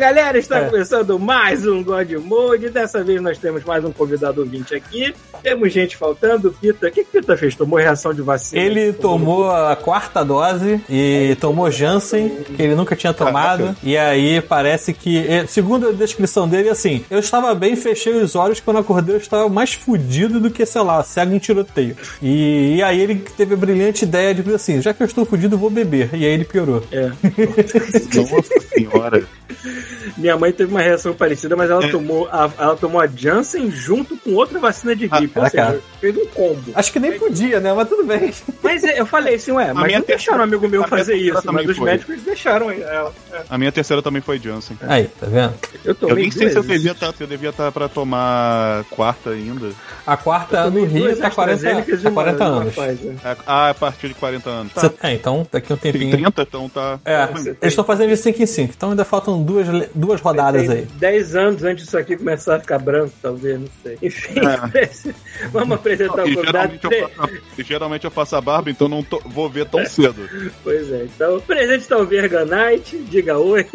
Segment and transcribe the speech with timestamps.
[0.00, 2.70] Galera, está começando mais um God Mode.
[2.70, 5.14] Dessa vez nós temos mais um convidado ouvinte aqui.
[5.42, 6.50] Temos gente faltando.
[6.58, 7.54] Pita, o que, que Pita fez?
[7.54, 8.62] Tomou reação de vacina?
[8.62, 13.76] Ele tomou a quarta dose e tomou Janssen, que ele nunca tinha tomado.
[13.82, 18.34] E aí parece que, eh, segundo a descrição dele, assim, eu estava bem, fechei os
[18.34, 21.94] olhos, quando acordei eu estava mais fudido do que, sei lá, cego em tiroteio.
[22.22, 25.56] E, e aí ele teve a brilhante ideia de assim, já que eu estou fudido,
[25.56, 26.08] eu vou beber.
[26.14, 26.82] E aí ele piorou.
[26.90, 27.10] É.
[28.16, 29.26] Nossa senhora.
[30.16, 34.16] Minha mãe teve uma reação parecida, mas ela tomou a, ela tomou a Janssen junto
[34.16, 35.32] com outra vacina de gripe.
[35.38, 36.72] Ah, ou seja, fez um combo.
[36.74, 37.72] Acho que nem podia, né?
[37.72, 38.32] Mas tudo bem.
[38.62, 41.40] Mas eu falei assim, ué, mas minha não deixaram um amigo meu a fazer isso,
[41.52, 41.90] mas os foi.
[41.90, 43.12] médicos deixaram ela.
[43.32, 43.40] É.
[43.48, 44.76] A minha terceira também foi Janssen.
[44.82, 45.54] Aí, tá vendo?
[45.84, 49.30] Eu Eu tomei nem sei se eu devia estar eu devia estar pra tomar quarta
[49.30, 49.70] ainda.
[50.06, 52.74] A quarta no Rio tá 40, AstraZenecas e tá uma- 40 uma anos.
[53.46, 54.72] Ah, a partir de 40 anos.
[54.72, 54.90] Tá.
[55.02, 56.12] É, então daqui a um Tem tempinho.
[56.12, 56.98] 30, então tá.
[57.04, 60.86] É, eles estão fazendo de 5 em 5, então ainda faltam duas, duas rodadas aí.
[60.98, 63.98] 10 anos antes disso aqui começar a ficar branco, talvez, não sei.
[64.02, 64.40] Enfim,
[65.52, 66.72] vamos apresentar o E convidado.
[66.80, 69.84] geralmente, eu faço, a- geralmente eu faço a barba, então não tô- vou ver tão
[69.86, 70.28] cedo.
[70.62, 73.66] Pois é, então, o presente está o Verga Knight, diga oi.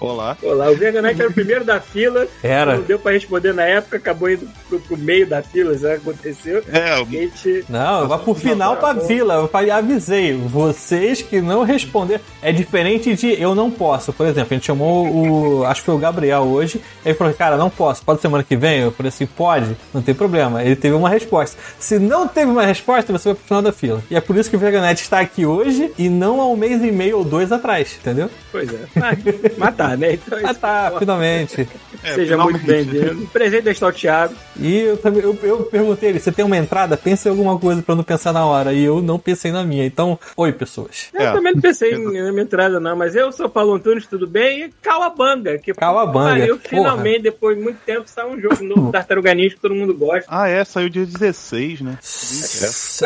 [0.00, 0.36] Olá.
[0.42, 2.76] Olá, o Verga Knight era o primeiro da fila, Era.
[2.76, 6.62] não deu pra responder na época, acabou indo pro, pro meio da fila, isso aconteceu.
[6.72, 7.64] É, A gente...
[7.68, 9.34] Não, eu vou pro final pra fila.
[9.34, 10.34] Eu falei, avisei.
[10.34, 12.22] Vocês que não responderam.
[12.42, 14.12] É diferente de eu não posso.
[14.12, 15.64] Por exemplo, a gente chamou o.
[15.64, 16.80] Acho que foi o Gabriel hoje.
[17.04, 18.02] Ele falou, cara, não posso.
[18.04, 18.80] Pode semana que vem?
[18.80, 19.76] Eu falei assim, pode.
[19.92, 20.62] Não tem problema.
[20.62, 21.56] Ele teve uma resposta.
[21.78, 24.02] Se não teve uma resposta, você vai pro final da fila.
[24.10, 26.82] E é por isso que o Veganet está aqui hoje e não há um mês
[26.82, 28.28] e meio ou dois atrás, entendeu?
[28.50, 29.18] Pois é, mas,
[29.58, 30.12] mas tá, né?
[30.14, 31.68] Então, Ah, tá, finalmente.
[32.02, 32.90] é, Seja muito finalmente.
[32.90, 33.26] bem-vindo.
[33.28, 34.34] Presente está o Thiago.
[34.58, 36.96] E eu também eu, eu perguntei ele, você tem uma entrada?
[36.96, 38.72] Pensa em alguma coisa pra eu não pensar na hora.
[38.72, 39.84] E eu não pensei na minha.
[39.84, 41.08] Então, oi, pessoas.
[41.12, 41.32] Eu É.
[41.32, 44.64] também não pensei em- na minha entrada, não, mas eu sou Paulo Antunes, tudo bem?
[44.66, 44.72] E
[45.10, 46.68] Cauabanga, que pariu, porra.
[46.68, 50.24] finalmente, depois de muito tempo, sai um jogo novo, Tartaruga Ninja, que todo mundo gosta.
[50.28, 51.98] Ah, é, saiu dia 16, né?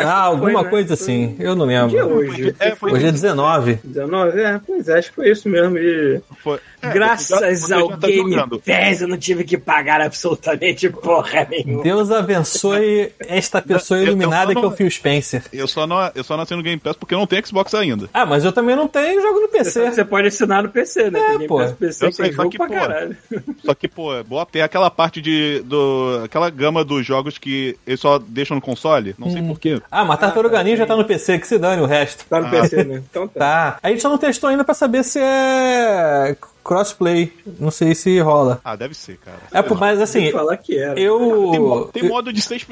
[0.03, 0.69] Ah, alguma Foi, né?
[0.69, 1.35] coisa assim.
[1.39, 2.15] Eu não é lembro.
[2.15, 2.55] hoje?
[2.59, 3.79] É, foi Hoje é 19.
[3.83, 4.39] 19?
[4.39, 5.77] É, pois é, acho que foi isso mesmo.
[5.77, 8.59] E Foi- é, graças já- ao você já tá Game jogando.
[8.59, 11.83] Pass eu não tive que pagar absolutamente porra nenhuma.
[11.83, 15.43] Deus abençoe esta pessoa Eu- eu iluminada só que é o não- Phil Spencer.
[15.53, 18.09] Eu só não, eu só não assino Game Pass porque eu não tenho Xbox ainda.
[18.13, 19.91] Ah, mas eu também não tenho jogo no PC.
[19.91, 21.19] você pode assinar no PC, né?
[21.19, 21.57] É, Tem Game pô.
[21.57, 23.17] Pass PC Eu sei, tem só jogo que, pra pô, caralho.
[23.65, 25.61] Só que, pô, é boa tem aquela parte de.
[25.65, 29.15] Do, aquela gama dos jogos que eles só deixam no console.
[29.17, 29.31] Não Hum.
[29.31, 29.81] sei porquê.
[29.91, 32.25] Ah, mas Tartaruga Ninja tá no PC, que se dane o resto.
[32.29, 33.01] Tá no PC, né?
[33.09, 33.39] Então tá.
[33.39, 33.79] Tá.
[33.81, 37.33] A gente só não testou ainda pra saber se é crossplay.
[37.59, 38.59] Não sei se rola.
[38.63, 39.39] Ah, deve ser, cara.
[39.51, 40.95] É, pô, mas Tem assim, falar que era.
[40.95, 41.89] Tem, mo- eu.
[41.93, 42.65] tem modo de seis,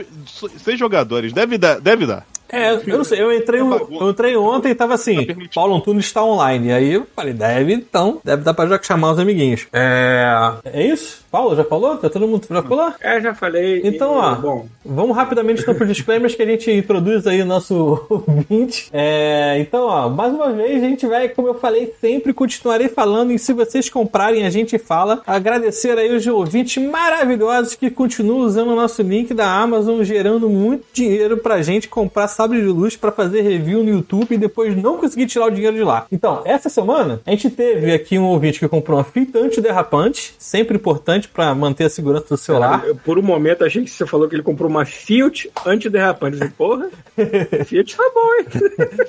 [0.57, 1.33] seis jogadores.
[1.33, 1.79] Deve dar.
[1.79, 2.25] Deve dar.
[2.49, 5.53] É, eu não sei, eu entrei, eu entrei ontem e tava assim, permitido.
[5.53, 6.67] Paulo Antunes está online.
[6.67, 9.67] E aí eu falei, deve então, deve dar pra já chamar os amiguinhos.
[9.73, 10.27] É.
[10.65, 11.25] É isso?
[11.29, 11.97] Paulo, já falou?
[11.97, 12.93] Tá todo mundo já falou?
[13.01, 13.81] É, já falei.
[13.83, 17.45] Então, e, ó, Bom, vamos rapidamente então pros disclaimers que a gente introduz aí o
[17.45, 18.89] nosso ouvinte.
[18.93, 23.31] É, então, ó, mais uma vez a gente vai, como eu falei, sempre continuarei falando
[23.31, 25.21] e se vocês comprarem a gente fala.
[25.27, 30.85] Agradecer aí os ouvintes maravilhosos que continuam usando o nosso link da Amazon, gerando muito
[30.93, 34.97] dinheiro pra gente comprar sabre de luz pra fazer review no YouTube e depois não
[34.97, 36.05] conseguir tirar o dinheiro de lá.
[36.11, 40.77] Então, essa semana a gente teve aqui um ouvinte que comprou uma fita antiderrapante, sempre
[40.77, 42.83] importante pra manter a segurança do celular.
[42.85, 46.33] eu, por um momento achei que você falou que ele comprou uma Fiat antiderrapante.
[46.39, 46.89] Eu falei, porra,
[47.65, 48.45] Fiat tá bom, hein?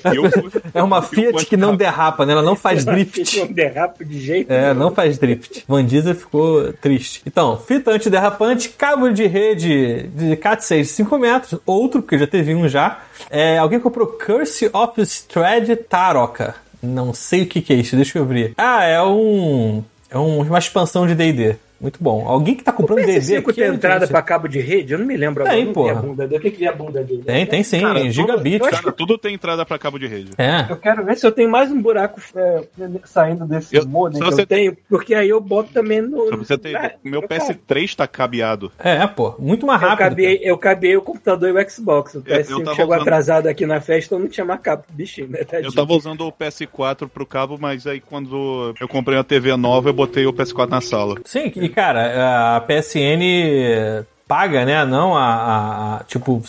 [0.16, 2.32] Eu, É uma Fiat que não derrapa, né?
[2.32, 3.40] Ela não faz drift.
[3.40, 5.64] Não derrapa de jeito É, não faz drift.
[5.68, 7.20] Van Diesel ficou triste.
[7.26, 12.54] Então, fita antiderrapante, cabo de rede de CAT6 de 5 metros, outro, porque já teve
[12.54, 13.02] um já.
[13.30, 16.54] É, alguém comprou Curse of Strad Taroka.
[16.82, 18.54] Não sei o que, que é isso, deixa eu ver.
[18.56, 19.82] Ah, é um.
[20.10, 21.56] É um- uma expansão de DD.
[21.80, 22.26] Muito bom.
[22.26, 23.52] Alguém que tá comprando PS5 aqui.
[23.54, 24.92] tem é entrada pra cabo de rede?
[24.94, 25.64] Eu não me lembro Tem, agora.
[25.66, 25.92] não porra.
[25.92, 26.38] vi a bunda dele.
[26.38, 27.22] O que que é a bunda dele?
[27.22, 27.80] Tem, tem sim.
[27.80, 28.58] Cara, gigabit.
[28.60, 30.30] eu acho cara, tudo tem entrada pra cabo de rede.
[30.36, 30.66] É.
[30.68, 32.62] Eu quero ver se eu tenho mais um buraco é,
[33.04, 36.36] saindo desse Eu- modem que você- eu tenho, porque aí eu boto também no.
[36.38, 36.76] Você ter.
[36.76, 38.72] Ah, meu eu PS3 tá cabeado.
[38.78, 39.34] É, pô.
[39.38, 40.08] Muito mais Eu rápido.
[40.08, 42.14] cabeei, eu cabeei o computador e o Xbox.
[42.14, 44.60] O Eu- eu PS5 tava chegou usando- atrasado aqui na festa, eu não tinha mais
[44.60, 45.44] cabo bichinho, né?
[45.44, 45.68] Tadinho.
[45.68, 49.88] Eu tava usando o PS4 pro cabo, mas aí quando eu comprei uma TV nova,
[49.88, 51.14] eu botei o PS4 na sala.
[51.24, 54.84] Sim, e cara, a PSN paga, né?
[54.84, 55.24] Não a.
[55.24, 56.42] a- a- tipo,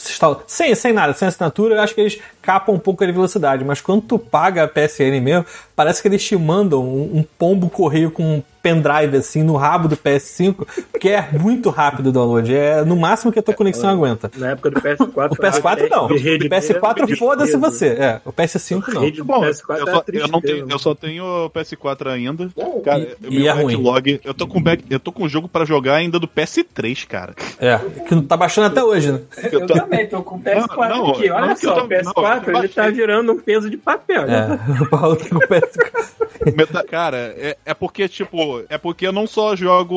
[0.48, 3.80] sem, sem nada, sem assinatura, eu acho que eles capa um pouco de velocidade, mas
[3.80, 8.10] quando tu paga a PSN mesmo, parece que eles te mandam um, um pombo correio
[8.10, 12.54] com um pendrive assim no rabo do PS5, porque é muito rápido o download.
[12.54, 14.30] É no máximo que a tua conexão aguenta.
[14.36, 15.32] Na época do PS4.
[15.32, 16.06] O PS4 não.
[16.06, 17.88] O PS4 foda-se você.
[17.88, 19.26] É, o PS5 não.
[19.26, 20.74] Bom, PS4 eu, é só, eu, não tenho, né?
[20.74, 22.50] eu só tenho o PS4 ainda.
[22.84, 23.76] Cara, E- meu e é ruim.
[23.76, 24.22] backlog.
[24.24, 27.34] Eu tô com back, eu tô com jogo pra jogar ainda do PS3, cara.
[27.60, 29.22] É, que não tá baixando até hoje, né?
[29.52, 31.30] Eu também tô com o PS4 Não, não, aqui.
[31.30, 34.26] Olha não, eu só, tô- o PS4 eu ele tá virando um peso de papel.
[34.26, 34.60] né?
[34.80, 36.10] É, o Paulo tá com o PS4.
[36.56, 39.96] Meta- Cara, é, é porque, tipo, é porque eu não só jogo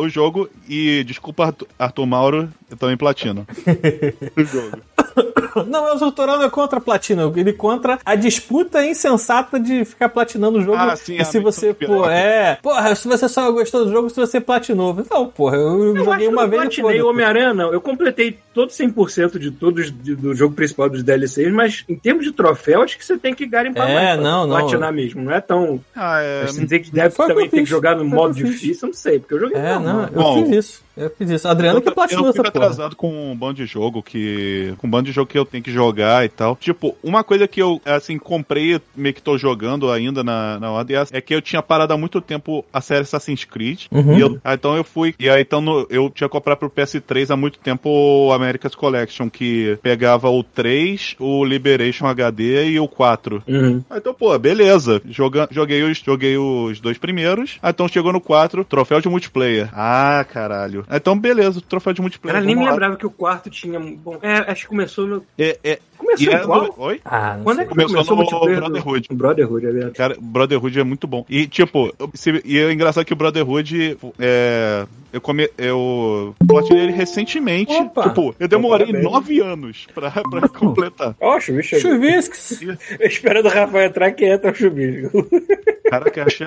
[0.00, 3.46] o jogo e, desculpa, Arthur, Arthur Mauro, eu também platino.
[4.36, 4.78] o jogo.
[5.66, 7.32] Não, o Torano é contra a platina.
[7.34, 10.76] Ele contra a disputa insensata de ficar platinando o jogo.
[10.76, 12.58] Ah, sim, e a se você, pô, é.
[12.62, 14.94] Porra, se você só gostou do jogo, se você platinou.
[15.10, 17.72] Não, porra, eu, Eu joguei uma eu vez e platinei Homem-Aranha, não.
[17.72, 22.24] Eu completei todo 100% de todos de- do jogo principal dos DLCs, mas em termos
[22.24, 24.06] de troféu, acho que você tem que garimpar É, mais.
[24.14, 24.58] pra não, não.
[24.58, 25.22] Platinar mesmo.
[25.22, 25.80] Não é tão.
[25.94, 26.46] Ah, é.
[26.46, 28.94] Você tem que, deve que também ter que jogar no o modo difícil, eu não
[28.94, 29.82] sei, porque eu joguei É, normal.
[29.94, 30.44] não, eu Bom.
[30.46, 30.85] fiz isso.
[30.96, 31.46] Eu fiz isso.
[31.48, 32.64] Adriano que eu, platinou eu essa fico porra.
[32.66, 34.72] atrasado com um bando de jogo que.
[34.78, 36.56] Com um bando de jogo que eu tenho que jogar e tal.
[36.56, 40.96] Tipo, uma coisa que eu, assim, comprei, meio que tô jogando ainda na, na ordem,
[41.12, 43.82] é que eu tinha parado há muito tempo a série Assassin's Creed.
[43.90, 44.16] Uhum.
[44.16, 45.14] E eu, ah, então eu fui.
[45.18, 49.28] E aí então no- eu tinha comprado pro PS3 há muito tempo o America's Collection,
[49.28, 53.42] que pegava o 3, o Liberation HD e o 4.
[53.46, 53.82] Uhum.
[53.90, 55.02] Ah, Então, pô, beleza.
[55.08, 57.58] Joga, joguei, os, joguei os dois primeiros.
[57.62, 59.68] Ah, então chegou no 4, troféu de multiplayer.
[59.72, 60.85] Ah, caralho.
[60.90, 62.34] Então, beleza, troféu de multiplayer.
[62.34, 63.78] Cara, nem me lembrava que o quarto tinha.
[63.78, 65.26] Bom, é, acho que começou no.
[65.38, 67.00] É, é, Começou e é no- Oi?
[67.04, 67.64] Ah, não Quando sei.
[67.64, 68.56] é que Começou começou o no multiplayer?
[68.60, 69.08] do- Brotherhood.
[69.12, 69.94] Brotherhood, é verdade.
[69.94, 71.24] Cara, Brotherhood é muito bom.
[71.28, 74.86] E, tipo, se- e é engraçado que o Brotherhood é.
[75.12, 77.72] Eu come, eu platinei ele recentemente.
[77.72, 78.02] Opa!
[78.08, 81.14] Tipo, eu demorei nove anos pra, pra completar.
[81.20, 81.80] Ó, o Chuvisco.
[81.80, 82.60] Chuvisks.
[83.00, 85.26] Esperando o Rafael entrar, que entra o Chuvisco.
[85.88, 86.46] Caraca, eu achei.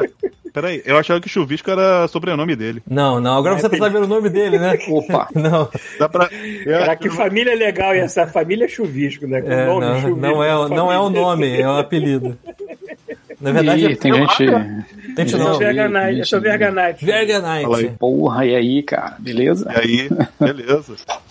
[0.53, 2.81] Peraí, eu achava que o Chuvisco era sobrenome dele.
[2.87, 4.77] Não, não, agora É, você tá tem- sabendo o nome dele, né?
[4.89, 5.29] Opa.
[5.33, 6.29] Não, Dá pra.
[6.65, 9.38] Cara, que família legal e essa família Chuvisco, né?
[9.41, 11.21] Com é, nome não, não, é, não é o família.
[11.21, 12.37] nome, é o apelido.
[13.39, 14.43] Na verdade, Ih, tem gente.
[15.17, 15.55] Esse é não.
[15.55, 17.05] o Verga Knight, Ih, esse é o Verga Knight.
[17.05, 17.83] Verga Fala aí.
[17.83, 17.97] Knight.
[17.97, 19.15] Porra, e aí, cara?
[19.19, 19.71] Beleza?
[19.73, 20.09] E aí,
[20.39, 20.95] beleza.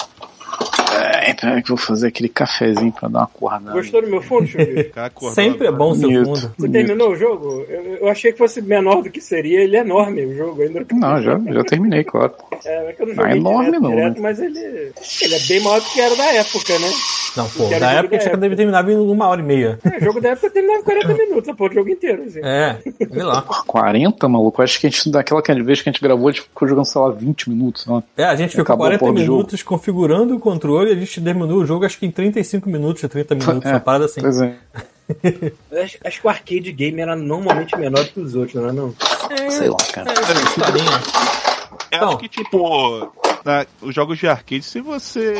[1.30, 3.72] É, peraí que eu vou fazer aquele cafezinho pra dar uma acordada.
[3.72, 4.48] Gostou do meu fundo,
[4.96, 6.24] acordou Sempre é bom seu Bonito.
[6.26, 6.54] fundo.
[6.58, 7.64] Você terminou o jogo?
[7.68, 9.60] Eu, eu achei que fosse menor do que seria.
[9.60, 10.62] Ele é enorme, o jogo.
[10.62, 12.32] Ainda Não, já, já terminei, claro.
[12.64, 14.20] É, é que eu não Não é enorme, direto, não, direto, né?
[14.20, 16.88] mas ele, ele é bem maior do que era da época, né?
[17.36, 18.36] Não, pô, o época da tinha que época.
[18.38, 19.78] deve terminar em uma hora e meia.
[19.84, 22.22] É, o jogo da época terminava em 40 minutos, pô, o jogo inteiro.
[22.24, 22.40] Assim.
[22.42, 23.42] É, sei lá.
[23.42, 24.60] 40, maluco?
[24.62, 27.00] Acho que a gente, daquela vez que a gente gravou, a gente ficou jogando, sei
[27.00, 27.86] lá, 20 minutos.
[27.86, 28.02] Né?
[28.16, 29.32] É, a gente ficou Acabou a 40 porra do jogo.
[29.36, 33.02] minutos configurando o controle e a gente terminou o jogo acho que em 35 minutos,
[33.08, 34.20] 30 minutos, É, uma parada assim.
[34.20, 34.56] Pois é.
[35.82, 38.72] Acho, acho que o arcade game era normalmente menor do que os outros, não é
[38.72, 38.94] não?
[39.50, 40.12] Sei lá, cara.
[41.90, 42.08] Eu Então.
[42.10, 43.12] acho que, tipo,
[43.44, 45.34] na- os jogos de arcade, se você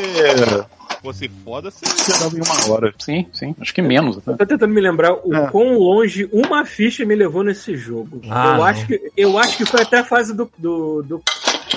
[1.03, 2.93] fosse foda, você jogava em uma hora.
[2.99, 3.55] Sim, sim.
[3.61, 4.31] Acho que menos até.
[4.35, 5.47] Tô tentando me lembrar o É.
[5.51, 8.21] quão longe uma ficha me levou nesse jogo.
[8.29, 8.63] Ah, eu, não.
[8.63, 11.21] acho que, eu acho que foi até a fase do, do, do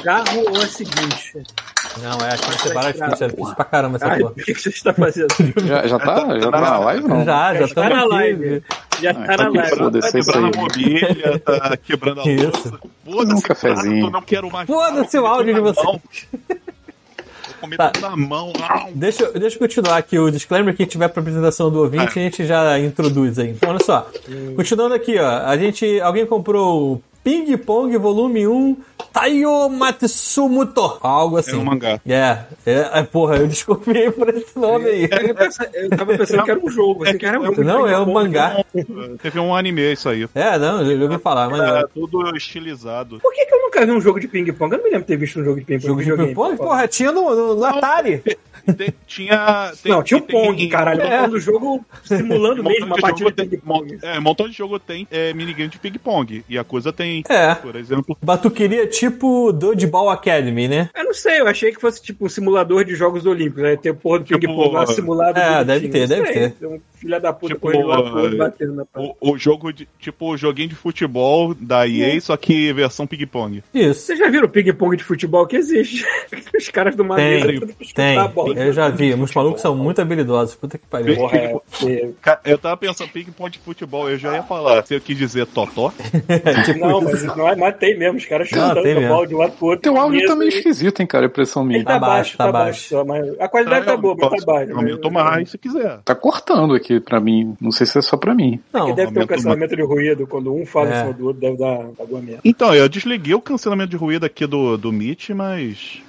[0.02, 1.43] carro ou a seguinte.
[2.00, 4.30] Não, é, acho que você várias fichas, era difícil pra caramba essa Ai, porra.
[4.32, 5.28] o que que você está fazendo?
[5.66, 6.38] Já, já tá?
[6.40, 7.25] Já tá na live, não?
[7.25, 8.62] Já, já Já está estamos na live.
[9.00, 10.00] Já Ah, tá tá na live.
[10.00, 12.78] Tá quebrando a mobília, tá quebrando a louça.
[13.04, 13.94] Foda-se, Um cafezinho.
[13.96, 14.66] cara, Eu não quero mais.
[14.66, 15.82] Foda-se o áudio de você.
[17.61, 17.92] comer Tá.
[18.00, 18.52] na mão.
[18.94, 22.22] Deixa, eu- deixa eu continuar aqui o disclaimer que tiver pra apresentação do ouvinte, a
[22.22, 23.50] gente já introduz aí.
[23.50, 24.08] Então, olha só.
[24.56, 25.46] Continuando aqui, ó.
[25.46, 26.00] A gente.
[26.00, 28.76] Alguém comprou o Ping Pong Volume 1
[29.12, 30.99] Taiyo Matsumoto.
[31.02, 31.52] Algo assim.
[31.52, 32.00] É um mangá.
[32.07, 35.09] É, é, é, porra, eu desconfiei por esse nome aí.
[35.29, 37.05] Eu, pensa- eu tava pensando que era um jogo.
[37.07, 38.64] Assim, cara, Não, é um mangá.
[39.23, 40.26] Teve um anime isso aí.
[40.35, 43.19] É, não, eu ouvi falar, mas Era tudo estilizado.
[43.21, 44.73] Por que, que eu nunca vi um jogo de ping-pong?
[44.73, 45.87] Eu não me lembro de ter visto um jogo de ping-pong.
[45.88, 46.57] Jogo de ping-pong?
[46.57, 48.23] por Porra, tinha no, no, no Atari.
[48.76, 49.73] Tem- tinha.
[49.83, 51.02] tem- Não, tinha o tem- Pong, caralho.
[51.02, 51.25] É.
[51.25, 51.29] É.
[51.29, 53.99] Do jogo simulando Um mesmo uma partida de tem, ping-pong.
[54.00, 56.45] é, um montão de jogo tem é, minigame de ping-pong.
[56.49, 57.54] E a coisa tem, É.
[57.54, 58.16] por exemplo.
[58.23, 60.90] Batuqueria tipo Dodgeball Academy, né?
[60.95, 63.76] Eu não sei, eu achei que fosse tipo um simulador de Jogos Olímpicos, né?
[63.76, 65.38] Ter porra do Tipo, ping-pong lá simulado.
[65.38, 65.64] é, bonitinho.
[65.66, 66.66] deve ter, Não deve sei, ter.
[66.66, 69.14] Um filho da puta Tipo, correndo lá eh, batendo na parede.
[69.21, 69.88] O, o jogo de.
[69.99, 73.62] Tipo, o joguinho de futebol da EA, só que versão ping-pong.
[73.75, 74.00] Isso.
[74.00, 76.04] Vocês já viram o ping-pong de futebol que existe?
[76.57, 78.28] Os caras do Tem, madeira tem.
[78.28, 80.54] bola Eu já vi, os malucos são muito habilidosos.
[80.54, 81.16] Puta que pariu.
[81.16, 84.85] Porra, é, é, Eu tava pensando, ping-pong de futebol, eu já ia falar.
[84.87, 85.92] Se eu quis dizer totó,
[86.78, 89.09] não, mas, não é, mas tem mesmo, os caras chutando tem a mesmo.
[89.14, 89.82] bola de um lado pro outro.
[89.82, 91.26] Teu áudio tá meio esquisito, hein, cara?
[91.26, 91.78] Impressão minha.
[91.78, 92.88] Ele tá, Tá baixo, tá tá baixo.
[92.88, 94.75] só, mas a qualidade tá boa, mas tá baixo.
[94.76, 95.99] Aumenta mais se quiser.
[96.04, 97.54] Tá cortando aqui pra mim.
[97.61, 98.61] Não sei se é só pra mim.
[98.73, 100.94] Não, Que deve ter um cancelamento de ruído, quando um fala É.
[100.94, 102.40] em cima do outro, deve dar alguma merda.
[102.44, 106.02] Então, eu desliguei o cancelamento de ruído aqui do, do Meet, mas.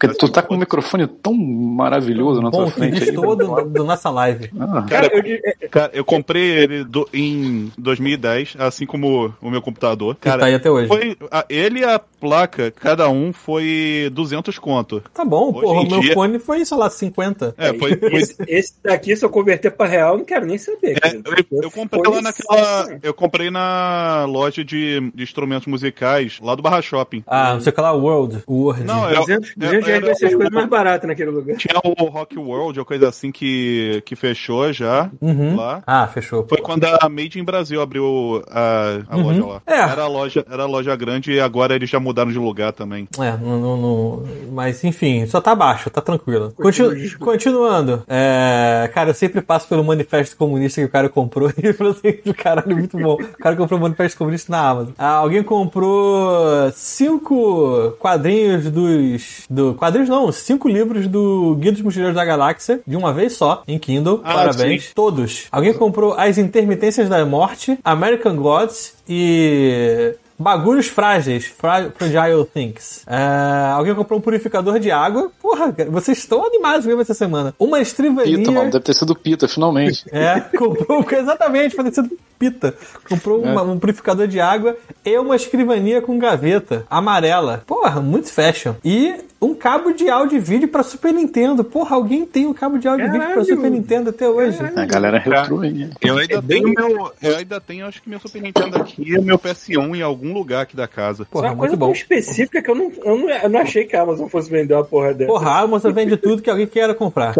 [0.00, 3.00] Porque tu tá com um microfone tão maravilhoso na bom, tua que frente aí.
[3.00, 4.50] destoou do, do nossa live.
[4.58, 9.60] Ah, Cara, eu, é, Cara, eu comprei ele do- em 2010, assim como o meu
[9.60, 10.14] computador.
[10.14, 10.88] Tá Cara, aí até hoje.
[10.88, 15.02] foi, a- ele e a placa, cada um foi 200 conto.
[15.12, 17.54] Tá bom, Hoje porra, meu dia- fone foi, sei lá, 50.
[17.58, 17.96] É, foi.
[17.96, 20.98] foi esse, esse daqui, se eu converter pra real, eu não quero nem saber.
[21.02, 22.98] é, eu, eu comprei lá naquela.
[23.02, 27.22] Eu comprei na loja de, de instrumentos musicais, lá do Barra Shopping.
[27.26, 28.42] Ah, não sei o que lá, World.
[28.48, 28.84] Word.
[28.84, 31.56] Não, é- 200, 200 vai ser as coisas mais baratas naquele lugar.
[31.56, 35.56] Tinha o Rock World, ou coisa assim, que, que fechou já Uhum.
[35.56, 35.82] lá.
[35.86, 36.46] Ah, fechou.
[36.48, 39.22] Foi quando a Made in Brasil abriu a, a Uhum.
[39.24, 39.62] loja lá.
[39.66, 39.78] É.
[39.80, 43.08] Era a loja, era a loja grande e agora eles já mudaram de lugar também.
[43.18, 46.52] É, não, não- não- mas enfim, só tá baixo, tá tranquilo.
[46.56, 51.72] Continu- continuando, é, cara, eu sempre passo pelo manifesto comunista que o cara comprou e
[51.72, 53.14] falou assim, do caralho, muito bom.
[53.14, 54.92] O cara comprou o manifesto comunista na Amazon.
[54.98, 59.44] Ah, alguém comprou cinco quadrinhos dos.
[59.48, 63.62] Do, quadrinhos não, cinco livros do Guia dos Mochileiros da Galáxia, de uma vez só,
[63.66, 64.20] em Kindle.
[64.22, 64.84] Ah, Parabéns.
[64.84, 64.90] sim.
[64.94, 65.46] Todos.
[65.50, 70.14] Alguém comprou As Intermitências da Morte, American Gods e.
[70.40, 73.04] Bagulhos frágeis, fra Fragile Things.
[73.06, 75.30] É, alguém comprou um purificador de água.
[75.40, 77.54] Porra, cara, vocês estão animados mesmo essa semana.
[77.58, 78.38] Uma escrivaninha.
[78.38, 78.70] Pita, mano.
[78.70, 80.04] Deve ter sido Pita, finalmente.
[80.10, 82.74] É, comprou exatamente, parecido pita.
[83.06, 87.62] Comprou uma- um purificador de água e uma escrivania com gaveta amarela.
[87.66, 88.72] Porra, muito fashion.
[88.82, 91.62] E um cabo de áudio e vídeo pra Super Nintendo.
[91.62, 93.44] Porra, alguém tem um cabo de áudio e vídeo pra Caralho.
[93.56, 94.58] Super Nintendo até hoje.
[94.74, 95.90] A galera retrô aí.
[96.00, 97.12] Eu ainda É bem- tenho meu.
[97.22, 100.62] Eu ainda tenho, acho que meu Super Nintendo aqui e meu PS1 em algum lugar
[100.62, 101.22] aqui da casa.
[101.22, 101.86] Isso é Porra, uma coisa muito bom.
[101.86, 104.74] tão específica que eu não, eu, não, eu não achei que a Amazon fosse vender
[104.74, 105.30] uma porra dessa.
[105.32, 107.34] Porra, a Amazon vende tudo que alguém queira comprar.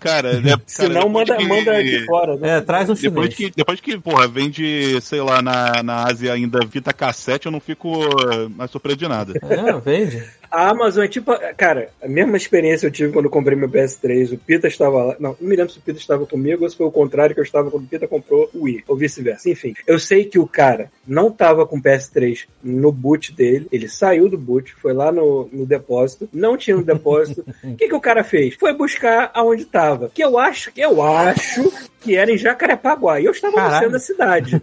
[0.00, 2.36] Cara, é, Se cara, não, manda, que- manda de fora.
[2.36, 2.58] Né?
[2.58, 6.58] É, traz um Depois que, depois que, porra, vende, sei lá, na, na Ásia ainda
[6.68, 9.32] fita cassete, eu não fico eh, mais surpreso de nada.
[9.42, 10.22] É, vende.
[10.50, 11.32] A Amazon é tipo.
[11.56, 14.32] Cara, a mesma experiência eu tive quando eu comprei meu PS3.
[14.32, 15.16] O Pita estava lá.
[15.18, 17.40] Não, não me lembro se o Pita estava comigo ou se foi o contrário que
[17.40, 19.48] eu estava quando o Pita comprou o Wii, ou vice-versa.
[19.48, 23.68] Enfim, eu sei que o cara não estava com o PS3 no boot dele.
[23.70, 27.44] Ele saiu do boot, foi lá no, no depósito, não tinha no depósito.
[27.68, 28.54] O que, que o cara fez?
[28.54, 30.10] Foi buscar aonde estava.
[30.14, 33.20] Que eu acho, que eu acho que era em Jacarepaguá.
[33.20, 33.76] E eu estava no Caralho.
[33.78, 34.62] centro da cidade.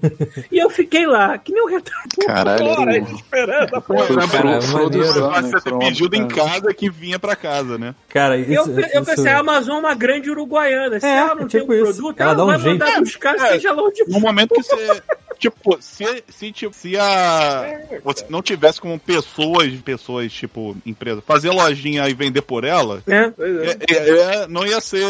[0.52, 2.26] e eu fiquei lá, que nem um retardado.
[2.26, 4.62] Caralho, horas esperando a Foi porra.
[4.62, 5.60] Sun, né?
[5.78, 7.94] Foram- pedido em casa que vinha pra casa, né?
[8.10, 11.00] Cara, isso, Eu, eu isso- pensei, a Amazon é uma grande uruguaiana.
[11.00, 11.84] Se É, ela não é tem tipo um isso.
[11.84, 12.80] produto, Ela ela, um vai jeito.
[12.80, 13.48] mandar buscar, É.
[13.54, 14.76] seja lá onde No momento que você.
[15.38, 17.78] Tipo, se, se, tipo, se a.
[18.06, 23.16] você não tivesse como pessoas, pessoas, tipo, empresa, fazer lojinha e vender por ela, É,
[23.18, 23.26] é.
[23.38, 25.04] é- é- é- não ia ser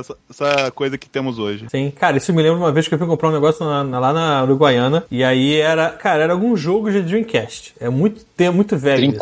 [0.00, 1.66] essa, essa coisa que temos hoje.
[1.70, 3.98] Sim, cara, isso me lembra uma vez que eu fui comprar um negócio na- na-
[4.00, 5.04] lá na Uruguaiana.
[5.10, 7.74] E aí era, cara, era algum jogo de Dreamcast.
[7.78, 8.96] É muito tempo, muito velho.
[8.96, 9.18] Dream isso.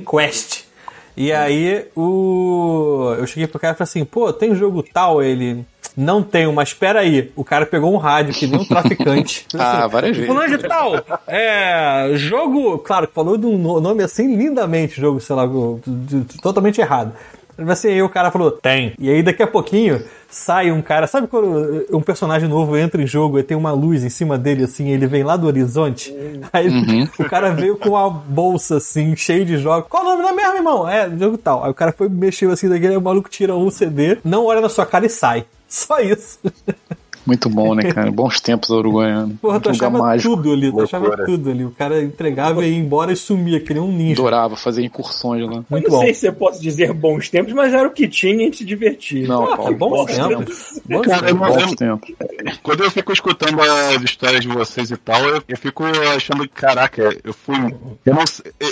[0.00, 0.10] Quest.
[0.18, 0.64] Dream Quest.
[1.16, 3.14] E aí o.
[3.18, 5.22] Eu cheguei pro cara e falei assim, pô, tem jogo tal?
[5.22, 5.64] Ele.
[5.96, 7.32] Não tenho, mas espera aí.
[7.34, 9.44] O cara pegou um rádio que nem um traficante.
[9.58, 10.32] Ah, assim, várias vezes.
[10.32, 10.92] Fulano de tal.
[11.26, 12.10] É.
[12.14, 12.78] Jogo.
[12.78, 15.42] Claro, falou de um no- nome assim lindamente, jogo, sei lá,
[16.40, 17.12] totalmente errado.
[17.68, 18.92] Assim, aí o cara falou, tem.
[18.96, 21.06] E aí daqui a pouquinho sai um cara.
[21.06, 24.64] Sabe quando um personagem novo entra em jogo e tem uma luz em cima dele,
[24.64, 26.14] assim, ele vem lá do horizonte?
[26.52, 26.68] Aí
[27.18, 29.88] o cara veio com uma bolsa assim, cheia de jogos.
[29.88, 30.88] Qual o nome da mesmo, irmão?
[30.88, 31.64] É, jogo tal.
[31.64, 34.60] Aí o cara foi mexeu assim daquele, aí o maluco tira um CD, não olha
[34.60, 35.46] na sua cara e sai.
[35.68, 36.38] Só isso.
[37.28, 38.10] Muito bom, né, cara?
[38.10, 39.34] Bons tempos da Uruguaiana.
[39.42, 40.34] Porra, tu achava mágico.
[40.34, 41.62] tudo ali, tu achava tudo ali.
[41.62, 44.14] O cara entregava e ia embora e sumia, que nem um ninja.
[44.22, 45.62] Adorava fazer incursões lá.
[45.68, 46.00] Muito eu não bom.
[46.04, 48.56] sei se eu posso dizer bons tempos, mas era o que tinha e a gente
[48.56, 49.28] se divertia.
[49.28, 50.28] Não, Ah, Paulo, bons bons tempos.
[50.28, 50.80] tempos.
[50.86, 52.10] Bons Cara, Bons eu- tempos.
[52.62, 55.84] Quando eu fico escutando as histórias de vocês e tal, eu, eu fico
[56.16, 57.56] achando, caraca, eu fui.
[58.06, 58.24] Eu, não,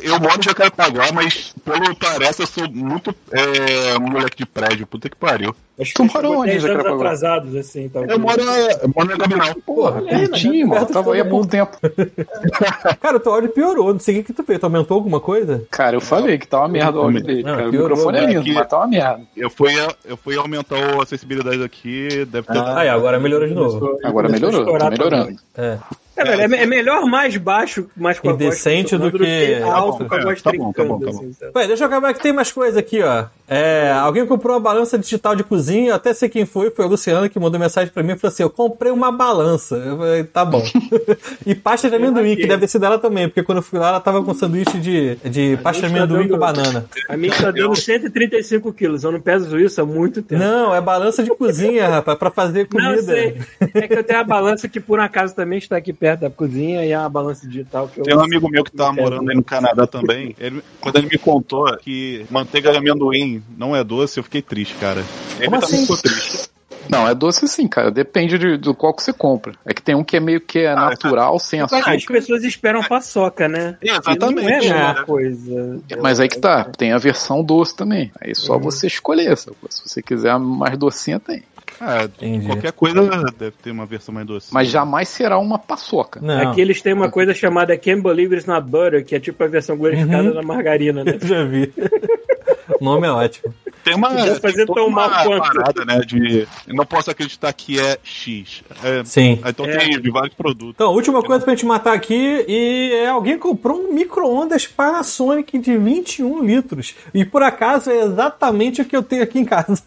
[0.02, 5.10] eu moro em Jacarepaguá, mas pelo parece eu sou muito é, moleque de prédio, puta
[5.10, 5.54] que pariu.
[5.78, 6.96] Acho Tu chegou onde, 10 anos Jacarepaguá?
[6.96, 7.88] atrasados, assim.
[7.90, 8.12] Talvez.
[8.12, 9.54] Eu moro, eu moro na Gabriel.
[9.64, 10.86] Porra, pertinho, mano.
[10.86, 11.76] Tava aí há pouco tempo.
[13.00, 13.92] Cara, o teu áudio piorou.
[13.92, 14.58] Não sei o que tu fez.
[14.58, 15.66] Tu aumentou alguma coisa?
[15.70, 17.42] Cara, eu falei que tá uma merda o áudio dele.
[17.42, 17.68] Não, cara.
[17.68, 18.32] O piorou, microfone é né?
[18.32, 19.20] lindo, mas tá uma merda.
[19.36, 19.72] Eu fui,
[20.06, 22.58] eu fui aumentar a acessibilidade aqui, deve ter.
[22.58, 23.98] Ah, agora melhorou de novo.
[24.02, 25.36] Agora melhorou, tá melhorando.
[25.56, 25.78] É.
[26.16, 29.60] É, velho, é, é melhor mais baixo, mais com a E voz decente do que-
[29.62, 31.18] alto com a É, voz tá bom, tá bom, tá bom.
[31.18, 31.30] assim?
[31.54, 33.26] Ué, deixa eu acabar que tem mais coisa aqui, ó.
[33.48, 36.88] É, alguém comprou uma balança digital de cozinha, eu até sei quem foi, foi o
[36.88, 39.76] Luciano que mandou mensagem pra mim e falou assim: Eu comprei uma balança.
[39.76, 40.62] Eu falei, tá bom.
[41.46, 43.90] e pasta de amendoim, que deve ter sido ela também, porque quando eu fui lá,
[43.90, 46.86] ela tava com sanduíche de, de pasta de gente tá amendoim com dando- banana.
[47.08, 49.04] A minha tá dando 135 quilos.
[49.04, 50.42] Eu não peso isso há muito tempo.
[50.42, 52.96] Não, é balança de cozinha, rapaz, pra fazer Não, comida.
[52.96, 53.36] eu sei.
[53.74, 56.84] É que eu tenho uma balança que por acaso também está aqui perto da cozinha
[56.84, 58.04] e é uma balança digital que eu.
[58.04, 58.94] Tem um amigo meu que quero.
[58.94, 60.36] morando aí no Canadá também.
[60.38, 64.74] Ele, quando ele me contou que manteiga de amendoim não é doce, eu fiquei triste,
[64.74, 65.02] cara.
[65.38, 65.82] Ele Como também assim?
[65.82, 66.56] ficou triste.
[66.88, 67.90] Não, é doce sim, cara.
[67.90, 69.52] Depende de, do qual que você compra.
[69.64, 72.12] É que tem um que é meio que é natural, sem As açúcar.
[72.12, 73.76] pessoas esperam paçoca, né?
[73.82, 74.68] É, exatamente.
[74.68, 75.02] Não é a né?
[75.04, 75.80] coisa.
[76.00, 78.12] Mas aí que tá, tem a versão doce também.
[78.20, 79.36] Aí só você escolher.
[79.36, 79.50] Se
[79.84, 81.42] você quiser a mais docinha, tem.
[81.80, 82.46] Ah, Entendi.
[82.46, 83.00] qualquer coisa
[83.38, 84.52] deve ter uma versão mais doce.
[84.52, 86.20] Mas jamais será uma paçoca.
[86.20, 89.42] Não, Aqui eles têm uma coisa chamada Can't Believe It's Not Butter, que é tipo
[89.44, 91.18] a versão glorificada da margarina, né?
[91.20, 91.72] eu já vi.
[92.80, 93.54] o nome é ótimo.
[93.84, 95.42] tem uma, fazer tão uma mal quanto.
[95.54, 98.62] parada, né, de não posso acreditar que é X.
[98.82, 99.40] É, Sim.
[99.46, 99.76] Então É.
[99.78, 100.74] tem de vários produtos.
[100.74, 105.76] Então, última coisa pra gente matar aqui, e é alguém comprou um micro-ondas Panasonic de
[105.76, 106.94] 21 litros.
[107.14, 109.82] E por acaso é exatamente o que eu tenho aqui em casa.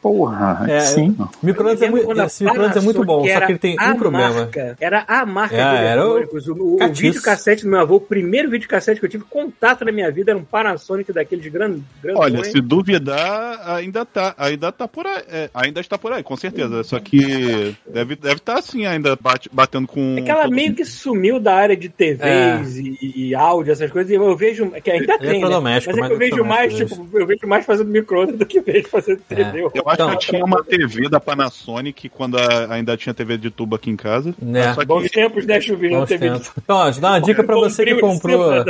[0.00, 1.16] Porra, É, sim.
[1.42, 2.40] Micro-ondas é, micro-ondas
[2.76, 4.34] é muito bom, só que ele tem um problema.
[4.34, 6.48] Marca, era a marca É, de era o eletrônicos.
[6.48, 10.10] O, o, videocassete do meu avô, o primeiro videocassete que eu tive contato na minha
[10.10, 11.82] vida era um Panasonic daqueles grandes.
[12.22, 16.36] Olha, se duvidar, ainda tá, ainda tá por aí, é, ainda está por aí, com
[16.36, 16.82] certeza.
[16.84, 20.16] Só que deve deve estar assim ainda bate- batendo com.
[20.18, 20.76] É que ela meio mundo.
[20.76, 22.98] que sumiu da área de TVs e,
[23.28, 24.70] e áudio, essas coisas, e eu vejo.
[24.82, 25.36] Que ainda tem, né?
[25.36, 28.60] Eletrodoméstico, Mas é que eu vejo mais, tipo, eu vejo mais fazendo micro-ondas do que
[28.60, 29.60] vejo fazendo TV.
[29.62, 33.36] Eu acho Então- que eu tinha uma TV da Panasonic quando a- ainda tinha TV
[33.36, 34.34] de tubo aqui em casa.
[34.40, 34.72] Né.
[34.74, 35.98] Só Bons que tempos, né, Chuvinho?
[36.00, 36.50] Bons TV tempos.
[36.62, 38.64] Então, ó, dá uma dica pra você que comprou.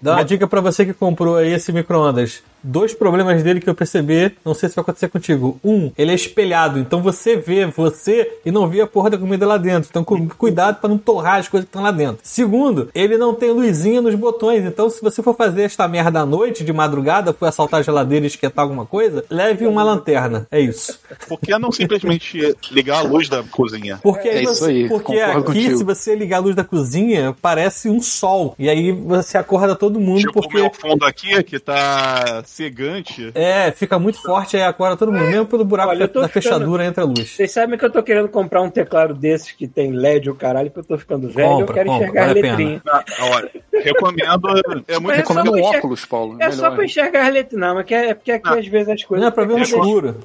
[0.00, 2.42] Dá uma dica pra você que comprou aí esse micro-ondas.
[2.62, 5.58] Dois problemas dele que eu percebi, não sei se vai acontecer contigo.
[5.64, 9.46] Um, ele é espelhado, então você vê você e não vê a porra da comida
[9.46, 9.88] lá dentro.
[9.90, 12.18] Então cu- cuidado pra não torrar as coisas que estão lá dentro.
[12.22, 16.26] Segundo, ele não tem luzinha nos botões, então se você for fazer esta merda à
[16.26, 20.46] noite, de madrugada, for assaltar a geladeira e esquentar alguma coisa, leve uma lanterna.
[20.50, 20.98] É isso.
[21.28, 23.98] por que não simplesmente ligar a luz da cozinha?
[24.02, 25.78] Porque, É isso você- aí, porque aqui, contigo.
[25.78, 28.54] se você ligar a luz da cozinha, parece um sol.
[28.58, 30.58] E aí você acorda todo mundo Tipo, o porque.
[30.58, 33.30] meu fundo aqui, que tá cegante.
[33.34, 35.24] É, fica muito forte aí acorda todo mundo.
[35.26, 37.30] Mesmo pelo buraco Olha, tô da ficando- fechadura entra a luz.
[37.30, 40.70] Vocês sabem que eu tô querendo comprar um teclado desses que tem LED o caralho,
[40.70, 42.56] que eu tô ficando velho Compra, eu quero compra, enxergar as vale a pena.
[42.56, 42.82] letrinhas.
[42.88, 43.04] Ah,
[43.36, 44.84] olha, recomendo.
[44.88, 46.36] É muito é Recomendo um óculos, Paulo.
[46.40, 48.54] É só pra enxergar as letrinhas, não, mas que é, é porque aqui Ah.
[48.58, 49.22] às vezes as coisas.
[49.22, 50.16] Não é pra ver no escuro.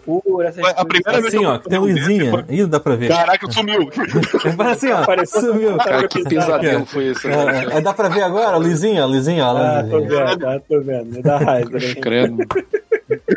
[0.45, 0.83] essas A coisas.
[0.85, 2.31] primeira vez Assim, que eu ó, que tem um luzinha.
[2.31, 3.07] desse, Ih, dá pra ver.
[3.09, 3.89] Caraca, sumiu!
[4.71, 4.97] Assim, ó.
[5.03, 5.77] Apareceu- Sumiu.
[5.77, 7.27] Cara, que pesadelo foi esse?
[7.27, 7.67] né?
[7.73, 8.57] É, é, dá pra ver agora?
[8.57, 9.57] Luzinha, luzinha, ó.
[9.57, 10.25] Ah, tô luzinha.
[10.25, 11.05] vendo, ah, tô vendo.
[11.15, 11.79] Me dá raiva,
[12.13, 12.45] né?
[12.49, 12.65] Credo.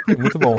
[0.18, 0.56] Muito bom.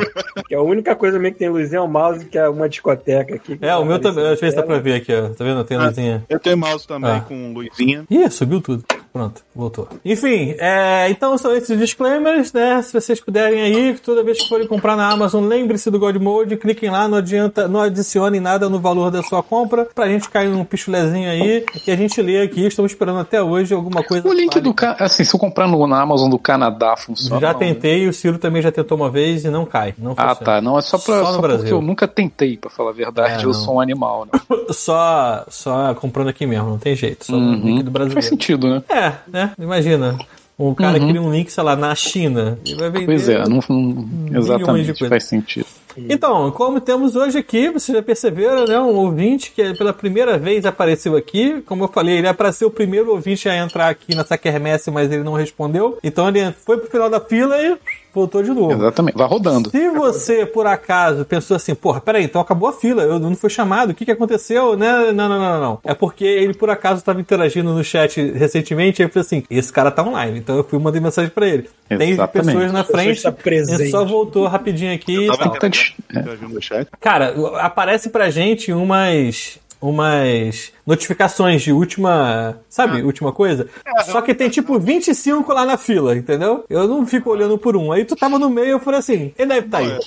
[0.47, 3.35] Que a única coisa mesmo que tem luzinha é o mouse, que é uma discoteca
[3.35, 3.57] aqui.
[3.61, 4.27] É, o meu também.
[4.27, 4.83] Às vezes dá pra ver.
[4.83, 5.29] ver aqui, ó.
[5.29, 5.63] Tá vendo?
[5.63, 6.25] Tem luzinha.
[6.29, 7.21] Eu tenho mouse também Ah.
[7.21, 8.05] com luzinha.
[8.09, 8.83] Ih, subiu tudo.
[9.17, 9.87] Pronto, voltou.
[10.05, 12.79] Enfim, é, então são esses disclaimers, né?
[12.83, 16.55] Se vocês puderem aí, toda vez que forem comprar na Amazon, lembre-se do God Mode,
[16.57, 20.49] cliquem lá, não adianta, não adicionem nada no valor da sua compra, pra gente cair
[20.49, 24.27] num pichulezinho aí, que a gente lê aqui, estamos esperando até hoje alguma coisa.
[24.27, 24.61] O link vale.
[24.63, 27.41] do Ca- assim, se eu comprar no, na Amazon do Canadá funciona.
[27.41, 27.65] Já não, né?
[27.73, 29.95] tentei, o Ciro também já tentou uma vez e não cai.
[29.97, 30.45] Não Ah, funciona.
[30.45, 30.61] tá.
[30.61, 31.75] Não, é só, pra, Só no só porque Brasil.
[31.77, 33.33] eu nunca tentei, pra falar a verdade.
[33.33, 33.53] É, eu não.
[33.53, 34.39] sou um animal, né?
[34.69, 37.25] Só, só comprando aqui mesmo, não tem jeito.
[37.25, 38.21] Só no link do Faz brasileiro.
[38.21, 38.83] sentido, né?
[38.89, 39.51] É, né?
[39.59, 40.17] Imagina.
[40.59, 42.57] Um cara cria um link, sei lá, na China.
[42.65, 45.09] E vai vender Pois é, não, não- milhões de exatamente, coisas.
[45.09, 45.67] faz sentido.
[46.09, 48.79] Então, como temos hoje aqui, vocês já perceberam, né?
[48.79, 51.61] Um ouvinte que pela primeira vez apareceu aqui.
[51.65, 54.89] Como eu falei, ele é para ser o primeiro ouvinte a entrar aqui nessa quermesse,
[54.91, 55.97] mas ele não respondeu.
[56.03, 57.77] Então ele foi pro final da fila e
[58.13, 58.73] voltou de novo.
[58.73, 59.17] Exatamente.
[59.17, 59.69] Vai rodando.
[59.69, 63.49] Se você, por acaso, pensou assim, porra, peraí, então acabou a fila, eu não fui
[63.49, 64.75] chamado, o que que aconteceu?
[64.75, 65.11] Né?
[65.11, 65.79] Não, não, não, não, não.
[65.83, 69.71] É porque ele, por acaso, estava interagindo no chat recentemente e ele falou assim, esse
[69.71, 70.39] cara tá online.
[70.39, 71.69] Então eu fui e mandei mensagem pra ele.
[71.87, 72.45] Tem Exatamente.
[72.47, 75.47] pessoas na frente, ele só voltou rapidinho aqui e Tava tal.
[75.47, 75.95] Importante.
[76.09, 76.87] Interagindo no chat.
[76.99, 83.67] Cara, aparece pra gente umas umas notificações de última, sabe, última coisa.
[84.05, 86.65] Só que tem tipo 25 lá na fila, entendeu?
[86.69, 87.91] Eu não fico olhando por um.
[87.91, 89.99] Aí tu tava no meio, eu falei assim, ele deve estar aí.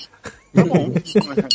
[0.55, 0.91] Tá bom.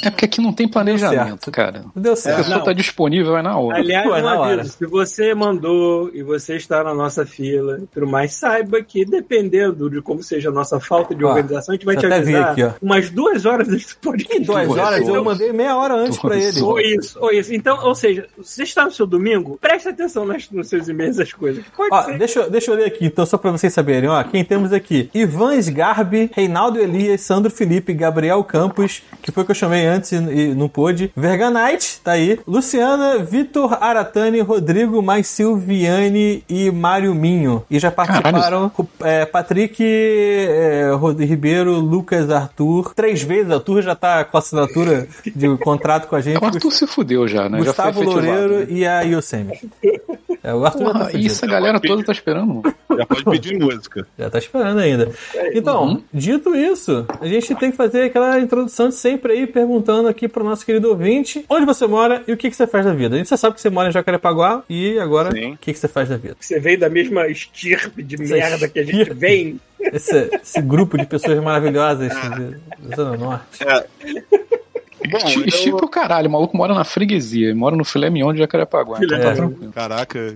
[0.05, 1.85] É porque aqui não tem planejamento, cara.
[1.95, 2.37] Deu A certo.
[2.37, 2.65] pessoa não.
[2.65, 3.77] tá disponível, vai na hora.
[3.79, 4.61] Aliás, Pô, é na hora.
[4.61, 9.03] aviso, se você mandou e você está na nossa fila e tudo mais, saiba que
[9.05, 12.51] dependendo de como seja a nossa falta de Ó, organização, a gente vai te avisar
[12.51, 14.43] aqui, umas duas horas antes do podcast.
[14.43, 16.61] Duas Duas horas, eu mandei meia hora antes pra ele.
[16.61, 17.53] Ou isso, ou isso.
[17.53, 21.19] Então, ou seja, se você está no seu domingo, preste atenção nas, nos seus e-mails,
[21.19, 21.63] as coisas.
[21.75, 22.17] Pode Ó, ser.
[22.17, 24.09] deixa, eu- deixa eu ler aqui, então, só pra vocês saberem.
[24.09, 25.09] Ó, quem temos aqui?
[25.13, 28.84] Ivan Sgarbi, Reinaldo Elias, Sandro Felipe, Gabriel Campos,
[29.21, 31.11] que foi o que eu chamei antes e, e não pôde.
[31.15, 32.39] Verganite, tá aí.
[32.47, 37.63] Luciana, Vitor Aratani, Rodrigo Mais Silviane e Mário Minho.
[37.69, 38.71] E já participaram
[39.01, 42.93] é, Patrick é, Ribeiro, Lucas Arthur.
[42.93, 46.41] Três vezes, Arthur já tá com assinatura de contrato com a gente.
[46.41, 47.59] O Arthur se fudeu já, né?
[47.59, 48.67] Gustavo já Loureiro né?
[48.69, 49.59] e a Yosemi.
[50.43, 51.27] É, o Arthur já tá Porra, fudido.
[51.27, 52.61] isso a galera toda tá esperando.
[52.97, 54.07] Já pode pedir música.
[54.17, 55.11] Já tá esperando ainda.
[55.53, 60.27] Então, dito isso, a gente tem que fazer aquela introdução de sempre aí, perguntando aqui
[60.27, 63.15] pro nosso querido ouvinte onde você mora e o que, que você faz da vida.
[63.15, 65.53] A gente já sabe que você mora em Jacarepaguá e agora Sim.
[65.53, 66.35] o que, que você faz da vida.
[66.39, 69.19] Você veio da mesma estirpe de merda que a gente estirpe.
[69.19, 69.59] vem.
[69.79, 73.59] Esse, esse grupo de pessoas maravilhosas de- da Zona Norte.
[75.07, 78.33] Bom, Chi- Chico é o caralho, o maluco mora na freguesia, mora no filé mignon
[78.33, 78.97] de Jacarepaguá.
[79.01, 79.35] Então Filé tá É.
[79.35, 79.71] tranquilo.
[79.73, 80.33] Caraca.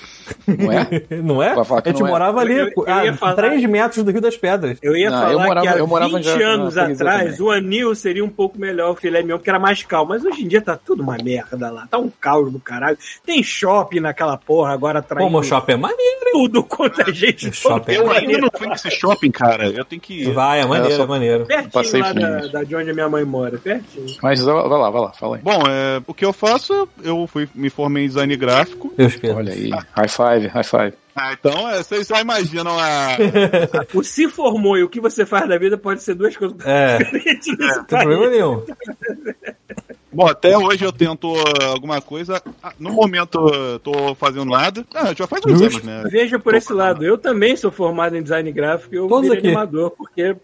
[0.48, 0.88] Não é?
[1.22, 1.50] Não é?
[1.54, 2.06] A gente é.
[2.06, 4.78] morava ali Eu- eu a falar- 3 metros do Rio das Pedras.
[4.82, 6.98] Eu ia Não, falar eu morava- que há eu morava 20 já anos atrás
[7.38, 7.42] também.
[7.42, 10.10] o Anil seria um pouco melhor o filé mignon, porque era mais calmo.
[10.10, 11.88] Mas hoje em dia tá tudo uma merda lá.
[11.90, 12.98] Tá um caos do caralho.
[13.26, 16.20] Tem shopping naquela porra agora Pô, traindo meu shopping é maneiro.
[16.32, 17.50] tudo quanto a gente.
[17.50, 18.28] O shopping é Eu maneiro.
[18.28, 19.68] ainda não fui nesse shopping, cara.
[19.68, 20.32] Eu tenho que ir.
[20.34, 21.46] Vai, é maneiro, É, só- é maneiro.
[21.46, 23.58] Pertinho Passei lá da, da de onde a minha mãe mora.
[23.58, 24.06] Pertinho.
[24.22, 25.42] Mas ó, vai lá, vai lá, fala aí.
[25.42, 28.94] Bom, é, o que eu faço, eu fui, me formei em design gráfico.
[28.98, 29.38] Deus Pedro.
[29.38, 30.94] Olha aí, high five, high five.
[31.16, 33.18] Ah, então é, vocês já imaginam a.
[33.94, 36.94] O se formou e o que você faz da vida pode ser duas coisas É,
[36.94, 38.04] não diferentes nesse tem país.
[38.06, 38.64] problema nenhum.
[40.12, 41.34] Bom, até hoje eu tento
[41.72, 42.42] alguma coisa.
[42.64, 44.84] Ah, No momento eu tô fazendo nada.
[44.94, 46.04] Ah, já faz uns anos, né?
[46.10, 49.38] Veja por esse lado, eu também sou formado em design gráfico e eu Todos virei
[49.38, 49.48] aqui.
[49.48, 50.36] animador, porque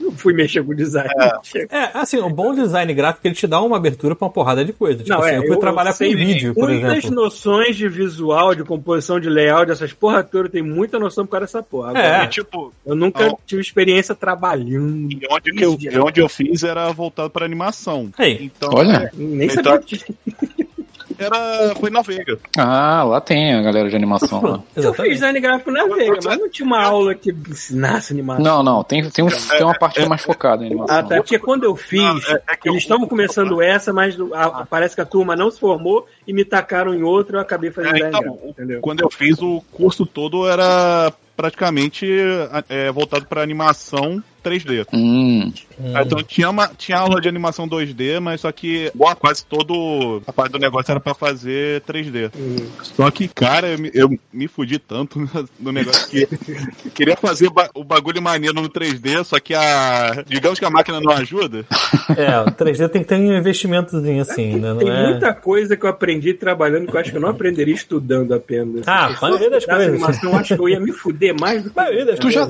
[0.00, 1.10] não fui mexer com design.
[1.70, 4.72] É, assim, o bom design gráfico ele te dá uma abertura pra uma porrada de
[4.72, 5.02] coisa.
[5.02, 7.14] Tipo Não, assim, é, eu fui eu- trabalhar com vídeo, por muitas exemplo.
[7.16, 11.32] noções de visual, de composição de layout, dessas porra toda, eu tenho muita noção por
[11.32, 11.90] causa dessa porra.
[11.90, 12.26] Agora, É.
[12.28, 13.38] Tipo, Eu nunca Não.
[13.46, 15.12] tive experiência trabalhando.
[15.12, 18.10] e onde, que eu, e onde eu fiz era voltado pra animação.
[18.28, 18.44] Ei.
[18.56, 19.10] Então, Olha.
[19.14, 20.14] Nem Então- sabia que
[21.18, 21.74] era.
[21.80, 22.38] Foi na Veiga.
[22.56, 24.62] Ah, lá tem a galera de animação lá.
[24.76, 28.44] eu fiz design gráfico na Veiga, mas não tinha uma aula que ensinasse animação.
[28.44, 30.96] Não, não, tem, tem, um, tem uma parte mais focada em animação.
[30.96, 31.16] Ah, tá.
[31.16, 34.64] Porque quando eu fiz, Não, é- é que eles eu- estavam começando essa, mas a-
[34.70, 37.70] parece que a turma não se formou e me tacaram em outra e eu acabei
[37.72, 38.80] fazendo É, design então, gráfico, entendeu?
[38.80, 42.06] Quando eu fiz, o curso todo era praticamente
[42.68, 44.86] é, voltado pra animação 3D.
[44.92, 45.52] Hum,
[45.94, 50.20] Ah, Então tinha, uma, tinha aula de animação 2D, mas só que boa, quase todo
[50.26, 52.30] a parte do negócio era pra fazer 3D.
[52.82, 55.18] Só que, cara, eu, me- eu me fudi tanto
[55.60, 56.26] no negócio que
[56.90, 60.24] queria fazer ba- o bagulho maneiro no 3D, só que a.
[60.26, 61.64] Digamos que a máquina não ajuda.
[62.16, 64.68] É, o 3D tem que ter um investimentozinho assim, né?
[64.72, 65.10] Não Tem é...
[65.10, 68.86] muita coisa que eu aprendi trabalhando que eu acho que eu não aprenderia estudando apenas.
[68.88, 69.88] Ah, a maioria das coisas.
[69.88, 71.78] animação, eu acho que eu ia me fuder mais do que.
[71.78, 72.48] A maioria das Tu já-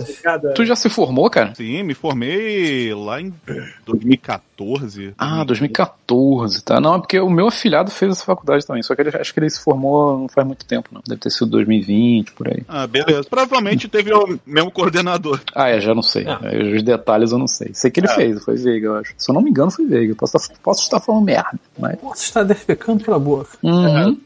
[0.54, 1.54] tu já se formou, cara?
[1.54, 3.32] Sim, me formei lá em
[3.84, 4.47] 2014.
[5.16, 6.80] Ah, 2014, tá?
[6.80, 9.40] Não, é porque o meu afilhado fez essa faculdade também, só que ele, acho que
[9.40, 11.00] ele se formou não faz muito tempo, não.
[11.06, 12.62] Deve ter sido 2020, por aí.
[12.68, 13.24] Ah, beleza.
[13.28, 15.40] Provavelmente teve o mesmo coordenador.
[15.54, 16.24] Ah, é, já não sei.
[16.26, 16.38] Ah.
[16.42, 17.70] É, Os detalhes eu não sei.
[17.74, 18.14] Sei que ele Ah.
[18.14, 19.12] fez, foi Veiga, eu acho.
[19.16, 20.14] Se eu não me engano, foi Veiga.
[20.14, 21.96] Posso, estar- posso estar falando merda, mas...
[21.98, 23.48] Posso estar defecando pela boca.
[23.62, 24.16] Uhum.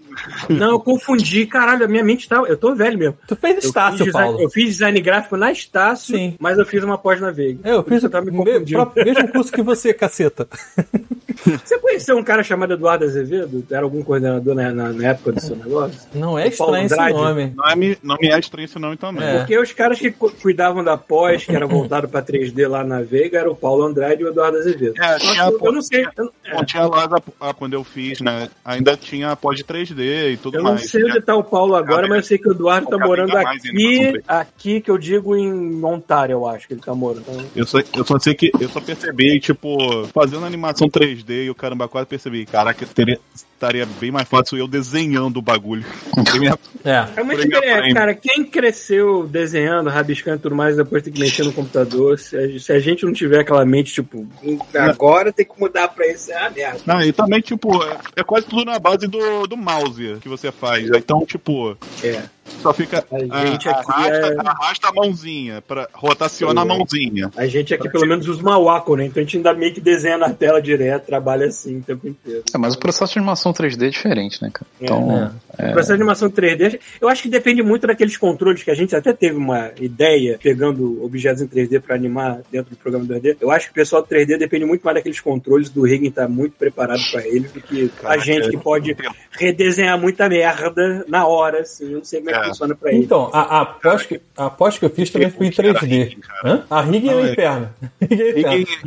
[0.50, 1.46] Não, eu confundi.
[1.46, 2.36] Caralho, a minha mente tá.
[2.46, 3.16] Eu tô velho mesmo.
[3.26, 4.42] Tu fez Eu fiz, Estácio, design, Paulo.
[4.42, 6.34] eu fiz design gráfico na Estácio, Sim.
[6.38, 7.60] mas eu fiz uma pós na Veiga.
[7.64, 8.72] É, eu fiz eu tava me o me- confundindo.
[8.82, 9.94] próprio- mesmo curso que você,
[10.30, 10.48] caceta.
[11.64, 13.64] Você conheceu um cara chamado Eduardo Azevedo?
[13.70, 15.98] Era algum coordenador na, na- na época do seu negócio?
[16.14, 17.14] Não é estranho esse Andrade.
[17.14, 17.52] nome.
[17.56, 19.24] Não, é, me- não me é estranho esse nome também.
[19.26, 19.38] É.
[19.38, 23.00] Porque os caras que cu- cuidavam da pós, que era voltado pra 3D lá na
[23.02, 24.94] Veiga, era o Paulo Andrade e o Eduardo Azevedo.
[25.02, 26.06] É, tinha- eu, eu não sei.
[26.16, 27.08] Eu, é, tinha lá
[27.54, 28.48] quando eu fiz, né?
[28.64, 30.88] Ainda tinha a pós de 3D e tudo eu não mais.
[30.90, 33.60] sei onde tá o Paulo agora, mas eu sei que o Eduardo tá morando mais
[33.64, 37.22] aqui, aqui que eu digo em Ontário, eu acho que ele tá morando.
[37.22, 41.50] Então, Eu só, eu só sei que eu só percebi, tipo, fazendo animação 3D e
[41.50, 45.84] o caramba quase percebi, caraca, teria, estaria bem mais fácil eu desenhando o bagulho.
[46.84, 47.06] É.
[47.16, 47.94] É uma frame.
[47.94, 48.12] cara.
[48.12, 52.18] Quem cresceu desenhando, rabiscando e tudo mais, depois tem que mexer no computador.
[52.18, 54.26] Se a, se a gente não tiver aquela mente, tipo,
[54.74, 56.80] agora tem que mudar pra esse, ah, merda.
[56.84, 60.50] Não, e também, tipo, é, é quase tudo na base do, do mouse que você
[60.50, 60.88] faz.
[60.90, 62.24] Então, tipo, É.
[62.44, 63.04] Só fica.
[63.10, 67.30] A gente ah, aqui arrasta, é- arrasta a mãozinha, pra, rotaciona a mãozinha.
[67.36, 69.06] A gente aqui pelo menos usa uma Wacom, né?
[69.06, 72.42] Então a gente ainda meio que desenha na tela direto, trabalha assim o tempo inteiro.
[72.52, 74.66] É, mas o processo de animação 3D é diferente, né, cara?
[74.80, 78.74] Então, O processo de animação 3D, eu acho que depende muito daqueles controles que a
[78.74, 83.36] gente até teve uma ideia pegando objetos em 3D para animar dentro do programa 2D.
[83.40, 86.28] Eu acho que o pessoal do 3D depende muito mais daqueles controles do Rigging estar
[86.28, 88.96] muito preparado para eles do que a Cara, gente que pode
[89.32, 91.84] redesenhar muita merda na hora, assim.
[91.84, 92.48] Eu não sei como é que É.
[92.48, 93.04] funciona para eles.
[93.04, 95.60] Então, a, a, pós que, a pós que eu fiz também foi em O que
[95.60, 95.80] era 3D.
[95.86, 96.40] rigging, cara?
[96.44, 96.64] Hã?
[96.70, 97.70] A rig é o inferno.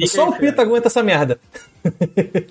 [0.08, 1.40] Só o Pita aguenta essa merda.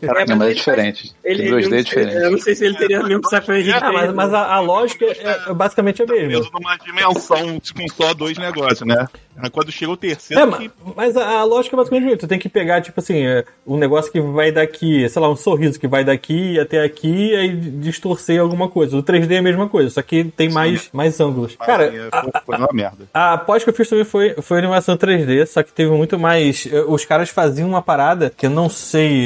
[0.03, 1.15] É, não, mas é diferente.
[1.25, 2.15] Ele, Em ele 2D não é diferente.
[2.17, 3.71] Eu não sei se ele teria mesmo que saber Rigging.
[3.73, 6.29] Ah, mas, mas a, a lógica é, é basicamente a mesma.
[6.29, 9.07] Peso numa dimensão com só dois negócios, né?
[9.51, 12.19] Quando chega o terceiro, É, que mas a, a lógica é basicamente isso.
[12.19, 15.35] Tu tem que pegar, tipo assim, é, um negócio que vai daqui, sei lá, um
[15.35, 18.97] sorriso que vai daqui até aqui e aí distorcer alguma coisa.
[18.97, 21.57] O 3D é a mesma coisa, só que tem mais, mais ângulos.
[21.57, 23.09] Cara, assim, é, foi- foi uma merda.
[23.13, 26.69] a pós que eu fiz também foi, foi animação 3D, só que teve muito mais.
[26.71, 29.24] eh, Os caras faziam uma parada que eu não sei.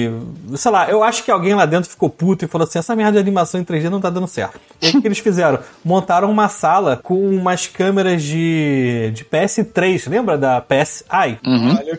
[0.57, 3.13] Sei lá, eu acho que alguém lá dentro ficou puto e falou assim: essa merda
[3.13, 4.59] de animação em 3D não tá dando certo.
[4.81, 5.59] E o que eles fizeram?
[5.85, 11.39] Montaram uma sala com umas câmeras de, de PS3, lembra da PSI?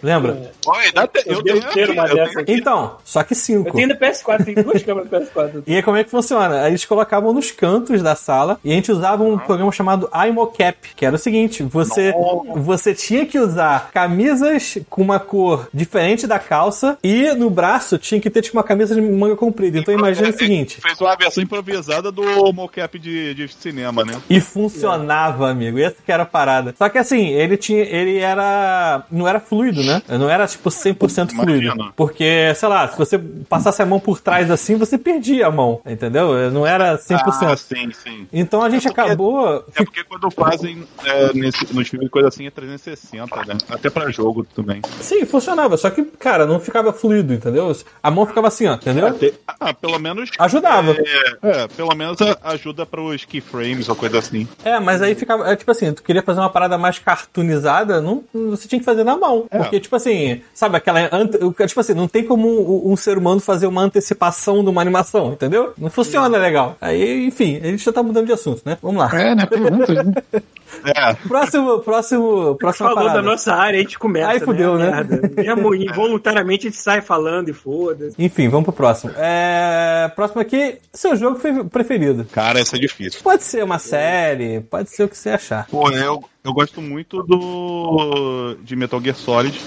[0.02, 0.52] Lembra?
[0.66, 2.54] Olha, dá até- eu Eu tenho uma eu dessa aqui.
[2.54, 3.72] Então, só que Eu 5.
[3.72, 5.64] tenho ainda PS4, tem duas câmeras PS4.
[5.68, 6.62] E aí como é que funciona?
[6.64, 10.78] Aí Eles colocavam nos cantos da sala e a gente usava um programa chamado iMocap,
[10.96, 12.14] que era o seguinte, você,
[12.56, 18.20] você tinha que usar camisas com uma cor diferente da calça e no braço tinha
[18.22, 19.78] que ter tipo uma camisa de manga comprida.
[19.80, 22.24] Então imagina o seguinte, Fez uma versão improvisada do
[22.54, 24.14] mocap de, de cinema, né?
[24.30, 25.80] e funcionava, amigo.
[25.80, 26.74] Essa que era a parada.
[26.78, 27.82] Só que assim, ele tinha.
[27.84, 29.04] Ele era.
[29.12, 30.02] Não era fluido, né?
[30.08, 31.52] Não era tipo 100% fluido.
[31.66, 31.94] Imagina.
[31.96, 35.82] Porque, sei lá, se você passasse a mão por trás assim, você perdia a mão.
[35.86, 36.52] Entendeu?
[36.52, 37.20] Não era 100%.
[37.44, 38.28] Ah, sim, sim.
[38.32, 39.66] Então a gente É porque- acabou.
[39.76, 43.58] É porque quando fazem é, nesse, nos filmes coisa assim é 360, né?
[43.70, 44.82] Até pra jogo também.
[45.02, 45.78] Sim, funcionava.
[45.78, 47.74] Só que, cara, não ficava fluido, entendeu?
[48.02, 49.18] A mão ficava assim, ó, entendeu?
[49.60, 50.30] Ah, pelo menos.
[50.38, 50.92] Ajudava.
[50.92, 54.48] É, é, pelo menos ajuda pros keyframes ou coisa assim.
[54.64, 55.52] É, mas aí ficava.
[55.52, 59.04] É, tipo assim, tu queria fazer uma parada mais cartoonizada, não, você tinha que fazer
[59.04, 59.46] na mão.
[59.52, 59.58] É.
[59.60, 61.10] Porque, tipo assim, sabe aquela.
[61.12, 61.38] ante-
[61.68, 62.48] Tipo assim, não tem como
[62.88, 65.74] um, um ser humano fazer uma antecipação de uma animação, entendeu?
[65.78, 66.76] Não funciona legal.
[66.82, 68.78] Aí, enfim, a gente já tá mudando de assunto, né?
[68.82, 69.10] Vamos lá.
[69.20, 69.46] É, né?
[69.46, 70.14] Perguntas, né?
[70.86, 73.22] É, Próximo, próximo, próxima Falou parada.
[73.22, 74.30] da nossa área, a gente começa.
[74.30, 74.90] Aí fudeu, né?
[74.92, 75.32] Merda.
[75.36, 78.16] Mesmo involuntariamente a gente sai falando e foda-se.
[78.18, 79.12] Enfim, vamos pro próximo.
[79.18, 80.12] É...
[80.16, 82.26] Próximo aqui, seu jogo fe- preferido.
[82.32, 83.20] cara, isso é difícil.
[83.24, 85.68] Pode ser uma série, pode ser o que você achar.
[85.68, 88.56] Pô, eu, eu gosto muito do.
[88.64, 89.60] de Metal Gear Solid,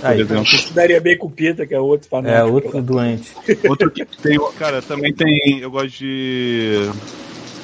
[0.00, 0.46] por Aí, exemplo.
[0.72, 2.38] Daria bem com o Pita, que é outro fanático.
[2.38, 3.32] é outro doente.
[3.68, 4.38] Outro que tem.
[4.58, 5.58] Cara, também tem.
[5.60, 6.88] Eu gosto de.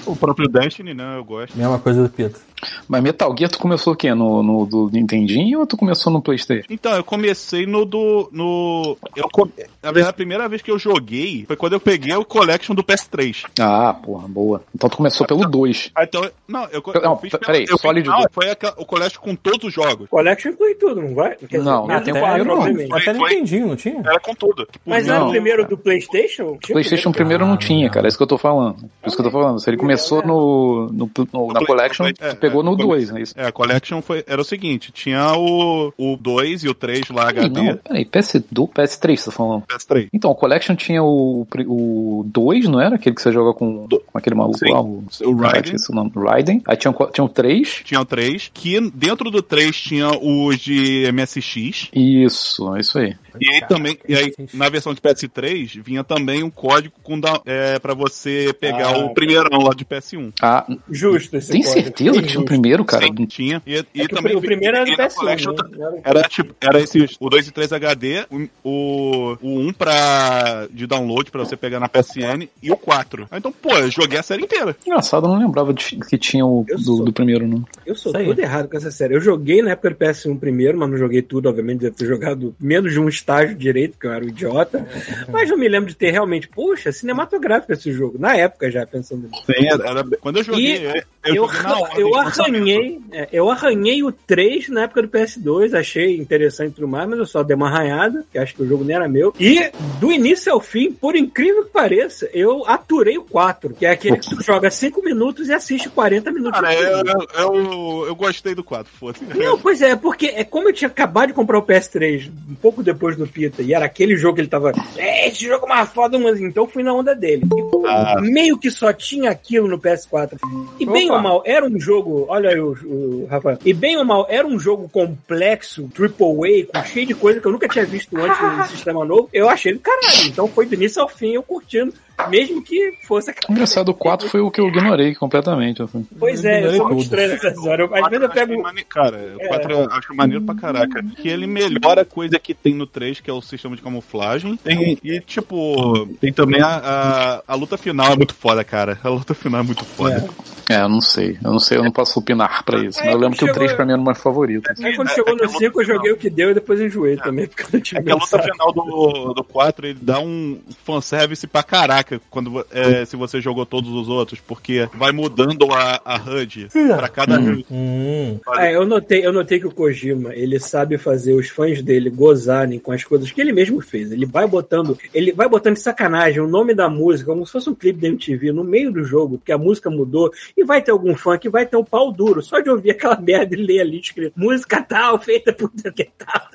[0.07, 1.17] O próprio Destiny, né?
[1.19, 1.57] Eu gosto.
[1.57, 2.41] Mesma coisa do Pito.
[2.89, 4.15] Mas Metal Gear, tu começou o quê?
[4.15, 6.67] No, no do Nintendinho ou tu começou no Playstation?
[6.71, 8.29] Então, eu comecei no do.
[8.33, 12.15] No, eu, come- na verdade, a primeira vez que eu joguei foi quando eu peguei
[12.15, 13.45] o Collection do PS3.
[13.61, 14.63] Ah, porra, boa.
[14.75, 15.91] Então tu começou pelo 2.
[15.95, 17.31] Ah, Então, não, eu, eu Não, fiz.
[17.33, 20.09] peraí, eu fiz- Solid não, foi aquela- o Collection com todos os jogos.
[20.09, 21.37] Collection inclui tudo, não vai?
[21.37, 22.45] Quer Não, de um quatro, primeiro
[22.89, 22.97] não.
[22.97, 24.01] Até Foi- Nintendinho, não tinha?
[24.01, 24.65] Era com tudo.
[24.67, 25.15] Tipo, Mas Não.
[25.15, 26.45] era o primeiro do PlayStation?
[26.59, 28.07] Tinha o PlayStation primeiro não tinha, cara.
[28.07, 28.77] É isso que eu tô falando.
[29.03, 29.59] É isso que eu tô falando.
[29.61, 33.23] Se ele começou no, no, no- na Collection, é, pegou no no 2, não é
[33.23, 33.35] isso?
[33.37, 37.29] É, a Collection foi, era o seguinte: tinha o, o 2 e o 3 lá
[37.29, 37.63] HD.
[37.63, 39.63] Não, peraí, PS2, PS3 você tá falando.
[39.63, 40.09] PS3.
[40.13, 42.97] Então, o Collection tinha o, o 2, não era?
[42.97, 44.71] Aquele que você joga com, com aquele maluco Sim.
[44.73, 45.75] lá, o, O Ah, Raiden.
[45.91, 46.11] o nome.
[46.15, 46.63] Raiden.
[46.67, 47.83] Aí tinha, o- tinha o 3.
[47.85, 51.89] Tinha o 3, que dentro do 3 tinha os de MSX.
[51.95, 53.15] Isso, é isso aí.
[53.41, 57.41] E aí também, e aí na versão de PS3 vinha também um código com da,
[57.45, 60.33] é, para você pegar Ah, o primeirão lá de PS1.
[60.41, 61.83] Ah, Justo esse tem código.
[61.83, 63.05] certeza que tinha o primeiro, cara?
[63.07, 63.63] Sim, tinha.
[63.67, 66.01] E, e É também o primeiro era do na PS1, Collection né?
[66.05, 70.87] Era tipo, era esses, o 2 e 3 HD, o, o, o 1 pra, de
[70.87, 73.29] download pra você pegar na PSN e o 4.
[73.31, 74.77] Aí, Então, pô, eu joguei a série inteira.
[74.87, 77.65] Engraçado, eu não lembrava de, que tinha o do, sou- do primeiro, não.
[77.85, 78.27] Eu sou Isso aí.
[78.27, 79.15] todo errado com essa série.
[79.15, 81.81] Eu joguei na época do PS1 primeiro, mas não joguei tudo, obviamente.
[81.81, 84.87] Deve ter jogado menos de um estágio direito, porque eu era um idiota.
[85.33, 88.19] Mas eu me lembro de ter realmente, poxa, cinematográfico esse jogo.
[88.19, 89.43] Na época já, pensando nisso.
[89.45, 91.49] Sim, era, era- quando eu joguei, E eu,
[91.97, 92.57] eu lançamento.
[92.57, 97.09] arranhei, é, eu arranhei o 3 na época do PS2, achei interessante e tudo mais,
[97.09, 99.35] mas eu só dei uma arranhada, que acho que o jogo nem era meu.
[99.39, 103.91] E do início ao fim, por incrível que pareça, eu aturei o 4, que é
[103.91, 106.61] aquele que tu joga 5 minutos e assiste 40 minutos.
[106.61, 109.25] Cara, eu, eu, gostei do 4, foda-se.
[109.37, 112.83] Não, pois é, porque é como eu tinha acabado de comprar o PS3 um pouco
[112.83, 114.73] depois do Pita, e era aquele jogo que ele tava.
[114.97, 117.43] É, esse jogo é mais foda, mas então fui na onda dele.
[117.45, 118.21] E, Ah.
[118.21, 120.39] Meio que só tinha aquilo no PS4.
[120.79, 121.09] E bem.
[121.17, 124.47] Ou mal, era um jogo, olha aí o, o Rafael, e bem ou mal, era
[124.47, 128.41] um jogo complexo, triple A, com cheio de coisa que eu nunca tinha visto antes
[128.41, 129.29] no sistema novo.
[129.33, 130.27] Eu achei do caralho.
[130.27, 131.93] Então foi do início ao fim eu curtindo,
[132.29, 133.53] mesmo que fosse aquela.
[133.53, 135.83] Engraçado, o 4 foi o que eu ignorei completamente.
[135.83, 136.07] assim.
[136.19, 137.91] Pois é, eu sou muito estranho nessas horas.
[137.93, 138.63] Às vezes eu pego.
[138.63, 141.03] mane- Cara, o 4 eu acho maneiro pra caraca.
[141.17, 144.57] Que ele melhora a coisa que tem no 3, que é o sistema de camuflagem.
[144.57, 148.99] Tem- e, tipo, tem também a, a, a luta final é muito foda, cara.
[149.03, 150.29] A luta final é muito foda.
[150.69, 151.39] É, eu não sei.
[151.45, 152.99] Eu não sei, eu não posso opinar pra isso.
[153.01, 154.75] Mas eu lembro que o chegou- 3 pra mim era uma favorita.
[154.83, 157.63] Aí quando chegou no 5 eu joguei o que deu e depois enjoei também, porque
[157.63, 161.47] eu não tive É que a luta final do, do 4 ele dá um fanservice
[161.47, 166.17] pra caraca quando, é, se você jogou todos os outros, porque vai mudando a, a
[166.17, 167.63] HUD pra cada Hum.
[167.71, 168.41] Hum.
[168.57, 172.79] É, eu notei, eu notei que o Kojima, ele sabe fazer os fãs dele gozarem
[172.79, 174.11] com as coisas que ele mesmo fez.
[174.11, 177.71] Ele vai botando, ele vai botando de sacanagem o nome da música, como se fosse
[177.71, 180.91] um clipe da MTV, no meio do jogo, porque a música mudou, e vai ter
[180.91, 183.81] algum fã que vai ter um pau duro, só de ouvir aquela merda e ler
[183.81, 186.47] ali escrito, música tal, feita por que tal.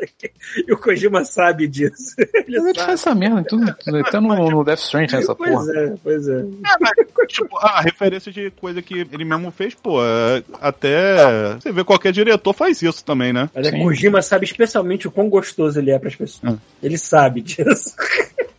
[0.67, 2.15] E o Kojima sabe disso.
[2.17, 2.79] Ele Mas ele sabe.
[2.79, 3.69] faz essa merda em tudo.
[4.05, 5.73] Até no, no Death Stranding essa Pois porra.
[5.73, 6.45] é, pois é.
[7.27, 12.11] tipo, a referência de coisa que ele mesmo fez, pô, é, até você vê qualquer
[12.11, 13.49] diretor faz isso também, né?
[13.55, 13.81] Mas é Sim.
[13.81, 16.53] Kojima sabe especialmente o quão gostoso ele é para as pessoas.
[16.53, 16.57] Hum.
[16.83, 17.95] Ele sabe disso.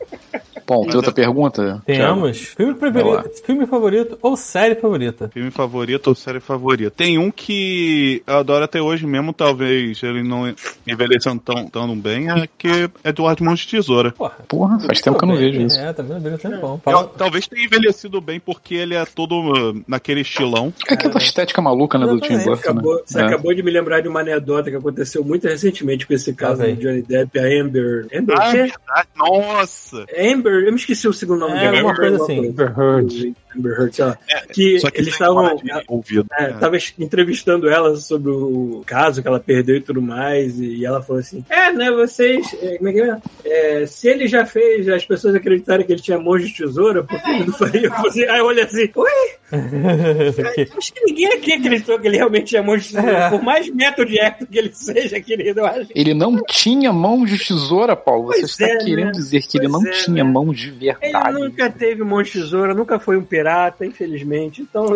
[0.66, 1.82] Bom, tem outra pergunta?
[1.86, 5.28] Temos filme preferido, filme favorito ou série favorita?
[5.32, 6.90] Filme favorito ou série favorita?
[6.90, 10.54] Tem um que eu adoro até hoje mesmo, talvez ele não
[10.86, 14.12] envelhecendo tão, tão bem, é que é Eduardo Mãos de Tesoura.
[14.12, 14.36] Porra.
[14.48, 15.78] Porra, faz tempo que eu não vejo isso.
[15.78, 16.58] É, também não vejo tempo.
[16.60, 16.80] bom.
[16.86, 20.72] Eu- talvez tenha envelhecido bem porque ele é todo uh, naquele estilão.
[20.88, 22.58] É aquela estética maluca, né, do Tim Burton, né?
[22.60, 23.24] Acabou- você É.
[23.24, 26.74] acabou de me lembrar de uma anedota que aconteceu muito recentemente com esse caso bem.
[26.74, 28.06] do Johnny Depp, a Amber.
[28.14, 29.08] Amber, Ah, verdade.
[29.16, 30.04] Nossa!
[30.18, 31.80] Amber, eu me esqueci o segundo nome É, dela.
[31.90, 32.48] Amber, coisa assim.
[32.48, 33.34] Amber Heard.
[33.56, 34.18] Amber Heard, sei lá.
[34.52, 36.22] que Só que eles uma estavam.
[36.38, 41.02] É, tava entrevistando ela sobre o caso que ela perdeu e tudo mais, e ela
[41.02, 42.46] falou assim: É, né, vocês.
[42.62, 43.16] é, como é que é?
[43.44, 47.20] É, se ele já fez as pessoas acreditarem que ele tinha mãos de tesoura, por
[47.20, 47.82] que ele não faria?
[47.86, 49.10] Eu falei assim, Aí eu olhei assim: Oi?
[50.78, 53.12] Acho que ninguém aqui acreditou que ele realmente tinha mãos de tesoura.
[53.18, 53.30] É.
[53.30, 55.88] Por mais método de época que ele seja, querido, eu acho.
[55.94, 58.28] Ele não tinha mãos de tesoura, Paulo.
[58.28, 59.12] Você Pois está é, querendo né?
[59.12, 60.30] dizer que ele Pois não é, tinha né?
[60.44, 61.40] Mãos de Ele verdade.
[61.40, 64.62] nunca teve mão de tesoura, nunca foi um pirata, infelizmente.
[64.62, 64.86] Então.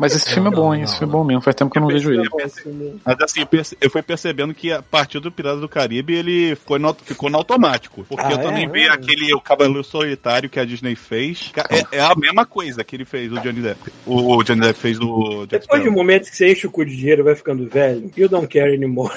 [0.00, 0.80] Mas esse filme é bom, hein?
[0.80, 1.40] não, Esse filme é bom mesmo.
[1.42, 2.28] Faz tempo que eu não vejo ele.
[3.04, 6.56] Mas assim, eu perce- eu fui percebendo que a partir do Pirata do Caribe ele
[6.56, 8.04] ficou no, ficou no automático.
[8.08, 8.68] Porque Ah, eu também é?
[8.68, 11.52] vi aquele o Cavaleiro Solitário que a Disney fez.
[11.92, 13.92] É, é a mesma coisa que ele fez, o Johnny Depp.
[14.06, 16.84] O Johnny Depp fez do Jack Depois de um momento que você enche o cu
[16.84, 19.14] de dinheiro e vai ficando velho, you don't care anymore.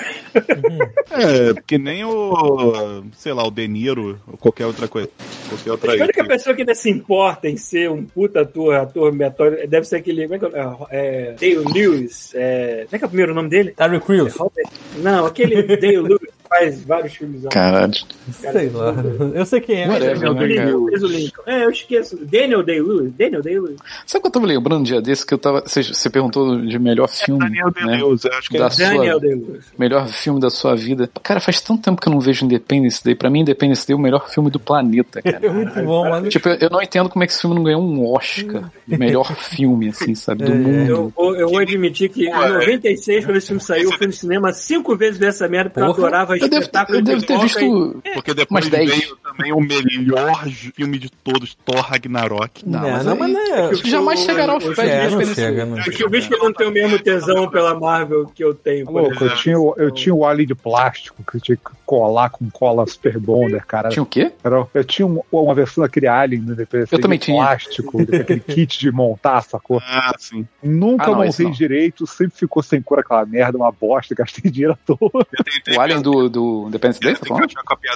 [1.12, 5.10] É, que nem o, sei lá, o De Niro ou qualquer outra coisa.
[5.50, 8.42] Qualquer outra Acho que a única pessoa que ainda se importa em ser um puta
[8.42, 10.28] ator, ator metódico, deve ser aquele.
[10.28, 10.76] Como é que é?
[10.92, 12.32] é Dale Lewis.
[12.36, 13.72] É, como é que é o primeiro nome dele?
[13.72, 14.36] Terry Crews.
[14.36, 17.44] Robert- Não, aquele Dale Lewis faz vários filmes.
[17.52, 17.94] Caralho.
[18.32, 18.94] Sei lá.
[19.34, 19.88] Eu sei quem é.
[19.88, 20.80] Whatever, né, cara?
[20.90, 21.42] Fez o Lincoln.
[21.46, 22.18] É, eu esqueço.
[22.26, 23.12] Daniel Day Lewis.
[23.18, 23.78] Daniel Day Lewis.
[24.06, 25.62] Sabe o que eu tava lembrando um dia desse que eu tava.
[25.62, 27.40] Você, você perguntou de melhor filme.
[27.40, 27.74] Daniel né?
[27.98, 29.66] Day-Lewis, eu acho que é Da sua- Daniel Day Lewis.
[29.78, 31.10] Melhor filme da sua vida.
[31.24, 33.16] Cara, faz tanto tempo que eu não vejo Independence Day.
[33.16, 35.40] Pra mim, Independence Day é o melhor filme do planeta, cara.
[35.46, 36.30] É muito bom, mas.
[36.30, 38.98] tipo, eu, eu não entendo como é que esse filme não ganhou um Oscar de
[38.98, 40.44] melhor filme, assim, sabe?
[40.46, 40.56] Do É.
[40.56, 40.90] mundo.
[40.90, 44.14] Eu, vou- eu vou admitir que em 96, quando esse filme saiu, eu fui no
[44.14, 46.08] cinema cinco vezes ver essa merda, porque eu Porra.
[46.42, 48.04] Eu devo, eu de devo ter visto.
[48.14, 52.68] Porque depois veio também o melhor filme de todos, Thor Ragnarok.
[52.68, 53.72] Não, Não, mas não, aí- mas não é.
[53.74, 55.84] Isso jamais chegará aos eu- pés de É, não chega, não.
[55.84, 58.90] Porque eu vejo que ele não tem o mesmo tesão pela Marvel que eu tenho.
[58.90, 62.30] Louco, eu tinha, o- eu tinha o alho de plástico que eu tinha que colar
[62.30, 63.90] com cola Super Bonder, cara.
[63.90, 64.32] Tinha o quê?
[64.44, 67.36] Era- Eu tinha um- uma versão daquele Alien do Independence Eu Day também tinha.
[67.44, 69.82] plástico, daquele kit de montar, sacou?
[69.84, 70.46] Ah, sim.
[70.62, 71.52] Nunca Ah, não, montei não.
[71.52, 75.00] direito, sempre ficou sem cor aquela merda, uma bosta, gastei dinheiro à toa.
[75.14, 77.50] Eu tentei O Alien do, do Independence Day, tá falando?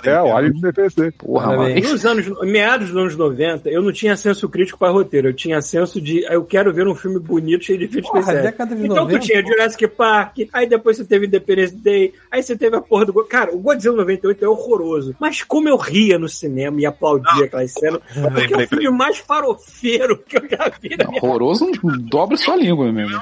[0.06, 0.36] É, o.
[0.36, 1.12] Alien do Independence Day.
[1.12, 1.76] Porra, mano.
[1.76, 5.28] Nos anos, em meados dos anos 90, eu não tinha senso crítico para roteiro.
[5.28, 8.42] Eu tinha senso de ah, eu quero ver um filme bonito, cheio de efeitos especiais.
[8.56, 9.50] de Então 90, tu tinha pô.
[9.52, 13.14] Jurassic Park, aí depois você teve Independence Day, aí você teve a porra do.
[13.26, 15.16] Cara, o Godzilla 98 é horroroso.
[15.20, 19.18] Mas como eu ria no cinema e aplaudia aquelas cenas, porque é o filme mais
[19.18, 23.20] farofeiro que eu já vi na minha Horroroso, não dobra sua língua mesmo.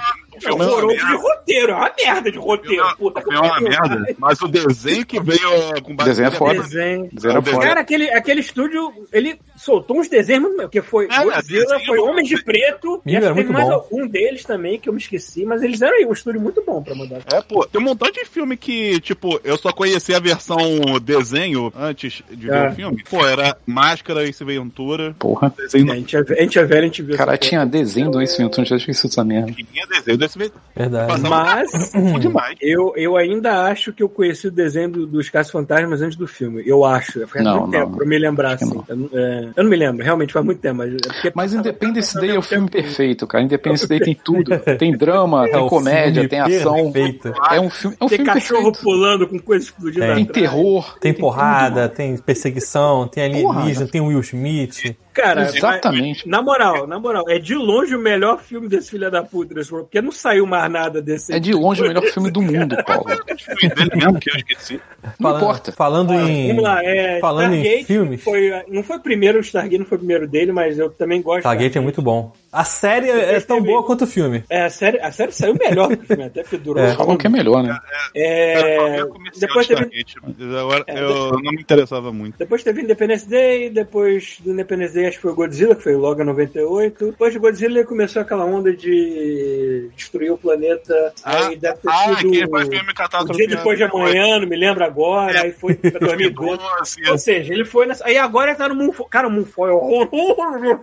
[0.47, 2.95] É horroroso de roteiro, é uma merda de roteiro.
[2.97, 3.69] Puta é uma pariu.
[3.69, 4.15] merda.
[4.17, 6.62] Mas o desenho que veio uh, com base Desenho é foda.
[6.62, 7.10] Desenho.
[7.19, 7.60] Zero É, foda.
[7.67, 11.99] Cara, aquele, aquele estúdio, ele soltou uns desenhos, muito- que foi É, Godzilla, desenho foi.
[11.99, 13.73] Homens de Preto, e acho teve muito mais bom.
[13.73, 16.82] algum deles também, que eu me esqueci, mas eles eram aí um estúdio muito bom
[16.82, 17.21] pra mandar.
[17.32, 20.58] É, pô, tem um montão de filme que, tipo, eu só conhecia a versão
[21.01, 22.69] desenho antes de ver É.
[22.69, 23.04] o filme.
[23.10, 25.54] Pô, era Máscara, Ace Ventura, Porra.
[25.56, 28.22] desenho A gente, é, a gente é velho, a gente viu Cara, tinha desenho do
[28.22, 29.51] Ace Ventura, já esqueci dessa merda.
[29.53, 30.61] tinha desenho Ventura.
[30.75, 31.21] Verdade.
[31.21, 32.57] Mas bom demais.
[32.61, 36.27] eu, eu ainda acho que eu conheci o desenho do- dos Casos Fantasmas antes do
[36.27, 36.63] filme.
[36.65, 37.27] Eu acho.
[37.27, 38.73] Faz Não, muito não, tempo pra eu me lembrar, assim.
[38.73, 38.86] não.
[38.88, 40.77] Eu, não- é, eu não me lembro, realmente faz muito tempo.
[40.77, 43.43] Mas, é Mas Independence Day é o filme que- perfeito, cara.
[43.43, 44.51] Independence Day tem tudo.
[44.79, 46.91] Tem drama, É tem comédia, tem ação.
[46.91, 47.34] perfeito.
[47.51, 48.84] É um filme, é um Tem filme cachorro perfeito.
[48.84, 50.15] pulando com coisa explodindo Tem.
[50.15, 50.97] Tem terror.
[50.99, 53.88] Tem porrada, tem perseguição, tem alienígena, Porra.
[53.88, 54.95] tem Will Smith.
[55.14, 56.26] Cara, Exatamente.
[56.26, 59.53] mas- na moral, na moral, é de longe o melhor filme desse filho da puta,
[59.70, 61.34] porque não saiu mais nada desse.
[61.34, 63.05] É de longe o melhor filme do mundo, Paulo.
[63.38, 64.80] Filme dele mesmo, que eu esqueci.
[65.03, 65.72] Não Falando- importa.
[65.74, 66.47] Falando em.
[66.47, 68.24] Vamos lá, é, Falando em Stargate filmes.
[68.24, 71.22] Foi, não foi o primeiro, o Stargate não foi o primeiro dele, mas eu também
[71.22, 71.39] gosto.
[71.39, 72.32] Stargate é muito bom.
[72.52, 74.43] A série é tão boa quanto o filme.
[74.49, 76.84] É, a série, a série saiu melhor do que o filme, até porque durou.
[76.84, 76.93] É.
[76.95, 77.78] Falam que é melhor, né?
[78.14, 82.38] É, Eu comecei depois, a teve, Stargate, mas agora É, eu não me interessava muito.
[82.38, 86.22] depois teve Independence Day, depois do Independence Day acho que foi Godzilla, que foi logo
[86.22, 87.06] em 98.
[87.12, 91.14] Depois de Godzilla ele começou aquela onda de destruir o planeta.
[91.24, 93.47] aí deve ter ah, sido que foi filme catástrofe.
[93.47, 95.41] dia depois de amanhã, não me lembro agora, É.
[95.43, 96.62] aí foi pra 2012.
[97.10, 98.06] Ou seja, ele foi nessa.
[98.06, 99.08] Aí agora ele tá no Moonfall.
[99.08, 100.82] Cara, o Moonfall é horroroso.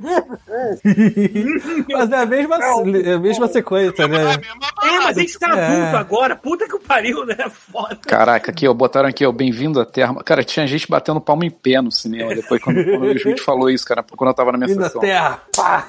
[1.91, 4.35] Mas é a mesma, é a mesma sequência, né?
[4.85, 5.67] É, mas a gente tá É.
[5.67, 6.37] adulto agora.
[6.37, 7.37] Puta que o pariu, né?
[7.51, 7.99] Foda.
[8.07, 10.15] Caraca, aqui, ó, botaram aqui, ó, bem-vindo à Terra.
[10.25, 13.69] Cara, tinha gente batendo palma em pé no cinema depois, quando, quando o Smith falou
[13.71, 15.01] isso, cara, quando eu tava na minha na sessão.
[15.01, 15.43] Terra.
[15.57, 15.89] Pá!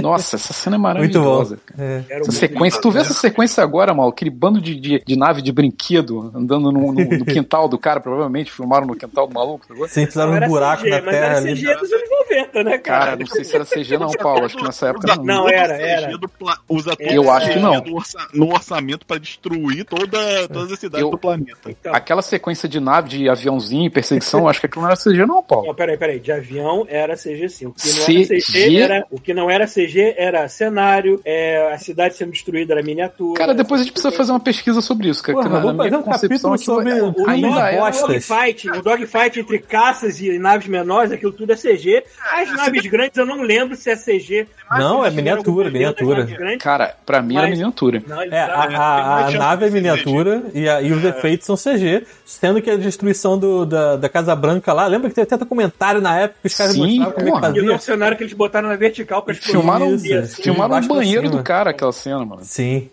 [0.00, 1.24] Nossa, essa cena é Muito bom.
[1.26, 1.58] maravilhosa.
[1.78, 2.02] É.
[2.08, 5.42] Era Essa sequência, tu vê essa sequência agora, mal, aquele bando de, de, de nave
[5.42, 9.66] de brinquedo andando no, no- no quintal do cara, provavelmente filmaram no quintal do maluco?
[9.88, 11.54] Sim, fizeram um era buraco CG, na mas terra era ali.
[11.54, 13.04] CG dos anos 90, né, cara?
[13.04, 15.48] Cara, não sei se era CG não, Paulo, acho que nessa época Usa não.
[15.48, 16.18] Era, o era.
[16.38, 17.82] pla- Usa todo Eu o acho que não.
[17.94, 21.58] orça- no orçamento pra destruir toda, todas as cidades Eu- do planeta.
[21.68, 25.42] Então, Aquela sequência de nave, de aviãozinho, perseguição, acho que aquilo não era CG não,
[25.42, 25.66] Paulo.
[25.66, 26.20] Não, peraí, peraí.
[26.20, 27.66] De avião era CG sim.
[27.66, 28.22] O que não CG?
[28.34, 32.74] era CG era, o que não era CG era cenário, é, a cidade sendo destruída
[32.74, 33.38] era miniatura.
[33.38, 35.38] Cara, depois a gente precisa fazer uma pesquisa sobre isso, cara.
[35.38, 37.76] Porra, que vamos fazer um capítulo sobre O é.
[37.78, 38.08] Bostas.
[38.28, 42.02] dogfight, o dogfight entre caças e naves menores, aquilo tudo é CG.
[42.32, 44.46] As naves grandes eu não lembro se é CG.
[44.82, 46.26] Não, é miniatura, um miniatura.
[46.58, 48.02] Cara, pra mim era Mas- miniatura.
[48.06, 51.04] Não, eles É, a, usaram- a- a tinha nave é miniatura e, a- e os
[51.04, 55.14] efeitos são CG, sendo que a destruição do- da, da Casa Branca lá, lembra que
[55.14, 57.48] teve até documentário na época que os caras Sim, mostravam como é que porra.
[57.48, 57.78] E o fazia?
[57.78, 59.60] cenário que eles botaram na vertical pra explodir.
[59.60, 60.42] Filmaram, Isso, Isso.
[60.42, 62.40] filmaram o banheiro do cara, aquela cena, mano.
[62.42, 62.88] Sim.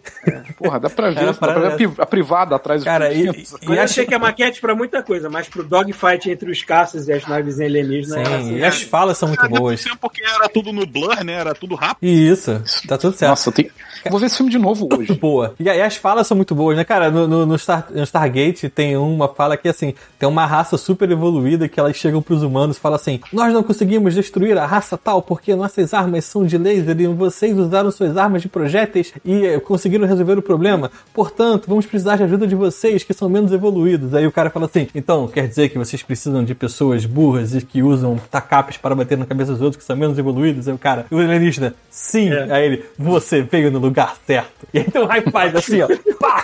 [0.58, 3.12] Porra, dá pra ver, Era dá pra ver a, pri- a privada atrás do Cara,
[3.14, 6.64] e, e, eu achei que a maquete pra muita coisa, mas pro dogfight entre os
[6.64, 8.18] caças e as naves alienígenas.
[8.18, 8.56] era sim, assim.
[8.58, 9.84] e as falas são muito Cara, boas.
[10.00, 11.34] porque era tudo no blur, né?
[11.34, 12.10] Era tudo rápido.
[12.10, 13.30] E isso, tá tudo certo.
[13.30, 13.70] Nossa, eu tenho...
[14.10, 15.14] vou ver esse filme de novo hoje.
[15.20, 15.54] boa.
[15.60, 17.10] E aí as falas são muito boas, né, cara?
[17.10, 21.10] No, no, no Star, no Stargate tem uma fala que, assim, tem uma raça super
[21.10, 24.98] evoluída que elas chegam pros humanos e falam assim: Nós não conseguimos destruir a raça
[24.98, 29.46] tal porque nossas armas são de laser e vocês usaram suas armas de projéteis e
[29.46, 30.92] eh, conseguiram resolver o problema.
[31.14, 34.14] Portanto, vamos precisar de ajuda de vocês que são menos evoluídos.
[34.14, 37.62] Aí o cara fala assim: Então, quer dizer que vocês precisam de pessoas burras e
[37.62, 40.68] que usam tacapes para bater na cabeça dos outros que são menos evoluídos?
[40.68, 42.32] Aí o cara, o alienígena, sim.
[42.34, 42.52] É.
[42.52, 44.68] Aí ele, você veio no lugar certo.
[44.74, 45.88] E um high five assim, ó.
[46.20, 46.44] Pá!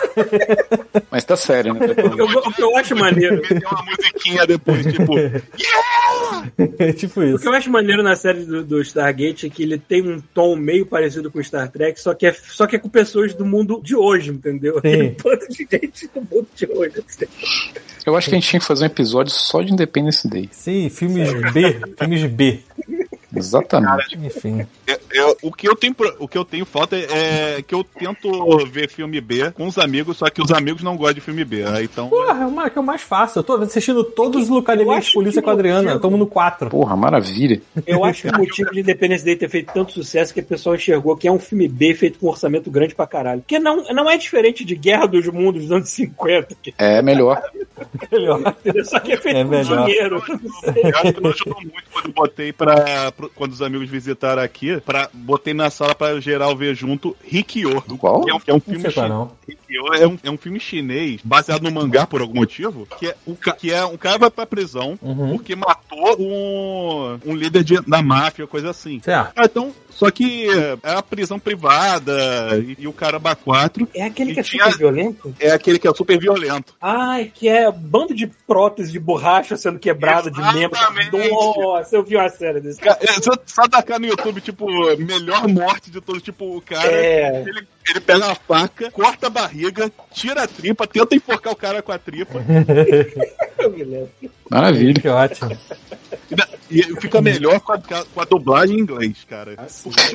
[1.12, 1.80] Mas tá sério, né?
[2.18, 3.42] Eu- o que eu acho maneiro.
[3.42, 5.14] Tem uma musiquinha depois, tipo.
[6.80, 7.40] É tipo O isso.
[7.40, 10.56] que eu acho maneiro na série do, do Stargate é que ele tem um tom
[10.56, 13.82] meio parecido com Star Trek, só que é, só que é com pessoas do mundo
[13.84, 14.80] de hoje, entendeu?
[14.80, 17.04] Tem um bando de gente do mundo de hoje.
[18.06, 20.48] Eu acho que a gente tinha que fazer um episódio só de Independence Day.
[20.52, 21.76] Sim, filmes B.
[21.98, 22.60] Filmes B.
[23.40, 24.18] Exatamente.
[24.18, 24.66] Enfim.
[24.88, 27.84] Eu- eu- o, que eu tenho, o que eu tenho falta é, é que eu
[27.84, 28.30] tento
[28.68, 31.64] ver filme B com os amigos, só que os amigos não gostam de filme B.
[31.64, 32.10] aí Então.
[32.10, 33.40] Porra, é o ma- que é o mais fácil.
[33.40, 35.82] Eu tô assistindo todos os Eu localimentos de polícia com a Adriana.
[35.82, 36.70] motivo- Estamos no 4.
[36.70, 37.62] Porra, maravilha.
[37.86, 40.46] Eu acho que o motivo de Independence Day ter feito tanto sucesso é que o
[40.46, 43.42] pessoal enxergou que é um filme B feito com um orçamento grande pra caralho.
[43.42, 47.42] Porque não, não é diferente de Guerra dos Mundos dos anos 50, que, É melhor.
[47.94, 48.40] entendeu?
[48.86, 49.86] só que é feito É com melhor.
[49.86, 50.24] dinheiro.
[50.26, 53.14] Eu acho que não ajudou muito quando eu botei pra.
[53.36, 57.82] Quando os amigos visitaram aqui, pra, botei na sala pra geral ver junto Rikyo.
[57.98, 58.22] Qual?
[58.24, 59.30] Que é um, que é um Não filme qual chinês.
[59.48, 62.88] Rikyo é um, é um filme chinês baseado no mangá por algum motivo.
[63.00, 65.32] Que é, o, que é um cara vai pra prisão Uhum.
[65.38, 69.00] porque matou um, um líder de- da máfia, coisa assim.
[69.02, 69.32] Certo.
[69.36, 72.14] Ah, então, só que é a prisão privada
[72.60, 75.36] e, e o caramba 4 É aquele que é tinha- super violento?
[75.40, 76.74] é aquele que é super violento.
[76.82, 80.78] Ai, que é bando de prótese de borracha sendo quebrada de membro.
[80.78, 81.30] Exatamente.
[81.30, 82.80] Nossa, eu vi uma série desse.
[82.80, 84.66] Ca- é, Só, só tacar no YouTube, tipo,
[84.98, 86.22] melhor morte de todos.
[86.22, 87.42] Tipo, o cara, É.
[87.48, 91.82] ele, ele pega a faca, corta a barriga, tira a tripa, tenta enforcar o cara
[91.82, 92.40] com a tripa.
[93.58, 94.10] Eu me lembro.
[94.50, 94.94] Maravilha.
[95.02, 95.58] Que ótimo.
[96.70, 99.56] E fica melhor com a, com a dublagem em inglês, cara.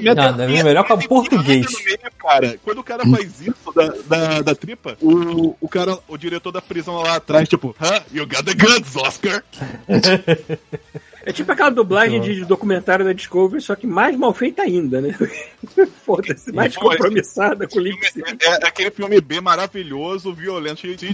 [0.03, 1.67] Mete- Não, deve ser melhor com a português.
[1.85, 2.59] meio, cara.
[2.63, 6.61] Quando o cara faz isso da, da, da tripa, o, o cara, o diretor da
[6.61, 9.43] prisão lá atrás, tipo, huh, you got the guns, Oscar.
[11.25, 15.15] É tipo aquela dublagem de documentário da Discovery, só que mais mal feita ainda, né?
[16.05, 17.93] Foda-se, mais Pô, compromissada com o É,
[18.43, 21.07] é aquele filme B maravilhoso, violento, cheio de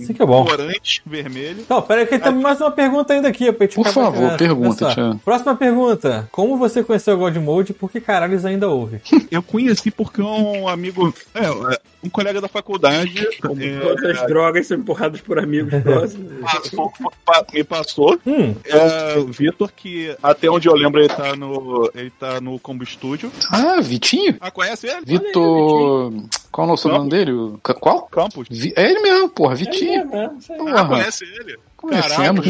[0.00, 0.44] Isso que é bom.
[0.44, 1.60] corante vermelho.
[1.60, 4.94] Então, peraí que tem mais uma pergunta ainda aqui pra gente Por acabar favor, pergunta.
[4.94, 5.18] Thiago.
[5.24, 6.28] Próxima pergunta.
[6.32, 9.00] Como você conheceu o God Mode e por que caralhos ainda ouve?
[9.30, 14.66] Eu conheci porque um amigo, é, é, um colega da faculdade é, Todas as drogas
[14.66, 16.32] são empurradas por amigos próximos.
[16.40, 16.92] passou,
[17.24, 18.18] pa- me passou.
[18.26, 22.84] Hum, É, Vitor, que até onde eu lembro ele tá no, ele tá no Combo
[22.86, 23.30] Studio.
[23.50, 24.36] Ah, Vitinho?
[24.40, 25.04] Ah, conhece ele?
[25.04, 26.12] Vitor.
[26.50, 27.32] Qual é o sobrenome dele?
[27.80, 28.02] Qual?
[28.06, 28.46] Campos.
[28.50, 30.00] Vi- É ele mesmo, porra, Vitinho.
[30.00, 30.38] É, mesmo.
[30.50, 31.58] Ah, Porra, conhece ele.
[31.86, 32.46] Conhecemos.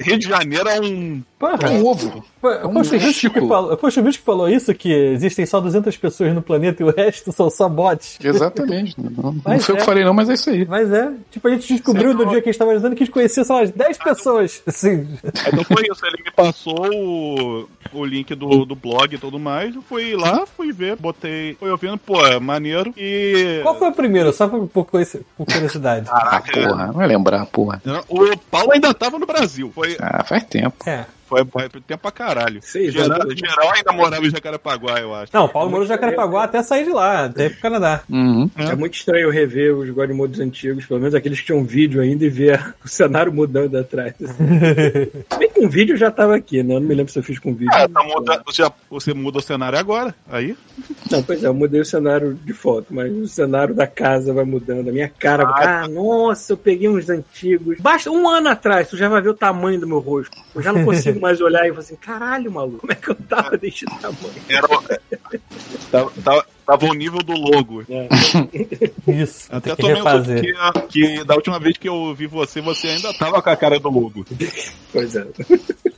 [0.00, 1.22] Rio de Janeiro é um.
[1.38, 1.70] porra.
[1.70, 2.24] Um ovo.
[2.40, 5.46] Pô, um Poxa, o bicho que falou, poxa, o bicho que falou isso, que existem
[5.46, 8.18] só 200 pessoas no planeta e o resto são só bots.
[8.22, 8.94] Exatamente.
[9.00, 9.80] Não, não Mas foi eu é.
[9.80, 10.64] que falei, não, mas é isso aí.
[10.66, 13.06] Mas é, tipo, a gente descobriu no dia que a gente tava analisando que a
[13.06, 14.62] gente conhecia, sei lá, umas 10 pessoas.
[14.66, 16.06] Assim, Então foi isso.
[16.06, 19.74] Ele me passou o, o link do, do blog e tudo mais.
[19.74, 21.54] Eu fui lá, fui ver, botei.
[21.54, 22.92] Fui ouvindo, pô, é maneiro.
[22.96, 23.60] E.
[23.62, 24.32] qual foi o primeiro?
[24.32, 26.08] Só por, por curiosidade.
[26.10, 27.80] Ah, porra, não vai lembrar, porra.
[28.08, 29.70] O Paulo ainda tava no Brasil.
[29.74, 30.76] Foi, Ah, faz tempo.
[30.88, 31.04] É.
[31.26, 32.60] foi, foi tempo pra caralho.
[32.62, 35.30] Seis geral, geral ainda morava em Jacarepaguá, eu acho.
[35.34, 38.02] Não, o Paulo morou no Jacarepaguá até sair de lá, até ir pro Canadá.
[38.08, 38.48] Uhum.
[38.56, 42.24] É muito estranho rever os God Modes antigos, pelo menos aqueles que tinham vídeo ainda,
[42.24, 44.14] e ver o cenário mudando atrás.
[44.22, 44.34] Assim.
[44.34, 46.74] Se bem que um vídeo já tava aqui, né?
[46.74, 47.72] Eu não me lembro se eu fiz com vídeo.
[47.74, 50.14] Ah, tá muda, você, já- você muda o cenário agora.
[50.30, 50.56] Aí?
[51.10, 54.44] Não, pois é, eu mudei o cenário de foto, mas o cenário da casa vai
[54.44, 54.88] mudando.
[54.88, 55.64] A minha cara vai.
[55.66, 57.78] Ah, nossa, eu peguei uns antigos.
[57.80, 60.36] Basta um ano atrás, tu já vai ver o tamanho do meu rosto.
[60.54, 63.14] Eu já não consigo mais olhar e falar assim, caralho, maluco, como é que eu
[63.14, 64.34] tava desse tamanho?
[64.48, 64.82] Era, o-
[65.90, 67.82] tava, tava, tava o nível do logo.
[67.88, 68.08] É.
[69.22, 70.40] Isso, Até que tomei refazer.
[70.88, 73.78] que, que da última vez que eu vi você, você ainda tava com a cara
[73.78, 74.24] do logo.
[74.92, 75.26] Pois é.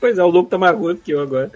[0.01, 1.51] Pois é, o louco tá mais gordo que eu agora.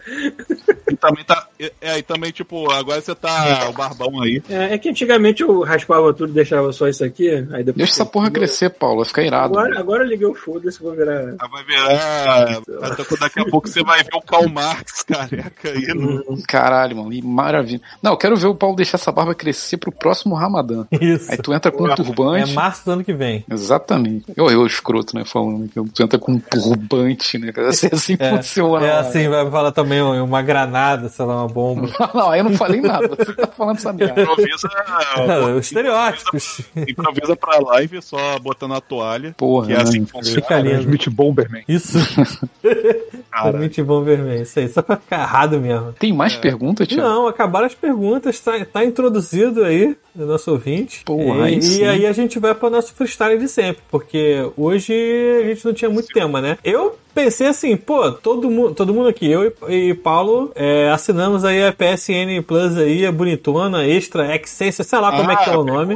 [0.90, 1.46] E também tá.
[1.80, 4.42] É, e também, tipo, agora você tá o barbão aí.
[4.48, 7.28] É, é que antigamente eu raspava tudo e deixava só isso aqui.
[7.30, 9.58] Aí depois Deixa essa porra crescer, Paulo, vai ficar irado.
[9.58, 11.34] Agora, agora eu liguei o foda-se, vou virar.
[11.40, 12.60] Aí Vai virar.
[12.82, 16.42] Até daqui a pouco você vai ver o Karl Marx careca aí no.
[16.46, 17.80] Caralho, mano, e maravilha.
[18.02, 20.86] Não, eu quero ver o Paulo deixar essa barba crescer pro próximo Ramadã.
[20.90, 21.30] Isso.
[21.30, 22.52] Aí tu entra com um É turbante.
[22.54, 23.44] março do ano que vem.
[23.50, 24.24] Exatamente.
[24.36, 25.24] Eu, eu escroto, né?
[25.24, 27.52] Falando que tu entra com um turbante, né?
[27.52, 27.68] cara?
[27.68, 28.86] Assim, assim É, funciona.
[28.86, 31.88] é assim, vai falar também uma granada, sei lá, uma bomba.
[32.14, 33.08] Não, aí eu não falei nada.
[33.08, 34.20] Você tá falando essa merda.
[34.22, 34.68] Improvisa.
[35.58, 36.60] Os estereótipos.
[36.76, 39.34] Improvisa pra live só botando a toalha.
[39.36, 40.06] Porra, Que é assim né?
[40.06, 40.40] que funciona.
[40.42, 40.80] Fica lindo.
[40.80, 41.64] Smith Bomberman.
[41.68, 41.98] Isso.
[43.32, 43.48] Cara.
[43.48, 44.42] Realmente bom vermelho.
[44.42, 45.94] Isso aí, só pra ficar errado mesmo.
[45.94, 47.02] Tem mais perguntas, Thiago?
[47.02, 51.02] Não, acabaram as perguntas, tá, tá introduzido aí o nosso ouvinte.
[51.04, 51.80] Porra, e, aí sim.
[51.80, 54.92] e aí a gente vai para o nosso freestyle de sempre, porque hoje
[55.42, 56.58] a gente não tinha muito tema, né?
[56.62, 61.44] Eu pensei assim, pô, todo mundo, todo mundo aqui, eu e, e Paulo, é, assinamos
[61.44, 65.56] aí a PSN Plus aí, a bonitona, extra, Excense, sei lá como é que é
[65.56, 65.94] o nome.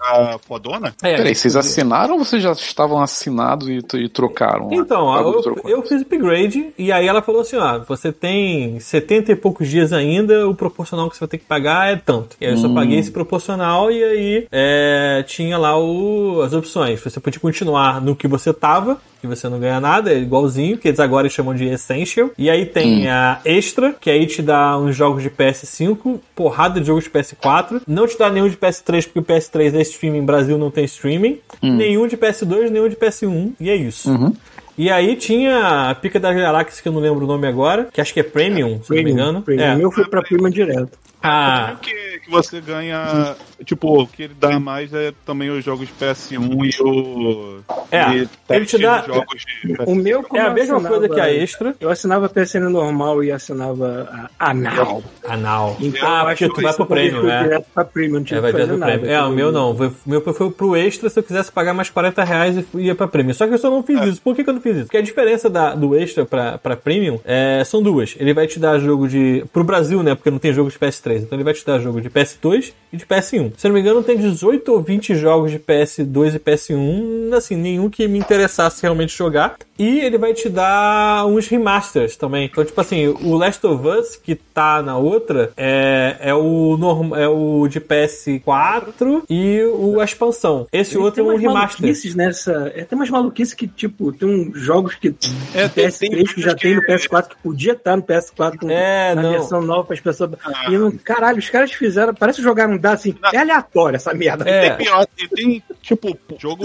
[0.00, 0.94] A, a fodona?
[1.02, 4.68] É, Peraí, vocês assinaram ou vocês já estavam assinados e, e trocaram?
[4.70, 9.32] Então, Ah, eu, eu fiz upgrade e aí ela falou assim: ó, você tem 70
[9.32, 12.36] e poucos dias ainda, o proporcional que você vai ter que pagar é tanto.
[12.40, 12.74] E aí eu só Hum.
[12.74, 17.00] paguei esse proporcional e aí é, tinha lá o, as opções.
[17.00, 20.88] Você podia continuar no que você tava, que você não ganha nada, é igualzinho, que
[20.88, 22.30] eles agora chamam de Essential.
[22.38, 23.10] E aí tem Hum.
[23.10, 27.82] a Extra, que aí te dá uns jogos de PS5, porrada de jogos de PS4.
[27.86, 31.38] Não te dá nenhum de PS3, porque o PS3 é streaming, Brasil não tem streaming.
[31.62, 33.52] Nenhum de PS2, nenhum de PS1.
[33.60, 34.10] E é isso.
[34.10, 34.32] Uhum.
[34.80, 38.00] E aí tinha a Pica das Galáxias, que eu não lembro o nome agora, que
[38.00, 39.42] acho que é Premium, se não me engano.
[39.42, 39.66] Premium.
[39.66, 39.74] É.
[39.74, 40.98] O meu foi pra prima direto.
[41.22, 43.36] Ah, que, que você ganha.
[43.64, 47.60] Tipo, o que ele dá mais é também os jogos PS1 e o.
[47.90, 51.14] É, e ele te dá- Jogos de O meu, como é a mesma assinava- coisa
[51.14, 51.74] que a extra.
[51.80, 55.02] Eu assinava a PSN normal e assinava a Anal.
[55.28, 55.76] Anal.
[55.80, 57.62] Então, ah, porque acho tu que vai isso pro prêmio, né?
[57.74, 59.10] pra Premium, É, vai direto pro prêmio.
[59.10, 59.72] É, o meu não.
[59.72, 63.06] O meu foi pro extra se eu quisesse pagar mais 40 reais e ia pra
[63.08, 63.34] prêmio.
[63.34, 64.22] Só que eu só não fiz isso.
[64.22, 64.84] Por que, que eu não fiz isso?
[64.86, 68.14] Porque a diferença da- do extra pra, pra premium é, são duas.
[68.18, 69.44] Ele vai te dar jogo de.
[69.52, 70.14] Pro Brasil, né?
[70.14, 71.09] Porque não tem jogo de PS3.
[71.18, 73.52] Então ele vai te dar jogo de PS2 e de PS1.
[73.56, 77.32] Se eu não me engano, tem 18 ou 20 jogos de PS2 e PS1.
[77.34, 79.56] Assim, nenhum que me interessasse realmente jogar.
[79.78, 82.46] E ele vai te dar uns remasters também.
[82.46, 87.14] Então, tipo assim, o Last of Us, que tá na outra, é, é o norm,
[87.14, 90.66] é o de PS4 e o a expansão.
[90.72, 91.80] Esse outro é tem um remaster.
[91.82, 92.72] maluquices nessa.
[92.74, 95.14] É, tem umas maluquices que, tipo, tem uns jogos que
[95.54, 98.58] É, tem- PS3 tem que já que- tem no PS4 que podia estar no PS4
[98.58, 99.30] com, É, na não.
[99.32, 100.30] versão nova para as pessoas.
[100.68, 102.14] E não, caralho, os caras fizeram.
[102.14, 103.14] Parece jogar um dado assim.
[103.32, 104.48] É aleatório essa merda.
[104.48, 104.66] É.
[104.66, 106.64] É pior, e tem, tipo, jogo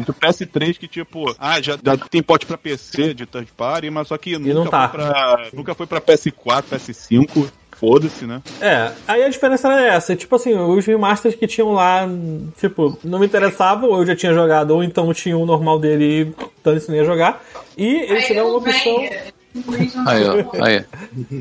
[0.00, 4.08] do PS3 que, tipo, ah, já, já tem pote pra PC de third party, mas
[4.08, 4.88] só que nunca, não tá.
[4.88, 7.50] foi, pra, nunca foi pra PS4, PS5.
[7.74, 8.40] Foda-se, né?
[8.60, 10.14] É, aí a diferença era essa.
[10.14, 12.08] Tipo assim, os remasters que tinham lá,
[12.58, 16.04] tipo, não me interessavam, ou eu já tinha jogado, ou então tinha o normal dele
[16.04, 17.44] e então isso não ia jogar.
[17.76, 18.96] E ele te dá uma opção.
[20.06, 20.64] Aí, ó.
[20.64, 20.84] Aí.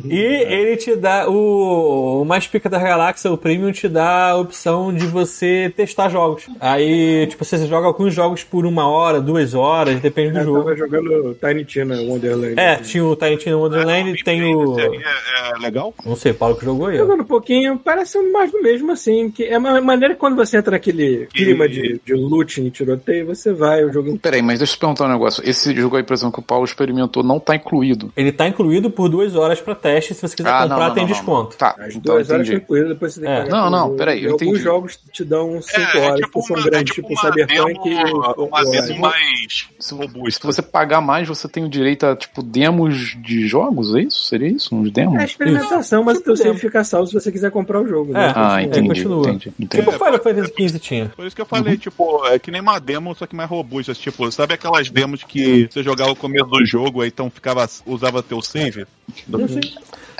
[0.05, 4.37] E ele te dá o, o mais pica da galáxia, o premium, te dá a
[4.37, 6.47] opção de você testar jogos.
[6.59, 10.63] Aí, tipo, você joga alguns jogos por uma hora, duas horas, depende do Eu jogo.
[10.63, 12.59] tava jogando Tiny Tina Wonderland.
[12.59, 14.77] É, tinha o Tiny Tina Wonderland, tem o.
[14.77, 15.93] Aí é, é legal?
[16.05, 16.97] Não sei, Paulo que jogou aí.
[16.97, 19.31] Jogando um pouquinho, parece mais do mesmo, assim.
[19.31, 23.25] Que é uma maneira que quando você entra naquele clima de, de loot e tiroteio,
[23.25, 25.43] você vai, o jogo Peraí, mas deixa eu te perguntar um negócio.
[25.47, 28.02] Esse jogo aí, por exemplo, que o Paulo experimentou, não tá incluído.
[28.15, 30.13] Ele tá incluído por duas horas pra teste.
[30.13, 31.15] Se você quiser Ah, comprar, não, não, tem não, não.
[31.17, 31.57] desconto.
[31.57, 33.49] Tá, As então duas horas tranquilo, depois você tem que É.
[33.49, 34.63] Não, não, peraí, eu alguns entendi.
[34.63, 37.21] jogos te dão 5 É, é horas, tipo que são uma, grandes, é tipo tipo
[37.21, 40.47] uma Cyberpunk demo, uma demo mais Se robusta.
[40.47, 44.23] você pagar mais, você tem o direito a, tipo, demos de jogos, é isso?
[44.23, 44.75] Seria isso?
[44.75, 45.19] Uns demos?
[45.21, 48.11] É experimentação, mas o teu Tipo save fica salvo se você quiser comprar o jogo.
[48.11, 48.27] É.
[48.27, 48.33] né?
[48.35, 49.29] Ah, É, entendi, continua.
[49.29, 49.83] entendi, entendi.
[49.85, 51.11] Tipo Final Fantasy XV tinha.
[51.15, 53.93] Por isso que eu falei, tipo, é que nem uma demo, só que mais robusta.
[53.93, 58.21] Tipo, sabe aquelas demos que você jogava o começo do jogo, aí então ficava, usava
[58.23, 58.85] teu save?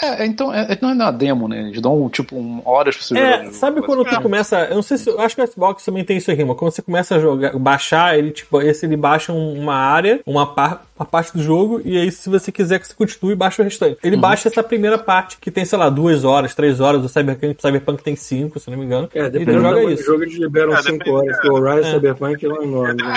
[0.02, 1.70] É, então, é, é- não é na demo, né?
[1.70, 3.22] Eles dão, tipo, um, horas pra você jogar.
[3.30, 3.54] o É, jogo.
[3.56, 4.60] sabe quando tu começa.
[4.66, 5.08] Eu não sei se.
[5.08, 7.58] Eu acho que o Xbox também tem isso aqui, mas quando você começa a jogar,
[7.58, 11.80] baixar, ele, tipo, esse ele baixa um- uma área, uma, par, uma parte do jogo,
[11.86, 13.98] e aí, se você quiser que você continue, baixa o restante.
[14.04, 17.56] Ele baixa essa primeira parte, que tem, sei lá, duas horas, três horas, o Cyberpunk,
[17.62, 19.08] Cyberpunk tem cinco, se não me engano.
[19.14, 20.04] É, e ele do joga isso.
[20.04, 21.38] jogo, eles liberam É, 5 depende- horas.
[21.46, 21.92] O Horizon É.
[21.94, 23.04] Cyberpunk é lá enorme.
[23.04, 23.14] né?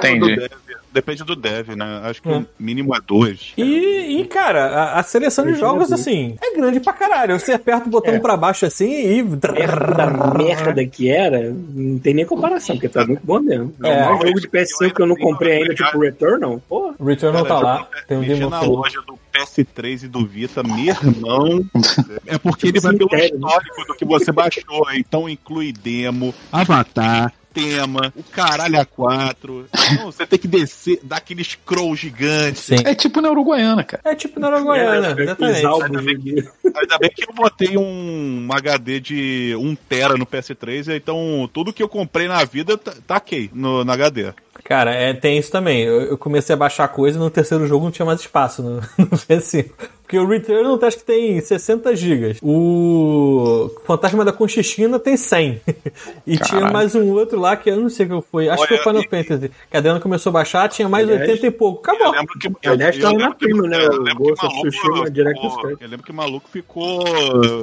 [0.00, 0.48] Depende do, Entendi.
[0.48, 0.78] do.
[0.92, 2.00] Depende do dev, né?
[2.04, 2.36] Acho que É.
[2.38, 3.52] o mínimo é dois.
[3.56, 7.38] E, e, cara, a, a seleção de jogos, assim, é grande pra caralho.
[7.38, 8.18] Você aperta o botão É.
[8.18, 9.22] pra baixo assim e.
[9.22, 13.74] Merda da merda que era, não tem nem comparação, porque tá muito bom mesmo.
[13.84, 13.98] É.
[14.00, 16.94] É, um jogo de PS5 que eu não comprei ainda, tipo Returnal, pô.
[16.98, 20.76] O Returnal tá lá, tem um Demon na loja do PS3 e do Vita, meu
[20.78, 21.64] irmão.
[22.26, 23.46] é porque ele vai pelo Cemitério, né?
[23.46, 24.86] histórico do que você baixou.
[24.94, 29.66] Então inclui demo, avatar, tema, o caralho a quatro.
[29.92, 32.58] Então você tem que descer, dar aquele scroll gigante.
[32.60, 32.76] Sim.
[32.84, 34.02] É tipo na Uruguaiana, cara.
[34.04, 35.66] É tipo na Uruguaiana, É, exatamente.
[35.66, 40.26] Ainda bem de- Ainda bem que eu botei um, um HD de 1 tera no
[40.26, 44.32] PS3, então tudo que eu comprei na vida tá- taquei no, no HD.
[44.64, 45.82] Cara, é, tem isso também.
[45.82, 48.74] Eu, eu comecei a baixar coisa e no terceiro jogo não tinha mais espaço no,
[48.98, 49.70] no PS5.
[50.08, 52.36] Porque o Returnal acho que tem 60 GB.
[52.42, 55.60] O Fantasma da Conchichina tem 100.
[56.26, 58.48] e tinha mais um outro lá que eu não sei o que foi.
[58.48, 59.50] Acho que foi o Olha, Final Fantasy.
[59.70, 61.86] Que a Adriana começou a baixar, tinha mais Aliás, 80 e pouco.
[61.86, 62.12] Eu Acabou.
[62.12, 63.84] lembro que, eu, Aliás, eu tava lembro na que- Premium, né?
[63.84, 65.76] eu lembro que maluco ficou-.
[65.78, 67.04] Eu lembro que o maluco ficou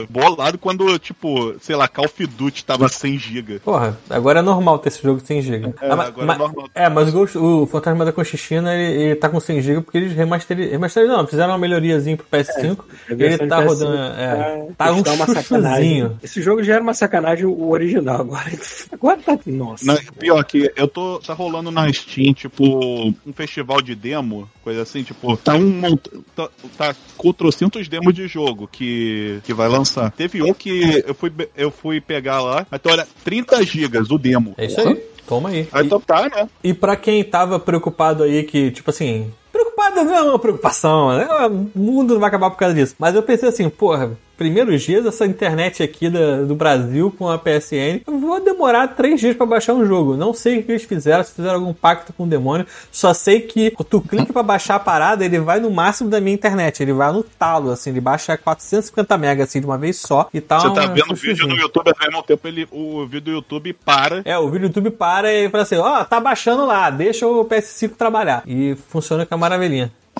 [0.07, 3.59] bolado quando, tipo, sei lá, Call of Duty tava 100 GB.
[3.59, 5.73] Porra, agora é normal ter esse jogo de 100 GB.
[5.81, 6.69] É, Ah, ma- agora é ma- normal.
[6.75, 9.97] É, mas o, Ghost- o Fantasma da Conchichina, ele, ele tá com 100 GB porque
[9.97, 10.71] eles remasterizaram.
[10.75, 12.77] Remasterizaram, não, fizeram uma melhoriazinha pro PS5.
[13.09, 13.91] A ele tá de rodando.
[13.97, 16.19] PS5 É, tá- tá um chuchuzinho.
[16.23, 18.51] Esse jogo já era uma sacanagem o original, agora,
[18.91, 19.39] agora tá.
[19.45, 19.86] Nossa.
[19.86, 21.19] Na- pior que eu tô.
[21.19, 25.95] Tá rolando na Steam, tipo, um festival de demo, coisa assim, tipo, tá um
[26.36, 30.11] tá, tá com trocentos demos de jogo que, que vai lançar.
[30.11, 34.53] Teve um que eu fui, eu fui pegar lá, então olha, 30 gigas o demo.
[34.57, 34.95] É isso aí.
[35.27, 35.67] Toma aí.
[35.71, 36.47] Aí E, então tá, né?
[36.63, 39.31] e pra quem tava preocupado aí que, tipo assim.
[39.76, 41.28] Preocupado não é uma preocupação, né?
[41.76, 42.95] O mundo não vai acabar por causa disso.
[42.97, 47.38] Mas eu pensei assim, porra, primeiros dias, essa internet aqui da- do Brasil com a
[47.38, 50.17] PSN, eu vou demorar três dias pra baixar um jogo.
[50.17, 52.65] Não sei o que eles fizeram, se fizeram algum pacto com o demônio.
[52.91, 56.34] Só sei que tu clica pra baixar a parada, ele vai no máximo da minha
[56.36, 56.82] internet.
[56.84, 60.41] Ele vai no talo, assim, ele baixa 450 MB assim de uma vez só e
[60.41, 63.32] tá Você tá vendo o vídeo no YouTube, ao mesmo tempo ele, o vídeo do
[63.32, 64.21] YouTube para.
[64.26, 67.45] É, o vídeo do YouTube para e fala assim, ó, tá baixando lá, deixa o
[67.45, 68.43] PS5 trabalhar.
[68.45, 69.38] E funciona com a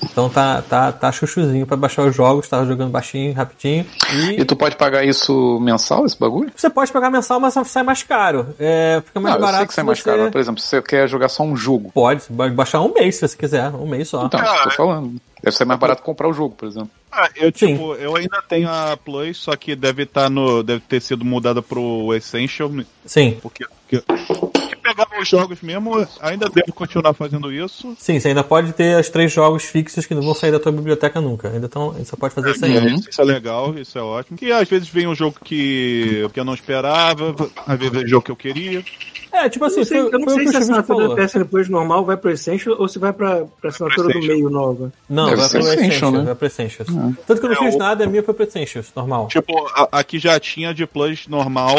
[0.04, 3.86] Então tá, tá, tá chuchuzinho pra baixar os jogos, tava jogando baixinho, rapidinho.
[4.14, 6.52] E, E tu pode pagar isso mensal, esse bagulho?
[6.54, 8.54] você pode pagar mensal, mas sai mais caro.
[8.60, 10.04] É, fica mais Não, eu barato sei que sai mais você...
[10.04, 10.24] caro.
[10.24, 11.92] mas, Por exemplo, se você quer jogar só um jogo.
[11.94, 14.26] Pode, você pode baixar um mês se você quiser, um mês só.
[14.26, 15.16] Então, Ah, tô falando.
[15.42, 16.90] Deve ser mais barato comprar o jogo, por exemplo.
[17.10, 17.76] Ah, eu Sim.
[17.76, 20.62] tipo, eu ainda tenho a Plus, só que deve estar no.
[20.62, 22.70] Deve ter sido mudada pro Essential,
[23.06, 23.66] Sim, porque.
[23.88, 24.04] porque
[25.26, 27.96] os jogos mesmo, ainda devo continuar fazendo isso.
[27.98, 30.72] sim, você ainda pode ter os três jogos fixos que não vão sair da tua
[30.72, 31.50] biblioteca nunca.
[31.50, 32.78] Ainda então, você pode fazer isso aí.
[32.78, 32.96] Uhum.
[32.96, 34.38] Isso é legal, isso é ótimo.
[34.38, 38.08] Que às vezes vem um jogo que, que eu não esperava, às vezes vem um
[38.08, 38.84] jogo que eu queria.
[39.32, 40.58] É, tipo Eu assim, não sei, foi, eu não foi o sei que se o
[40.58, 44.04] a assinatura da PSN Plus normal vai pro Essential ou se vai pra, pra assinatura
[44.04, 44.38] do Essential.
[44.38, 44.94] meio nova.
[45.10, 46.22] Não, Deve vai pro Essential, né?
[46.24, 46.88] vai pro Essentials.
[47.28, 49.28] Tanto que eu não É, fiz o- nada, a minha foi pro Essentials, normal.
[49.28, 51.76] Tipo, a- aqui já tinha de Plus normal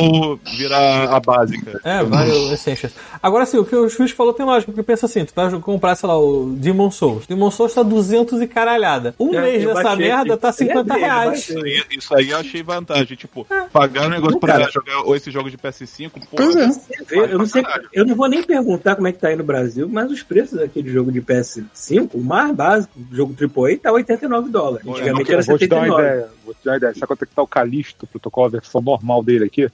[0.59, 1.81] virar a básica.
[1.83, 2.93] É, vários Essentials.
[3.23, 5.95] Agora sim, o que o juiz falou tem lógica, porque pensa assim, tu vai comprar,
[5.97, 7.27] sei lá, o Demon Souls.
[7.27, 9.15] Demon Souls tá 200 e caralhada.
[9.19, 10.43] Um É, mês dessa baixei merda aqui.
[10.43, 11.39] tá 50 Ele é reais.
[11.49, 13.17] Isso aí- Isso aí eu achei vantagem.
[13.17, 14.71] Tipo, pagar um negócio pra Cara.
[14.71, 16.37] jogar esses jogos de PS5, pô.
[16.43, 17.17] É.
[17.33, 17.63] Eu não, sei,
[17.93, 20.59] eu não vou nem perguntar como é que tá aí no Brasil, mas os preços
[20.61, 24.87] aqui de jogo de PS5, o mais básico, o jogo AAA, tá 89 dólares.
[24.87, 26.03] Antigamente era vou te dar uma 79.
[26.09, 26.29] ideia.
[26.45, 26.95] Vou te dar uma ideia.
[26.95, 29.69] Sabe quanto é que tá o Calixto, pro tocar a versão normal dele aqui?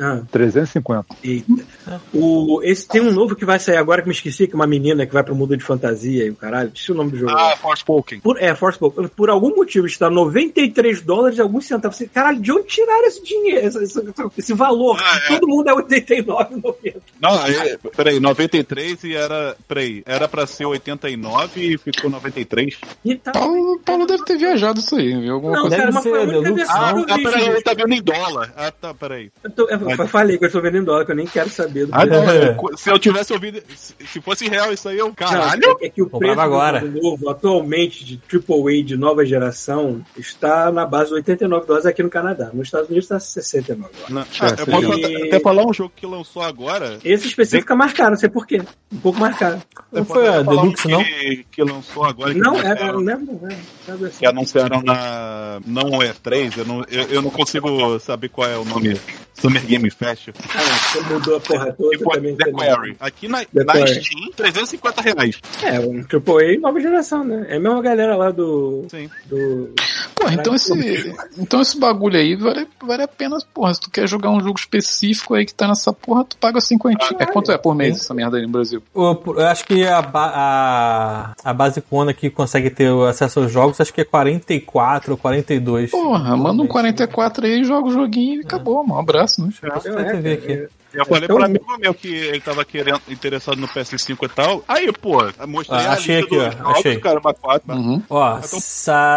[0.00, 1.14] Ah, 350.
[1.22, 2.00] eita.
[2.14, 4.66] O, esse tem um novo que vai sair agora que me esqueci, que é uma
[4.66, 6.68] menina que vai pro mundo de fantasia e o caralho.
[6.68, 7.32] Esqueci o nome do jogo.
[7.32, 8.20] Ah, Forspoken.
[8.20, 9.08] Por, é, Forspoken.
[9.08, 12.00] Por algum motivo está 93 dólares e alguns centavos.
[12.14, 14.00] Caralho, de onde tiraram esse dinheiro, esse, esse-
[14.38, 14.98] esse valor?
[15.02, 15.28] Ah, é.
[15.28, 16.96] Todo mundo é 89,90.
[17.20, 19.56] Não, é, peraí, 93 e era.
[19.68, 22.78] Peraí, era pra ser 89 e ficou 93.
[23.04, 23.32] E tá.
[23.32, 25.34] Paulo, Paulo deve ter viajado isso aí, viu?
[25.34, 25.76] Alguma Não, coisa.
[25.76, 28.52] deve cara, mas ser Ah, ah peraí, ele tá vendo em dólar.
[28.56, 29.30] Ah, tá, peraí.
[29.44, 31.48] Eu, tô- eu Mas- falei que eu estou vendo em dólar, que eu nem quero
[31.50, 32.56] saber do Ah, não, É.
[32.70, 33.62] eu- se eu tivesse ouvido.
[33.76, 35.06] Se se fosse real isso aí, eu.
[35.06, 35.76] Não, Caralho!
[35.80, 36.80] é, é que o preço agora.
[36.80, 42.02] do novo, atualmente, de AAA de nova geração, está na base de 89 dólares aqui
[42.02, 42.50] no Canadá.
[42.52, 44.10] Nos Estados Unidos está 69 dólares.
[44.10, 46.98] Não, ah, eu posso E- até, falar um jogo que lançou agora.
[47.04, 48.62] Esse específico é mais caro, não sei porquê.
[48.92, 49.62] Um pouco mais caro.
[49.92, 51.04] Não Eu foi a falar um Deluxe, não?
[51.04, 52.32] que, que lançou agora.
[52.34, 53.40] que Não, é, anunciaram- não lembro.
[53.48, 54.18] É, assim.
[54.18, 55.60] que anunciaram na.
[55.66, 58.96] Não é 3, eu não, eu, eu não consigo saber qual é o nome.
[59.34, 60.28] Summer Game Fest.
[60.54, 62.36] Ah, você mudou a porra toda Tipo, também.
[62.36, 62.96] The Quarry.
[63.00, 64.04] Aqui na, The na Quarry.
[64.04, 65.40] Steam, 350 reais.
[65.62, 67.46] É, um AAA nova geração, né?
[67.48, 68.84] É a mesma galera lá do.
[68.90, 69.08] Sim.
[69.26, 69.70] do
[70.14, 73.72] Porra, então esse, então esse bagulho aí vale, vale a pena, porra.
[73.72, 77.16] Se tu quer jogar um jogo específico aí que tá nessa porra, tu paga 50.
[77.18, 78.82] É quanto é por mês essa merda aí no Brasil?
[78.94, 83.80] Eu, eu acho que a, ba- a, a basicona que consegue ter acesso aos jogos,
[83.80, 85.90] acho que é 44 ou 42.
[85.90, 88.96] Porra, manda um 44 aí, joga o joguinho e acabou, mano.
[88.96, 89.50] Um abraço, né?
[89.84, 90.68] Eu ver aqui.
[90.92, 94.64] Eu falei Então- pra amigo meu que ele tava querendo, interessado no PS5 e tal.
[94.66, 96.98] Aí, pô, mostrei Ah, achei aqui, ó, jogos, achei.
[96.98, 97.72] caramba, quatro.
[97.72, 98.02] Uhum.
[98.10, 98.58] Ó, Então-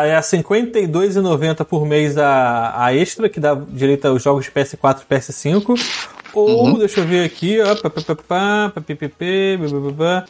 [0.05, 4.51] é a R$ 52,90 por mês a, a extra, que dá direito aos jogos de
[4.51, 5.73] PS4 e PS5.
[6.33, 7.89] Ou, deixa eu ver aqui, ó, pá,
[8.27, 8.73] pá,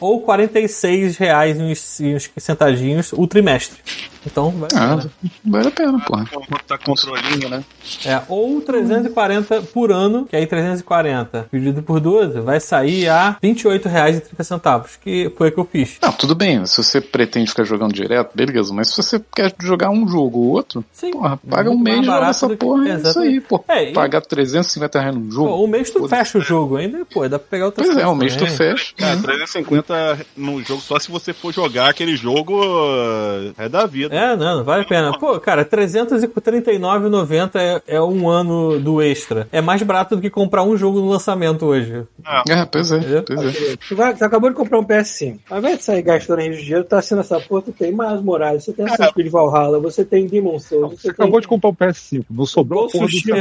[0.00, 3.78] ou 46 reais e uns, e centadinhos o trimestre.
[4.26, 4.98] Então, vai Ah,
[5.44, 6.24] vale a pena, porra.
[6.26, 7.62] Então, botar controlinho, né?
[8.06, 13.36] É, ou 340 por ano, que aí 340 dividido por 12 vai sair a R$
[13.52, 15.98] 28,30, que foi o que eu fiz.
[16.00, 19.90] Não, tudo bem, se você pretende ficar jogando direto, beleza, mas se você quer jogar
[19.90, 21.10] um jogo ou outro, Sim.
[21.10, 23.62] porra, paga um mês e joga essa do que- porra, é isso aí, pô.
[23.68, 25.48] É, e- Pagar 350 reais num jogo.
[25.50, 28.06] Pô, um mês tu fecha o jogo ainda, pô, dá pra pegar outras Pois é,
[28.06, 28.94] um mês tu fecha.
[28.96, 29.22] Cara, né?
[29.22, 34.14] 350 no jogo, só se você for jogar aquele jogo uh, é da vida.
[34.14, 35.18] É, não, não vale a pena.
[35.18, 39.48] Pô, cara, R$ 339,90 é, é um ano do extra.
[39.52, 42.02] É mais barato do que comprar um jogo no lançamento hoje.
[42.48, 43.76] É, pois é, pois é.
[43.88, 45.38] Tu, vai, tu acabou de comprar um PS5.
[45.50, 48.20] Ao invés de sair gastando aí de dinheiro, tá sendo essa porra, tu tem mais
[48.20, 51.40] Morales, você tem Assassin's Creed Valhalla, você tem Demon Souls, Você você acabou tem...
[51.42, 53.40] de comprar um PS5, não sobrou do Sushi, né?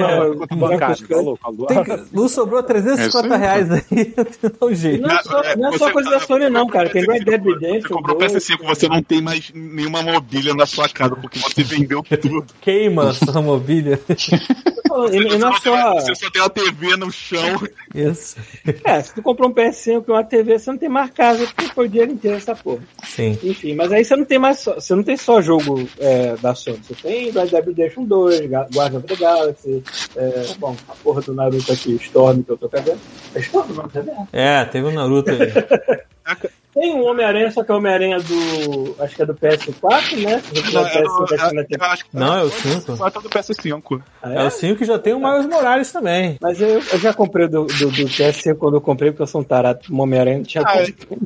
[1.07, 1.43] tá louco?
[1.43, 4.13] Agora- Tem- não sobrou É isso 350 aí, reais aí,
[4.59, 5.01] dá um jeito.
[5.01, 6.89] Não é só, não é só coisa da Sony não, cara.
[6.89, 8.31] Tem Red Dead Você Redemption comprou o 2.
[8.33, 12.45] PS5, você não tem mais nenhuma mobília na sua casa, porque você vendeu tudo.
[12.61, 13.99] Queima a sua mobília.
[14.93, 15.93] falando, e, e não é Você, só tem, só.
[15.93, 17.61] você só tem uma TV no chão.
[17.93, 18.35] Isso.
[18.85, 21.73] É, se tu comprou um PS5 e uma TV, você não tem mais casa, porque
[21.73, 22.79] foi o dinheiro inteiro essa porra.
[23.03, 23.37] Sim.
[23.43, 26.53] Enfim, mas aí você não tem mais só, você não tem só jogo é, da
[26.55, 29.83] Sony, você tem Red Dead Redemption 2, Ga- Guardian of the Galaxy,
[30.15, 32.99] é, bom, a porra do Naruto aqui, Storm, que eu tô pegando.
[33.35, 34.27] É Storm, não, tá vendo?
[34.31, 35.37] É, teve um Naruto aí.
[36.73, 38.95] Tem um Homem-Aranha, só que é o Homem-Aranha do.
[38.99, 40.41] Acho que é do PS4, né?
[40.73, 42.97] Não, o PS5, acho que não é o 5.
[42.97, 44.01] Quatro do PS5.
[44.23, 46.37] Ah, É o 5 que já tem o Miles Morales também.
[46.41, 49.41] Mas eu, eu já comprei do, do, do PS5 quando eu comprei, porque eu sou
[49.41, 49.81] um tarado.
[49.89, 51.19] O Homem-Aranha tinha Ah, como.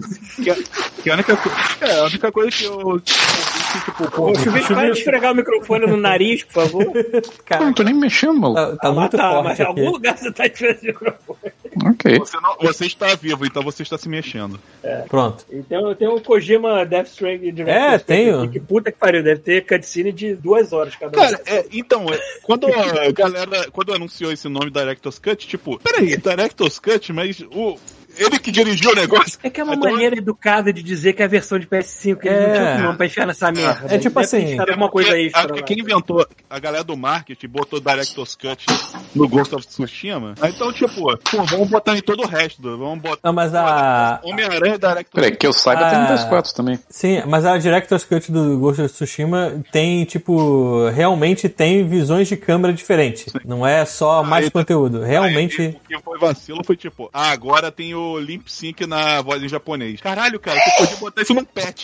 [0.43, 0.63] Que,
[1.03, 1.57] que a única coisa.
[1.81, 2.99] É, a única coisa que eu.
[2.99, 6.83] tipo, pô, Chuvisco, vai esfregar o microfone no nariz, por favor.
[6.83, 8.59] Eu Cara, não tô nem mexendo, maluco.
[8.59, 11.37] tá, tá Ah, muito tá, forte mas em algum lugar você tá esfregando o microfone.
[11.85, 12.17] Ok.
[12.19, 14.59] você, não- você está vivo, então você está se mexendo.
[15.07, 15.36] Pronto.
[15.51, 17.79] Então eu tenho o Kojima Death Stranding Direct.
[17.79, 18.49] É, tenho.
[18.49, 21.21] Que puta que pariu, deve ter cutscene de duas horas cada um.
[21.21, 23.69] Cara, é, então, é, quando a galera.
[23.71, 27.77] Quando anunciou esse nome Director's Cut, tipo, peraí, Director's Cut, mas o.
[28.17, 29.37] Ele que dirigiu o negócio.
[29.43, 32.15] É que é uma Então, maneira educada de dizer que é a versão de PS5,
[32.19, 32.53] que não É.
[32.53, 33.93] tinham nome pra enfiar nessa merda.
[33.93, 36.97] É tipo Deve assim, enfiado alguma coisa Porque extra a- quem inventou, a galera do
[36.97, 38.65] marketing botou Director's Cut
[39.15, 40.33] no Ghost of Tsushima.
[40.41, 40.95] Aí, Então, tipo,
[41.29, 42.61] pô, vamos botar em todo o resto.
[42.77, 43.19] Vamos botar.
[43.23, 44.19] Não, mas a.
[44.23, 46.01] Homem-Aranha Director's Peraí, que eu saiba tem Ah.
[46.01, 46.79] no PS4 também.
[46.89, 52.35] Sim, mas a Director's Cut do Ghost of Tsushima tem, tipo, realmente tem visões de
[52.37, 53.31] câmera diferentes.
[53.45, 55.01] Não é só mais Aí tá- conteúdo.
[55.01, 55.61] Realmente.
[55.61, 59.41] Aí, o que foi vacilo foi tipo, ah, agora tem o Limp Sync na voz
[59.43, 59.99] em japonês.
[59.99, 61.83] Caralho, cara, você podia botar isso num patch.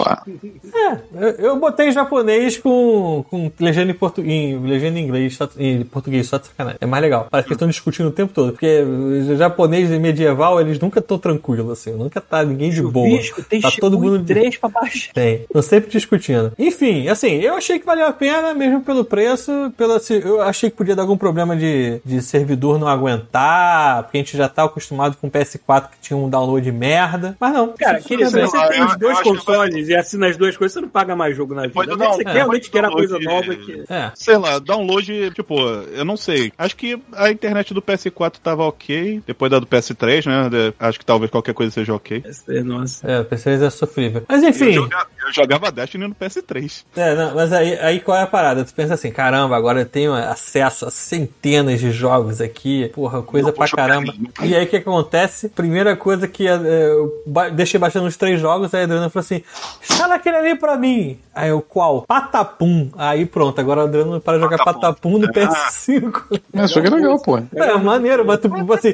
[0.74, 5.36] É, eu, eu botei em japonês com, com legenda em, portu, em legenda em inglês,
[5.36, 6.78] só, em português, só de sacanagem.
[6.82, 7.28] É mais legal.
[7.30, 8.52] Parece que eles estão discutindo o tempo todo.
[8.52, 11.92] Porque o japonês e medieval, eles nunca estão tranquilos, assim.
[11.92, 13.20] Nunca tá ninguém de boa.
[13.50, 14.24] Tem Tá todo mundo.
[14.26, 15.14] três pra baixar.
[15.14, 15.42] Tem.
[15.44, 16.52] Estão sempre discutindo.
[16.58, 19.52] Enfim, assim, eu achei que valeu a pena, mesmo pelo preço.
[19.78, 24.18] Pela, se- eu achei que podia dar algum problema de, de servidor não aguentar, porque
[24.18, 27.36] a gente já tá acostumado com o PS4 que tinha um download de merda.
[27.40, 27.74] Mas não.
[27.74, 30.56] Cara, querido, se sei você tem eu- os dois eu consoles e assina as duas
[30.58, 31.74] coisas, você não paga mais jogo na vida.
[31.80, 33.84] A um- que você é, realmente dar um coisa nova que...
[33.90, 34.12] É.
[34.16, 36.52] Sei lá, download, tipo, eu não sei.
[36.58, 40.74] Acho que a internet do PS4 tava ok, depois da do PS3, né?
[40.80, 42.24] Acho que talvez qualquer coisa seja ok.
[42.64, 43.08] Nossa.
[43.08, 44.24] É, o PS3 é sofrível.
[44.28, 44.74] Mas Eu, enfim.
[44.74, 46.84] joga- eu jogava Destiny no PS3.
[46.96, 48.64] É, não, mas aí, aí qual é a parada?
[48.66, 53.48] Tu pensa assim, caramba, agora eu tenho acesso a centenas de jogos aqui, porra, coisa
[53.48, 54.14] Não pra caramba.
[54.44, 55.50] E aí o que acontece?
[55.50, 57.24] Primeira coisa que é, é, eu
[57.54, 59.44] deixei baixando os três jogos, aí a Adriana falou assim:
[59.82, 61.18] instala aquele ali pra mim.
[61.34, 62.04] Aí eu, qual?
[62.04, 62.90] Patapum.
[62.98, 64.80] Aí pronto, agora a Adriana para jogar Patapum.
[64.82, 66.42] Patapum no PS5.
[66.54, 67.38] Mas o jogo é legal, pô.
[67.38, 68.94] É, maneiro, mas tu, tipo assim,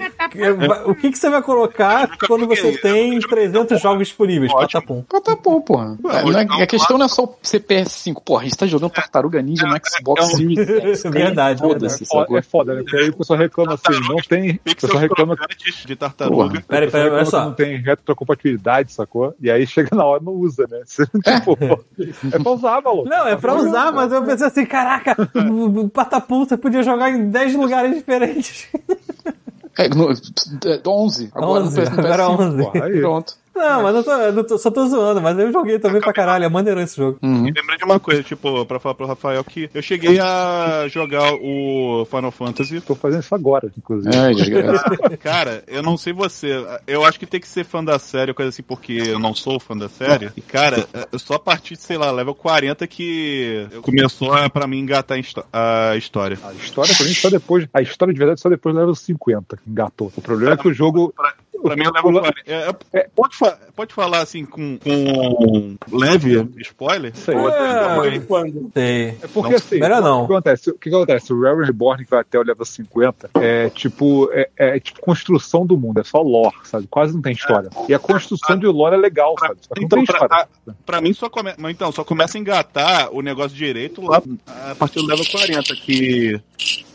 [0.86, 4.52] o que, que você vai colocar quando você tem nunca joguei, 300 jogos disponíveis?
[4.54, 5.06] Ótimo.
[5.10, 5.64] Patapum.
[5.78, 5.96] Ah.
[6.04, 8.22] Ué, Não é- a questão não é só ser PS5.
[8.24, 11.02] Porra, a gente tá jogando Tartaruga Ninja no Xbox é um- Series X.
[11.04, 11.14] cara.
[11.14, 12.82] Verdade, Foda-se, É foda, é né?
[12.84, 14.52] Porque aí o pessoal reclama assim, não tem.
[14.66, 15.36] O pessoal reclama,
[15.86, 16.64] de tartaruga.
[16.68, 17.46] Peraí, peraí, olha reclama que só.
[17.46, 19.34] não tem retrocompatibilidade, sacou?
[19.42, 20.82] E aí chega na hora e não usa, né?
[20.88, 21.58] Tipo,
[22.34, 23.10] é pra usar, maluco.
[23.10, 25.90] Não, é pra usar, mas eu pensei assim, caraca, o
[26.46, 28.68] você podia jogar em 10 lugares diferentes.
[29.78, 31.32] É, no, é, 11.
[31.34, 32.00] Agora 11, no PS5.
[32.00, 32.64] agora 11.
[32.64, 33.00] Porra, aí.
[33.00, 33.34] Pronto.
[33.56, 36.46] Não, mas não tô, eu tô- só tô zoando, mas eu joguei também pra caralho,
[36.46, 37.20] é maneiro esse jogo.
[37.22, 37.48] Uhum.
[37.48, 41.34] E lembrei de uma coisa, tipo, pra falar pro Rafael que eu cheguei a jogar
[41.34, 42.80] o Final Fantasy.
[42.82, 44.16] Tô fazendo isso agora, inclusive.
[44.16, 44.84] Ai, desgraça.
[45.22, 46.54] Cara, eu não sei você.
[46.88, 49.60] Eu acho que tem que ser fã da série, coisa assim, porque eu não sou
[49.60, 50.32] fã da série.
[50.38, 54.68] E, cara, eu só a partir de, sei lá, level 40 que começou a, pra
[54.68, 55.18] mim engatar
[55.52, 56.40] a história.
[56.44, 57.68] A história pra mim só depois.
[57.74, 60.12] A história de verdade só depois do level 50 que engatou.
[60.16, 61.14] O problema é que o jogo.
[61.16, 62.34] Pra, pra mim, o level 40.
[62.48, 67.16] É, é, pode, fa- pode falar assim com, com leve spoiler?
[67.16, 67.36] Sei.
[67.36, 68.72] É, quando?
[68.74, 69.08] Sei.
[69.22, 70.24] É porque Não, assim, melhor não.
[70.24, 70.70] O que acontece?
[70.70, 71.34] O que acontece?
[71.34, 75.66] O Realm Reborn, que vai até o level 50, é tipo, é, é tipo construção
[75.66, 76.88] do mundo, é só lore, sabe?
[76.88, 77.70] Quase não tem história.
[77.88, 79.56] E a construção de lore é legal, sabe?
[79.62, 80.28] Só que não Então, tem pra,
[80.68, 81.58] a- pra mim só começa.
[81.60, 84.22] Mas então, só começa a engatar o negócio direito lá
[84.72, 86.40] a partir do level 40, que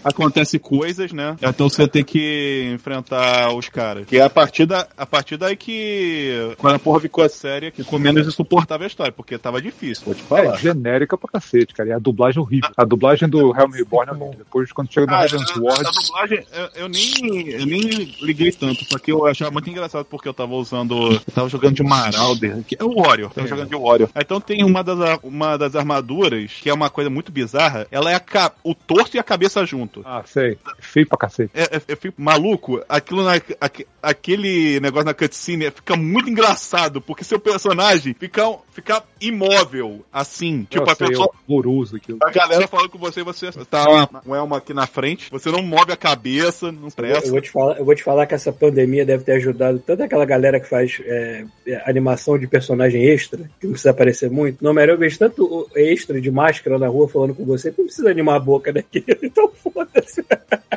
[0.04, 1.36] acontece coisas, né?
[1.42, 4.06] Então você tem que enfrentar os caras.
[4.06, 6.54] Que é a partir, da, a partir daí que.
[6.58, 10.14] Quando a porra ficou séria, que ficou menos insuportável a história, porque tava difícil, vou
[10.14, 10.56] te É falar.
[10.58, 11.88] genérica pra cacete, cara.
[11.88, 12.70] E a dublagem é horrível.
[12.76, 14.34] A dublagem do Realm Reborn é horrível.
[14.38, 17.80] Depois, quando chega no Ah, Heaven's a, a Ward, dublagem, eu, eu nem, eu nem
[18.22, 21.12] liguei tanto, só que eu achava muito engraçado porque eu tava usando.
[21.12, 24.08] Eu tava jogando de Marauder, que é o Warrior, tava jogando de Warrior.
[24.16, 28.14] Então tem uma das, uma das armaduras, que é uma coisa muito bizarra, ela é
[28.14, 29.93] a o torso e a cabeça junto.
[30.04, 30.56] Ah, sei.
[30.80, 31.50] Feio pra cacete.
[31.54, 37.00] É, é- eu fico maluco, aquilo na, aque- aquele negócio na cutscene fica muito engraçado,
[37.00, 38.42] porque seu personagem fica,
[38.72, 40.66] ficar imóvel, assim.
[40.68, 41.30] Tipo, eu a sei, pessoa.
[41.48, 42.18] horroroso aquilo.
[42.22, 45.62] A galera falando com você, você tá uma, um elmo aqui na frente, você não
[45.62, 47.30] move a cabeça, não Eu presta.
[47.30, 50.24] vou, te falar, eu vou te falar que essa pandemia deve ter ajudado tanta aquela
[50.24, 54.62] galera que faz é, é, animação de personagem extra, que não precisa aparecer muito.
[54.62, 57.86] Não, melhor eu vejo tanto extra de máscara na rua falando com você que não
[57.86, 59.04] precisa animar a boca daquele.
[59.34, 59.50] Então
[59.86, 60.24] foda-se.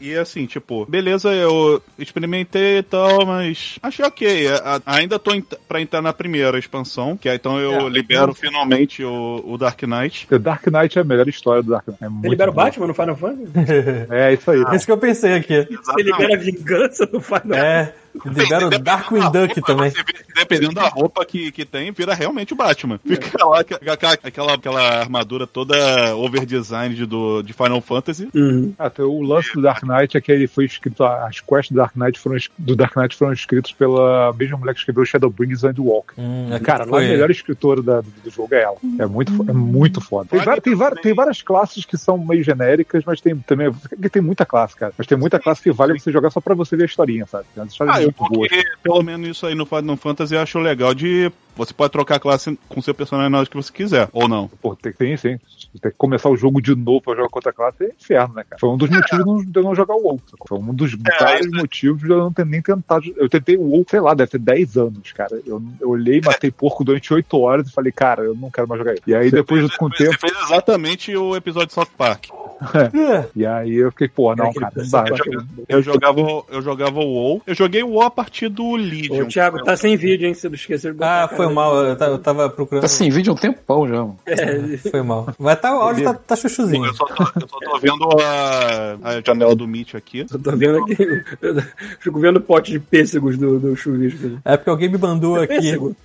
[0.00, 4.48] E assim, tipo, beleza, eu experimentei e tal, mas achei ok.
[4.48, 5.30] A- a- ainda tô
[5.68, 7.88] pra entrar na primeira expansão, que aí então eu É.
[7.88, 10.26] libero finalmente o, o Dark Knight.
[10.28, 12.02] The Dark Knight é a melhor história do Dark Knight.
[12.02, 12.54] É Você muito libera o.
[12.54, 13.50] Batman no Final Fantasy?
[14.10, 14.64] É isso aí.
[14.72, 15.68] É isso que eu pensei aqui.
[15.70, 17.94] Você libera a vingança no Final É,
[18.24, 19.90] libera o Dependendo Darkwing da Duck roupa, também.
[19.90, 20.04] vê-
[20.34, 22.98] dependendo da roupa que, que tem, vira realmente o Batman.
[23.04, 25.76] Fica lá aquela, aquela, aquela armadura toda
[26.16, 28.28] overdesign de, do, de Final Fantasy.
[28.34, 28.74] Uhum.
[28.94, 31.04] Tem o lance do Dark Knight é que ele foi escrito.
[31.04, 34.80] As quests do Dark Knight foram, do Dark Knight foram escritos pela mesma mulher que
[34.80, 36.14] escreveu Shadowbringers and Walk.
[36.18, 38.76] Hum, Cara, a foi- melhor escritora da- do jogo é ela.
[38.98, 40.28] É muito, é muito foda.
[40.30, 43.70] Tem, va- tem, va- tem várias classes que são meio genéricas, mas tem também.
[44.10, 44.92] Tem muita classe, cara.
[44.96, 47.46] Mas tem muita classe que vale você jogar só pra você ver a historinha, sabe?
[47.66, 51.30] Histórias Ah, eu porque pelo menos isso aí no Final Fantasy eu acho legal de.
[51.56, 54.48] Você pode trocar a classe com seu personagem na hora que você quiser, ou não.
[54.60, 55.38] Pô, tem, tem sim.
[55.80, 58.44] Tem que começar o jogo de novo pra jogar com outra classe é inferno, né,
[58.48, 58.58] cara?
[58.60, 60.20] Foi um dos motivos de eu não- de eu não jogar o WoW.
[60.48, 63.04] Foi um dos vários isso- motivos de eu não ter nem tentado.
[63.16, 65.40] Eu tentei o WoW, sei lá, deve ter 10 anos, cara.
[65.46, 68.78] Eu, eu olhei, matei porco durante 8 horas e falei, cara, eu não quero mais
[68.78, 69.02] jogar isso.
[69.06, 72.26] E aí depois, com o Você tempo, fez exatamente o episódio de South Park.
[72.74, 75.02] É, e aí eu fiquei, pô, não, cara, não dá.
[75.02, 75.46] personagem.
[75.68, 77.42] Eu jogava, eu jogava o WoW.
[77.46, 79.24] Eu joguei o WoW a partir do Legion.
[79.24, 80.32] Ô, Thiago, tá sem vídeo, hein?
[80.32, 82.82] Você não esqueceu de botar Ah, a cara foi mal, eu ta- eu tava procurando.
[82.82, 84.18] Tá sem vídeo há um tempão já, mano.
[84.26, 85.34] É, Foi mal.
[85.38, 86.84] Mas tá, o áudio tá, tá chuchuzinho.
[86.86, 90.26] Eu só, tô, eu só tô vendo a, a janela do Meet aqui.
[90.30, 90.96] eu tô vendo aqui.
[91.42, 91.62] eu
[92.00, 94.38] fico vendo pote de pêssegos do, do chuvisco.
[94.44, 95.48] É porque alguém me mandou aqui.
[95.54, 95.96] Pêssego?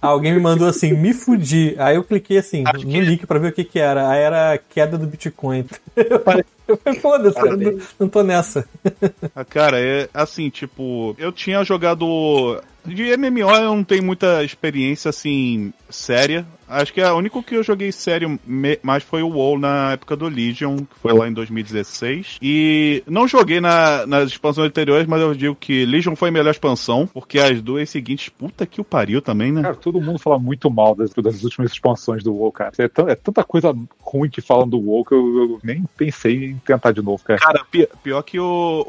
[0.00, 1.74] Alguém me mandou assim, me fudi.
[1.78, 4.08] Aí eu cliquei assim, Acho no que- link pra ver o que que era.
[4.08, 5.64] Aí era a queda do Bitcoin.
[5.96, 8.64] Eu falei, eu falei, foda-se, eu não, não tô nessa.
[9.34, 12.60] Ah, Cara, é assim, tipo, eu tinha jogado.
[12.84, 16.44] De MMO eu não tenho muita experiência assim, séria.
[16.68, 18.40] Acho que a único que eu joguei sério
[18.82, 22.38] mais foi o WoW na época do Legion, que foi lá em 2016.
[22.40, 26.50] E não joguei na- nas expansões anteriores, mas eu digo que Legion foi a melhor
[26.50, 29.60] expansão, porque as duas seguintes, puta que o pariu também, né?
[29.60, 32.72] Cara, todo mundo fala muito mal das, das últimas expansões do WoW, cara.
[32.78, 36.56] É, é tanta coisa ruim que falam do WoW que eu, eu nem pensei em
[36.64, 37.38] tentar de novo, cara.
[37.38, 38.86] Cara, pi- pior que o,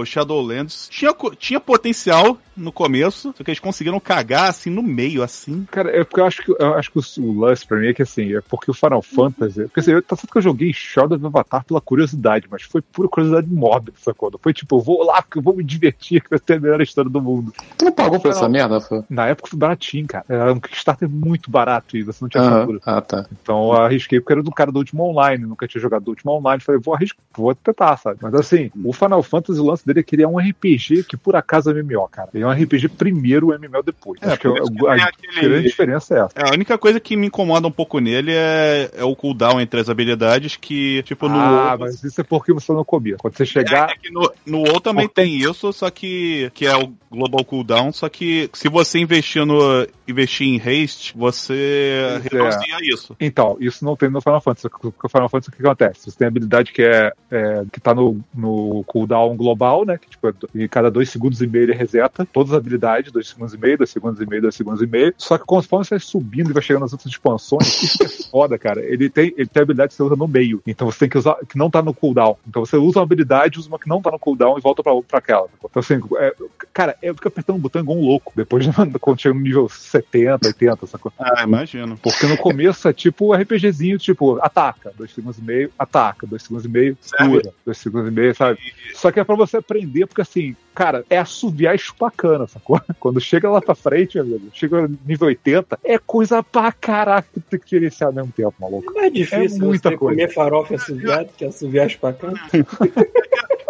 [0.00, 5.22] o Shadowlands tinha, tinha potencial no começo, só que eles conseguiram cagar assim no meio,
[5.22, 5.66] assim.
[5.70, 7.94] Cara, é porque eu acho que, eu acho que o, o lance pra mim é
[7.94, 9.62] que assim, é porque o Final Fantasy.
[9.62, 12.80] Porque assim, eu- tá certo que eu joguei Shadow of Avatar pela curiosidade, mas foi
[12.82, 14.30] pura curiosidade mórbida, sacou?
[14.30, 16.60] Não foi tipo, eu vou lá porque eu vou me divertir, que vai ter a
[16.60, 17.52] melhor história do mundo.
[17.78, 19.04] Tu não pagou por essa merda, Rafa?
[19.08, 20.24] Na época foi baratinho, cara.
[20.28, 22.80] Era um Kickstarter muito barato e você não tinha assinatura.
[22.84, 23.26] Ah, tá.
[23.42, 26.32] Então eu arrisquei porque era do cara do último online, nunca tinha jogado do último
[26.32, 26.62] online.
[26.62, 28.18] Falei, vou arriscar, vou tentar, sabe?
[28.22, 31.16] Mas assim, o Final Fantasy, o lance dele é que ele é um RPG que
[31.16, 32.28] por acaso é MMO, cara.
[32.34, 34.20] Ele é um RPG primeiro, o MMO depois.
[34.22, 36.32] É, Acho que que a, aquele- grande diferença é essa.
[36.36, 39.80] É, a única coisa que me incomoda um pouco nele é, é o cooldown entre
[39.80, 43.16] as habilidades, que, tipo, no ah, mas isso é porque você não comia.
[43.18, 43.90] Quando você chegar.
[43.90, 47.92] É, é no, no WoW também tem isso, só que, que é o Global Cooldown,
[47.92, 52.84] só que se você investir, no, investir em haste, você Pois é.
[52.84, 53.16] isso.
[53.20, 54.68] Então, isso não tem no Final Fantasy.
[54.68, 56.10] Porque o Final Fantasy, o que acontece?
[56.10, 59.98] Você tem a habilidade que é, é que tá no, no cooldown global, né?
[59.98, 63.54] Que tipo, em cada dois segundos e meio ele reseta todas as habilidades, dois segundos
[63.54, 65.14] e meio, dois segundos e meio, dois segundos e meio.
[65.16, 68.58] Só que conforme você vai subindo e vai chegando nas outras expansões, isso é foda,
[68.58, 68.80] cara.
[68.80, 70.62] Ele tem, ele tem a habilidade que você usa no meio.
[70.66, 72.36] Então você tem que usar que não tá no cooldown.
[72.46, 74.92] Então você usa uma habilidade, usa uma que não tá no cooldown e volta pra,
[75.02, 75.48] pra aquela.
[75.58, 76.34] Então assim, é,
[76.72, 78.32] cara, eu fico apertando o botão igual um louco.
[78.34, 78.66] Depois,
[79.00, 81.12] quando chega no nível 70, 80, sacou?
[81.18, 81.96] Ah, imagino.
[81.98, 86.64] Porque no começo é tipo RPGzinho, tipo, ataca, dois segundos e meio, ataca, dois segundos
[86.64, 88.58] e meio, cura, dois segundos e meio, sabe?
[88.94, 92.80] Só que é pra você aprender, porque assim, cara, é assoviar espacana, sacou?
[93.02, 97.26] Quando chega lá pra frente, meu amigo, chega no nível 80, é coisa pra caraca
[97.34, 98.92] que tem que gerenciar ao mesmo tempo, maluco.
[98.92, 100.20] É mais difícil É muita você coisa.
[100.20, 102.34] comer farofa assoviado que assoviar espacana.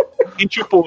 [0.42, 0.82] E tipo,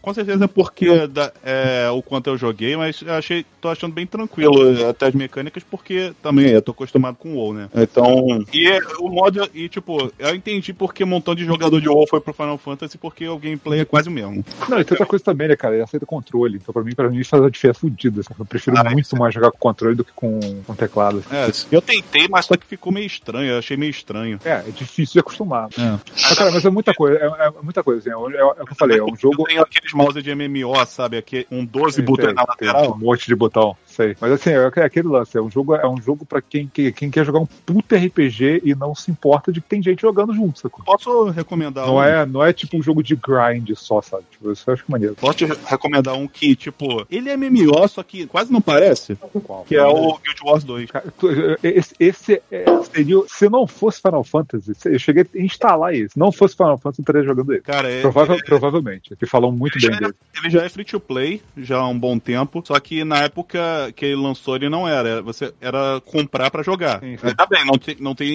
[0.00, 3.92] com certeza é porque da- é, o quanto eu joguei, mas eu achei, tô achando
[3.92, 7.68] bem tranquilo até as mecânicas, porque também eu tô acostumado com o WoW, né?
[7.74, 8.44] Então.
[8.52, 9.48] E é, o modo.
[9.54, 12.96] E tipo, eu entendi porque um montão de jogador de WoW foi pro Final Fantasy,
[12.98, 14.44] porque o gameplay é quase o mesmo.
[14.68, 15.74] Não, e tem outra coisa também, né, cara?
[15.74, 16.56] Ele aceita controle.
[16.62, 18.20] Então, pra mim, pra mim, isso faz uma diferença fodida.
[18.38, 21.22] Eu prefiro Ah, muito mais jogar com controle do que com, com teclado.
[21.30, 24.38] É, eu tentei, mas só que ficou meio estranho, eu achei meio estranho.
[24.44, 25.68] É, é difícil de acostumar.
[25.78, 25.98] É.
[26.12, 28.66] Mas, cara, mas é muita coisa, é, é muita coisa, assim, é, é- é o
[28.66, 28.99] que eu falei.
[29.00, 29.44] É um jogo.
[29.44, 31.16] Tem aqueles mouse de MMO, sabe?
[31.16, 32.94] Aqui, um 12 botões na lateral.
[32.94, 34.16] um monte de botão, sei.
[34.20, 36.92] Mas assim, é é aquele lance, é um jogo, é um jogo pra quem, quem,
[36.92, 40.32] quem quer jogar um puta RPG e não se importa de que tem gente jogando
[40.34, 40.84] junto, sacou?
[40.84, 42.02] Posso recomendar Não um?
[42.02, 44.24] é, não é tipo um jogo de grind só, sabe?
[44.30, 45.14] Tipo, isso eu acho maneiro.
[45.14, 49.16] Posso te re- recomendar um que, tipo, ele é MMO, só que quase não parece.
[49.44, 49.64] Qual?
[49.64, 50.90] Que é o Guild Wars 2.
[50.90, 51.28] Cara, tu-
[51.62, 53.16] Esse, esse é, seria.
[53.28, 56.10] Se não fosse Final Fantasy, eu cheguei a instalar esse.
[56.14, 57.62] Se não fosse Final Fantasy, eu estaria jogando ele.
[57.62, 59.14] Cara, é, Provável- Provavelmente.
[59.16, 60.14] Que falam muito bem é, dele.
[60.42, 62.62] ele já é free to play, já há um bom tempo.
[62.64, 65.08] Só que na época que ele lançou, ele não era.
[65.08, 67.00] Era- Você era comprar pra jogar.
[67.00, 67.34] Sim, sim.
[67.34, 68.28] Tá bem, não tem, não tem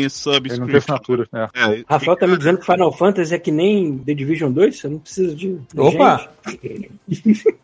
[0.00, 1.28] Ele não tem assinatura.
[1.32, 1.48] É.
[1.54, 4.78] É, Rafael tá me dizendo que Final Fantasy é que nem The Division 2?
[4.78, 5.54] Você não precisa de.
[5.56, 6.28] de Opa!
[6.62, 6.90] gente.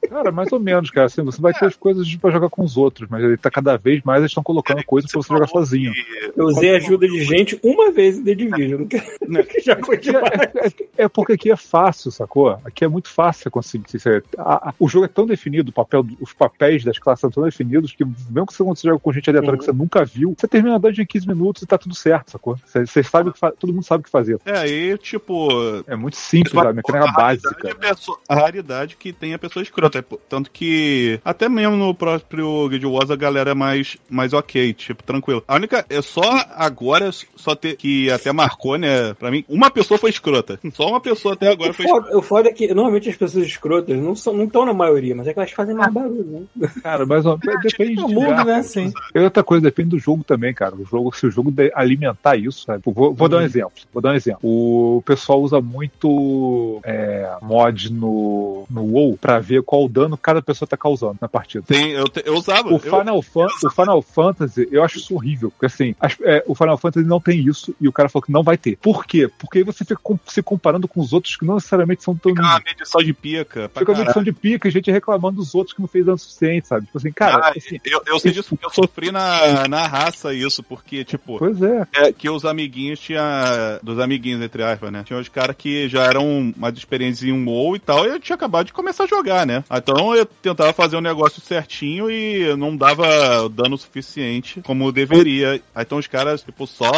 [0.08, 1.06] Cara, mais ou menos, cara.
[1.06, 3.76] Assim, você vai ter as coisas pra jogar com os outros, mas ele tá cada
[3.76, 5.92] vez mais eles estão colocando coisas pra você jogar sozinho.
[6.36, 8.86] Eu usei ajuda de gente uma vez em The Division.
[9.28, 10.66] Não que já foi é,
[10.98, 12.58] é- é porque aqui é fácil, sacou?
[12.64, 13.84] Aqui é muito fácil você conseguir.
[13.98, 17.42] você- a- a- o jogo é tão definido, o papel, os papéis das classes tão
[17.44, 20.76] definidos que, mesmo que você joga com gente aleatória que você nunca viu, você termina
[20.76, 22.56] a dungeon em 15 minutos e tá tudo certo, sacou?
[22.64, 24.38] Você, você sabe o que fa- todo mundo sabe o que fazer.
[24.44, 25.48] É, aí, tipo.
[25.86, 27.68] É muito simples, a mecânica raridade básica.
[27.68, 29.98] é pessoa- a raridade que tem a pessoa escrota.
[29.98, 34.72] É, Tanto que até mesmo no próprio Guild Wars a galera é mais, mais ok,
[34.74, 35.42] tipo, tranquilo.
[35.46, 35.84] A única.
[35.88, 36.22] É só
[36.56, 37.76] agora só ter.
[37.76, 39.14] Que até marcou, né?
[39.14, 40.58] Pra mim, uma pessoa foi escrota.
[40.72, 42.16] Só uma pessoa até agora O foi escrota.
[42.16, 45.32] o foda é que normalmente as pessoas escrotas não estão não na maioria, mas é
[45.32, 46.68] que elas fazem mais barulho, né?
[46.82, 48.44] Cara, ó, depende de mundo, lugar.
[48.44, 48.62] né?
[48.62, 48.92] Sim.
[49.14, 50.74] E outra coisa, depende do jogo também, cara.
[50.74, 52.82] O jogo, se o jogo alimentar isso, sabe?
[52.86, 53.72] Vou, vou dar um exemplo.
[53.92, 54.40] Vou dar um exemplo.
[54.42, 60.68] O pessoal usa muito é, mod no, no WoW pra ver qual dano cada pessoa
[60.68, 61.64] tá causando na partida.
[61.66, 62.68] Tem, eu, te- eu usava.
[62.68, 65.50] O eu- Final, Fan- o Final Fantasy, eu acho isso horrível.
[65.50, 68.32] Porque assim, as- é, o Final Fantasy não tem isso e o cara falou que
[68.32, 68.76] não vai ter.
[68.76, 69.28] Por quê?
[69.38, 72.32] Porque aí você fica com- se comparando com os outros que não necessariamente são tão.
[72.32, 73.68] Fica uma medição de pica.
[73.68, 74.04] Fica uma caralho.
[74.04, 76.86] edição de pica e gente reclamando dos outros que não fez dano suficiente, sabe?
[76.86, 80.32] Tipo assim, cara, Ah, assim, eu, eu sei disso porque eu sofri na, na raça
[80.34, 81.86] isso, porque, tipo, pois é.
[81.94, 83.80] é que os amiguinhos tinha.
[83.82, 85.02] Dos amiguinhos, entre aspas, né?
[85.04, 88.20] Tinha os caras que já eram mais experientes em um WoW e tal, e eu
[88.20, 89.62] tinha acabado de começar a jogar, né?
[89.70, 95.60] Então eu tentava fazer o negócio certinho e não dava dano suficiente como deveria.
[95.74, 96.90] Aí então os caras, tipo, só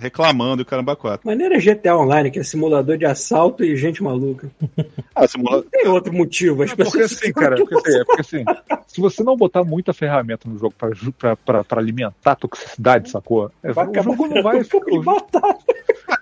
[0.00, 1.26] reclamando e o caramba quatro.
[1.26, 4.50] Maneira GTA Online, que é simulador de assalto e gente maluca.
[5.20, 5.64] Ah, simula...
[5.72, 7.12] Tem outro motivo, as É porque pessoas.
[7.20, 8.44] assim, cara, porque, assim, é porque assim,
[8.86, 12.36] se você não botar muita ferramenta no jogo pra, ju- pra, pra, pra alimentar a
[12.36, 13.50] toxicidade, sacou?
[13.62, 15.00] É, Vai o acabar jogo não vai ficar.
[15.04, 15.58] batalha.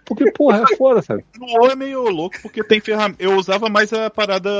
[0.06, 1.24] Porque, porra, é foda, sabe?
[1.38, 3.22] No WoW é meio louco porque tem ferramenta.
[3.22, 4.50] Eu usava mais a parada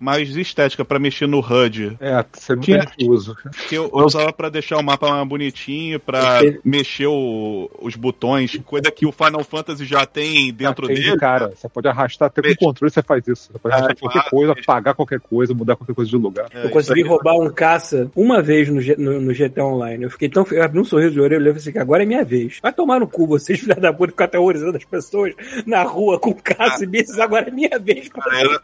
[0.00, 1.96] mais estética pra mexer no HUD.
[2.00, 3.36] É, você não Tinha- tem uso.
[3.68, 6.60] Que eu, eu usava pra deixar o mapa mais bonitinho, pra Ok.
[6.64, 11.08] mexer o- os botões, coisa que o Final Fantasy já tem dentro Já tem de
[11.10, 11.18] dele.
[11.20, 11.52] cara.
[11.54, 12.58] Você pode arrastar até com Veja.
[12.60, 13.50] controle, você faz isso.
[13.52, 16.46] Você pode arrastar Ah, qualquer coisa, apagar qualquer coisa, mudar qualquer coisa de lugar.
[16.54, 20.04] É, Eu consegui roubar um caça uma vez no, G- no, no GTA Online.
[20.04, 20.46] Eu fiquei tão.
[20.50, 22.58] Eu abri um sorriso de orelha e falei assim: que agora é minha vez.
[22.62, 24.28] Vai tomar no cu vocês, filha da puta, ficar
[24.62, 25.34] aterrorizando as pessoas
[25.66, 27.18] na rua com caça e bichos.
[27.18, 28.08] Agora é minha vez.
[28.18, 28.38] Ah.
[28.38, 28.62] Era-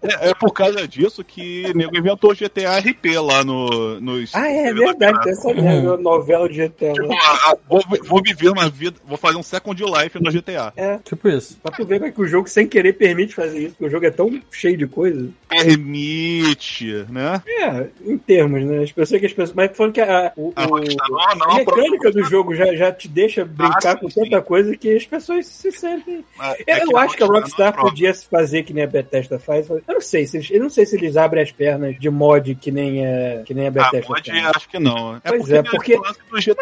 [0.00, 4.32] É, é por causa disso que o nego inventou o GTA RP lá no, nos.
[4.34, 5.20] Ah, é verdade.
[5.22, 5.52] Tem essa
[5.96, 6.92] novela de GTA.
[6.92, 10.72] Tipo, ah, ah, vou, vou viver uma vida, vou fazer um Second Life no GTA.
[10.76, 11.58] É, Tipo isso.
[11.60, 13.90] pra tu ver como é que o jogo sem querer permite fazer isso, porque o
[13.90, 15.28] jogo é tão cheio de coisa.
[15.48, 17.42] Permite, né?
[17.46, 18.82] É, em termos, né?
[18.82, 19.52] As pessoas que as pessoas.
[19.54, 22.74] Mas falando que a, o, A o- não, não, a mecânica própria- do jogo já,
[22.74, 26.24] já te deixa brincar Ah, com sim, tanta coisa que as pessoas se sentem.
[26.66, 29.38] É Eu, que acho que a Rockstar é podia se fazer que nem a Bethesda
[29.38, 29.68] faz.
[29.68, 32.54] Eu não sei se eles, eu não sei se eles abrem as pernas de mod
[32.54, 34.56] que nem, é, que nem a Ah, Bethesda pode, faz.
[34.56, 35.20] acho que não.
[35.24, 35.98] Pois é, porque-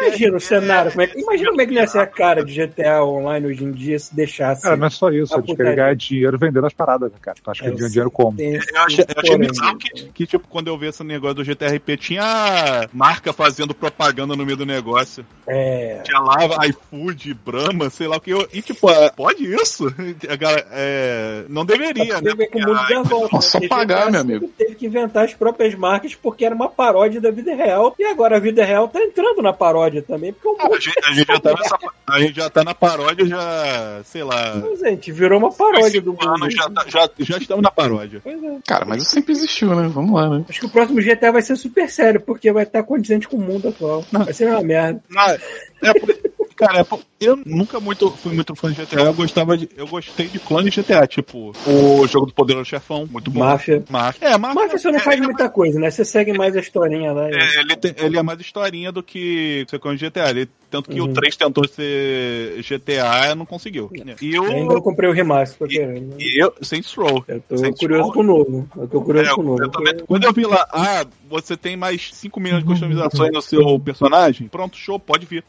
[0.01, 3.03] Imagina o cenário, como é, imagina como é que ia ser a cara de GTA
[3.03, 4.63] Online hoje em dia se deixasse.
[4.63, 7.37] Cara, não é só isso, A eles querem ganhar dinheiro vendendo as paradas, né, cara?
[7.41, 8.39] Tu acha que É, eles ganham dinheiro como?
[8.39, 11.97] Eu achei, eu achei bizarro que, que, tipo, quando eu vi esse negócio do GTRP,
[11.97, 15.25] tinha marca fazendo propaganda no meio do negócio.
[15.47, 16.01] É.
[16.03, 18.31] Tinha lava, iFood, Brahma, sei lá o que.
[18.31, 19.87] Eu, e, tipo, pode isso?
[20.29, 22.35] A galera, é, não deveria, né?
[22.35, 23.37] Porque, dá volta.
[23.37, 23.67] É só né?
[23.67, 24.49] pagar, meu amigo.
[24.57, 27.95] Teve que inventar as próprias marcas porque era uma paródia da vida real.
[27.97, 30.99] E agora a vida real tá entrando na paródia também, porque o ah, a, gente,
[31.05, 34.61] a gente já tá nessa, a gente já tá na paródia, já, sei lá.
[34.83, 36.51] Gente, virou uma paródia do mundo.
[36.51, 38.21] já, tá- já, já estamos na paródia.
[38.23, 38.57] Pois é.
[38.67, 39.89] Cara, mas isso sempre existiu, né?
[39.93, 40.45] Vamos lá, né?
[40.49, 43.41] Acho que o próximo GTA vai ser super sério, porque vai estar condizente com o
[43.41, 44.05] mundo atual.
[44.11, 45.01] Vai ser uma merda.
[45.15, 45.37] Ah,
[45.83, 46.17] é, por-
[46.57, 46.85] Cara, é
[47.19, 49.01] eu nunca muito fui muito fã de GTA.
[49.01, 49.69] Eu gostava de.
[49.77, 53.39] Eu gostei de clone de GTA, tipo, o jogo do Poderoso Chefão, muito bom.
[53.41, 53.83] Máfia.
[53.89, 54.27] Máfia.
[54.27, 54.61] É, Máfia.
[54.63, 55.91] Máfia você não é, faz muita coisa, né?
[55.91, 57.29] Você segue mais a historinha lá.
[57.29, 60.29] é, ele, tem- ele é mais historinha do que sequência de GTA.
[60.31, 61.09] Ele, tanto que Uhum.
[61.09, 63.89] o 3 tentou ser GTA não conseguiu.
[64.21, 64.43] E eu.
[64.43, 66.09] Ainda não comprei o remaster, querendo.
[66.09, 66.15] né?
[66.19, 67.23] E eu, Saints Row.
[67.27, 68.13] Eu tô Saints curioso Row.
[68.13, 68.69] com o novo.
[68.77, 69.63] Eu tô curioso É, com o novo.
[69.63, 73.41] eu também- quando eu vi lá, ah, você tem mais 5 milhões de customizações no
[73.41, 75.43] seu personagem, pronto, show, pode vir.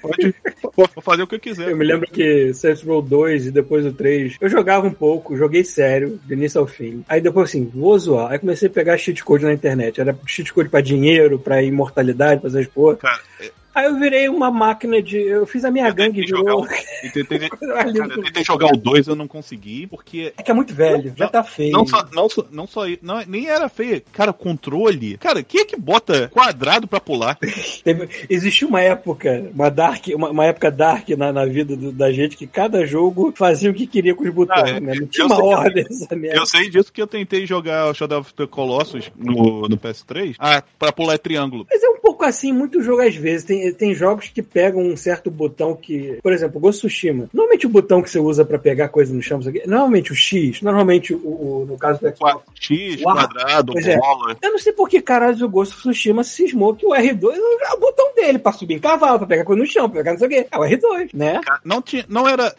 [0.00, 0.34] Pode
[0.76, 1.70] vou vou fazer o que eu quiser.
[1.70, 5.36] Eu me lembro que Saints Row 2 e depois o 3, eu jogava um pouco,
[5.36, 7.04] joguei sério, do início ao fim.
[7.08, 8.32] Aí depois assim, vou zoar.
[8.32, 10.00] Aí comecei a pegar cheat code na internet.
[10.00, 12.96] Era cheat code pra dinheiro, pra imortalidade, pra essas porra.
[12.96, 15.16] Cara, é, Aí eu virei uma máquina de.
[15.18, 16.62] Eu fiz a minha Eu gangue tentei virou.
[16.64, 19.26] jogar e tentei, coisa mais linda cara, eu eu tentei jogar o 2, eu não
[19.28, 21.72] consegui, porque É que é muito velho, já tá feio.
[21.72, 24.02] Não só, não só, não só não, nem era feio.
[24.12, 25.16] Cara, controle.
[25.18, 27.36] Cara, quem é que bota quadrado pra pular?
[27.82, 32.12] Teve, existiu uma época, uma dark, uma, uma época dark na, na vida do- da
[32.12, 34.94] gente que cada jogo fazia o que queria com os botões, Ah, é, né?
[34.94, 36.38] Não eu tinha uma sei ordem essa merda.
[36.38, 40.34] Eu sei disso que eu tentei jogar o Shadow of the Colossus no, no PS3.
[40.38, 41.66] Ah, pra pular triângulo.
[41.70, 43.44] Mas é um pouco assim, muito jogo às vezes.
[43.44, 46.18] Tem, tem jogos que pegam um certo botão que.
[46.22, 47.28] Por exemplo, o Ghost Tsushima.
[47.32, 51.12] Normalmente o botão que você usa pra pegar coisa no chão, normalmente o X, normalmente
[51.14, 52.42] o, o- no caso do Xbox.
[52.58, 53.14] X, Uau.
[53.14, 53.96] quadrado, Pois é.
[53.98, 54.36] bola.
[54.42, 57.80] Eu não sei por que caralho o Ghost Tsushima cismou que o R2 é o
[57.80, 60.26] botão dele pra subir em cavalo, pra pegar coisa no chão, pra pegar não sei
[60.26, 60.46] o quê.
[60.50, 61.40] É o R2, né?
[61.64, 62.54] Não tinha, não era.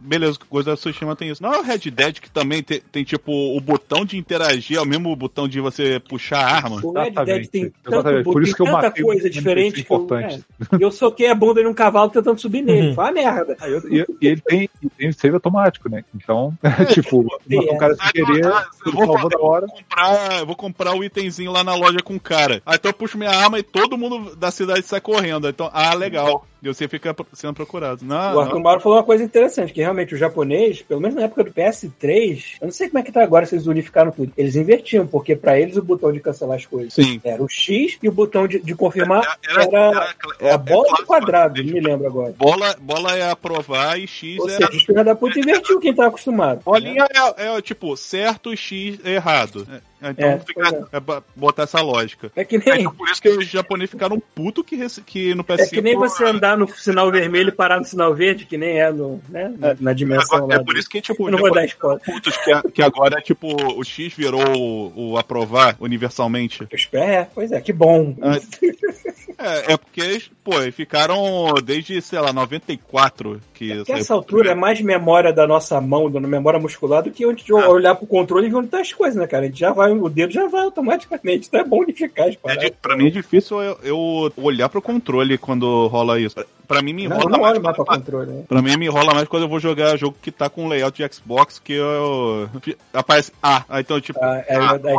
[0.00, 1.42] Beleza, coisa da Tsushima tem isso.
[1.42, 4.80] Não é o Red Dead que também tem, tem, tipo o botão de interagir, é
[4.80, 6.80] o mesmo botão de você puxar a arma.
[6.82, 7.72] O Red Dead tem Exatamente.
[7.82, 8.24] tanto Exatamente.
[8.24, 10.44] Por isso que eu tanta matei coisa diferente que eu, importante.
[10.72, 12.88] é, eu soquei a bunda num cavalo tentando subir nele.
[12.88, 12.94] Uhum.
[12.94, 13.56] Foi uma merda.
[13.60, 16.04] Aí eu- E, e ele tem, tem save automático, né?
[16.14, 16.52] Então,
[16.92, 19.66] tipo, o cara Ah, querer, ah, eu vou, fazer- na hora.
[19.66, 22.62] vou comprar, eu vou comprar o itemzinho lá na loja com o cara.
[22.64, 25.48] Aí então eu puxo minha arma e todo mundo da cidade sai correndo.
[25.48, 26.46] Então, ah, legal.
[26.62, 28.04] E você fica sendo procurado.
[28.04, 28.60] Não, O Arthur.
[28.60, 32.56] Mauro falou uma coisa interessante, que realmente o japonês, pelo menos na época do PS3,
[32.60, 34.32] eu não sei como é que tá agora, se eles unificaram tudo.
[34.36, 37.20] Eles invertiam, porque pra eles o botão de cancelar as coisas Sim.
[37.24, 40.80] era o X e o botão de, de confirmar Era, era, era- é- a bola
[40.80, 41.66] é do clássico, quadrado, né?
[41.66, 42.34] não me lembro agora.
[42.38, 44.52] Bola, bola é aprovar e X Ou é.
[44.52, 46.62] seja, os filhos da puta invertiu quem tá acostumado.
[46.64, 47.06] Bolinha
[47.36, 49.66] é, é, tipo certo, X é errado.
[50.02, 52.30] É, Então É, fica, é pra botar essa lógica.
[52.34, 55.44] É que É, nem, então, por isso que os japoneses ficaram puto que, que no
[55.44, 55.60] PS5.
[55.60, 58.80] é que nem você andar no sinal vermelho e parar no sinal verde, que nem
[58.80, 61.64] é no, né, na, na dimensão Agora, é por isso que, tipo, não vou dar
[61.64, 62.00] spoiler.
[62.04, 66.66] putos que, que agora, tipo, o X virou o, o aprovar universalmente.
[66.92, 68.14] É, pois é, que bom.
[68.20, 68.38] Ah,
[69.42, 74.54] É, é porque, pô, ficaram desde, sei lá, 94 que Porque saiu- essa altura é
[74.54, 78.46] mais memória da nossa mão, da memória muscular, do que onde de olhar pro controle
[78.46, 79.44] e ver onde tá as coisas, né, cara?
[79.44, 81.48] A gente já vai, o dedo já vai automaticamente.
[81.48, 82.70] Então é bom unificar as É paradas.
[82.82, 86.36] pra mim é difícil eu, eu olhar pro controle quando rola isso.
[86.68, 88.44] Pra, mim me Não, enrola não olha mais pra controle, né?
[88.46, 91.14] Pra mim me enrola mais quando eu vou jogar jogo que tá com layout de
[91.14, 92.48] Xbox que eu.
[92.92, 93.64] Aparece A.
[93.68, 94.90] Aí então, tipo, Ah, é ah, é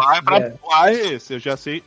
[0.42, 0.54] é.
[0.62, 1.82] O A é esse, eu já sei.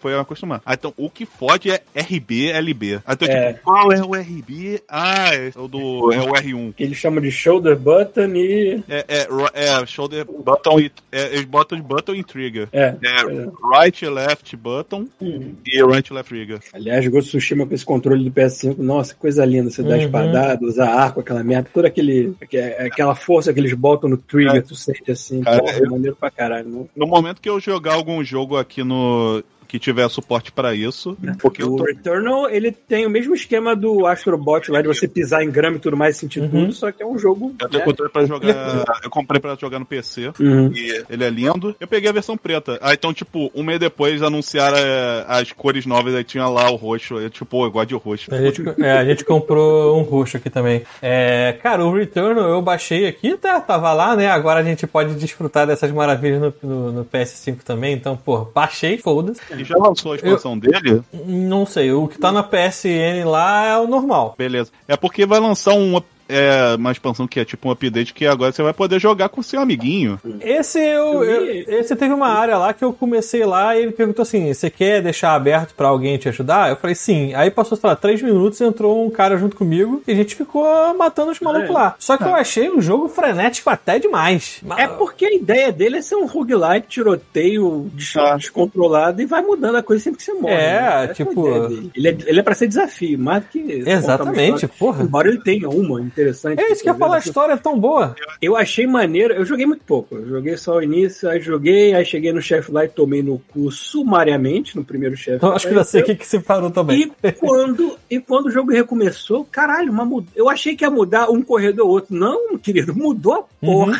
[0.00, 0.60] Foi eu acostumar.
[0.64, 2.94] Aí, então, o que fode é RB, LB.
[3.06, 3.52] Aí, então, É.
[3.52, 4.80] tipo, qual é o RB?
[4.88, 6.10] Ah, é o do.
[6.12, 6.72] É o R1.
[6.74, 8.82] Que eles chamam de shoulder button e.
[8.88, 10.90] É, é, é shoulder button e.
[11.12, 12.68] É, eles botam de button e trigger.
[12.72, 12.96] É.
[13.02, 13.48] É é.
[13.78, 16.60] right left button e right left trigger.
[16.72, 19.68] Aliás, Ghost of Tsushima com esse controle do PS5, nossa, que coisa linda.
[19.70, 20.00] Você dá Uhum.
[20.02, 24.56] espadada, usar arco, aquela merda, toda aquele, aque- aquela força que eles botam no trigger,
[24.56, 24.60] É.
[24.62, 26.68] tu sente assim, Cara, porra, eu- maneiro pra caralho.
[26.68, 26.88] Não?
[26.96, 29.42] No momento que eu jogar algum jogo aqui no.
[29.70, 31.16] Que tiver suporte pra isso.
[31.40, 31.84] Porque eu O tô.
[31.84, 35.80] Returnal, ele tem o mesmo esquema do Astrobot lá, de você pisar em grama e
[35.80, 36.48] tudo mais, sentir Uhum.
[36.48, 37.54] tudo, só que é um jogo...
[37.60, 37.84] Eu tenho né?
[37.86, 38.50] controle pra jogar.
[39.04, 40.32] Eu comprei pra jogar no PC.
[40.40, 40.72] Uhum.
[40.74, 41.74] E ele é lindo.
[41.78, 42.78] Eu peguei a versão preta.
[42.82, 46.76] Aí então, tipo, um mês depois anunciaram é, as cores novas, aí tinha lá o
[46.76, 47.18] roxo.
[47.18, 48.34] Eu, tipo, pô, eu gosto de roxo.
[48.34, 50.82] A gente, é, a gente comprou um roxo aqui também.
[51.02, 54.28] É, cara, o Returnal eu baixei aqui, tá, tava lá, né?
[54.28, 57.92] Agora a gente pode desfrutar dessas maravilhas no, no- no PS5 também.
[57.94, 59.40] Então, pô, baixei, foda-se.
[59.60, 61.02] E já lançou a expansão dele?
[61.12, 64.34] Não sei, o que tá na PSN lá é o normal.
[64.38, 64.70] Beleza.
[64.88, 66.00] É porque vai lançar um,
[66.30, 69.42] é, uma expansão que é tipo um update que agora você vai poder jogar com
[69.42, 70.18] seu amiguinho.
[70.40, 74.22] Esse eu, eu- esse teve uma área lá que eu comecei lá e ele perguntou
[74.22, 76.70] assim: você quer deixar aberto pra alguém te ajudar?
[76.70, 77.34] Eu falei sim.
[77.34, 80.64] Aí passou, sei lá, três minutos, entrou um cara junto comigo e a gente ficou
[80.96, 81.72] matando os malucos É.
[81.72, 81.94] lá.
[81.98, 84.60] Só que eu achei o jogo frenético até demais.
[84.76, 88.36] É porque a ideia dele é ser um roguelike, tiroteio Ah.
[88.36, 90.54] descontrolado e vai mudando a coisa sempre que você morre.
[90.54, 91.04] É, né?
[91.04, 91.48] Essa tipo-.
[91.94, 93.82] Ele é, ele é pra ser desafio, mais do que.
[93.86, 95.02] Exatamente, porra.
[95.02, 96.60] Embora ele tenha uma, em interessante.
[96.60, 98.14] É isso que eu ia falar, a história é tão boa.
[98.40, 100.16] Eu achei maneiro, eu joguei muito pouco.
[100.16, 103.38] Eu joguei só o início, aí joguei, aí cheguei no chefe lá e tomei no
[103.38, 105.36] cu sumariamente no primeiro chefe.
[105.36, 107.12] Então acho que já sei o que, que se parou também.
[107.22, 110.26] E quando, e quando o jogo recomeçou, caralho, uma mud...
[110.34, 112.14] eu achei que ia mudar um corredor ou outro.
[112.14, 113.98] Não, querido, mudou a porra.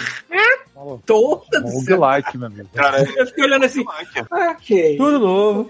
[1.04, 1.60] Toda.
[1.60, 2.68] Um roguelike, meu amigo.
[2.74, 3.84] Cara, Eu fiquei olhando assim,
[4.30, 4.96] ok.
[4.96, 5.68] Tudo novo.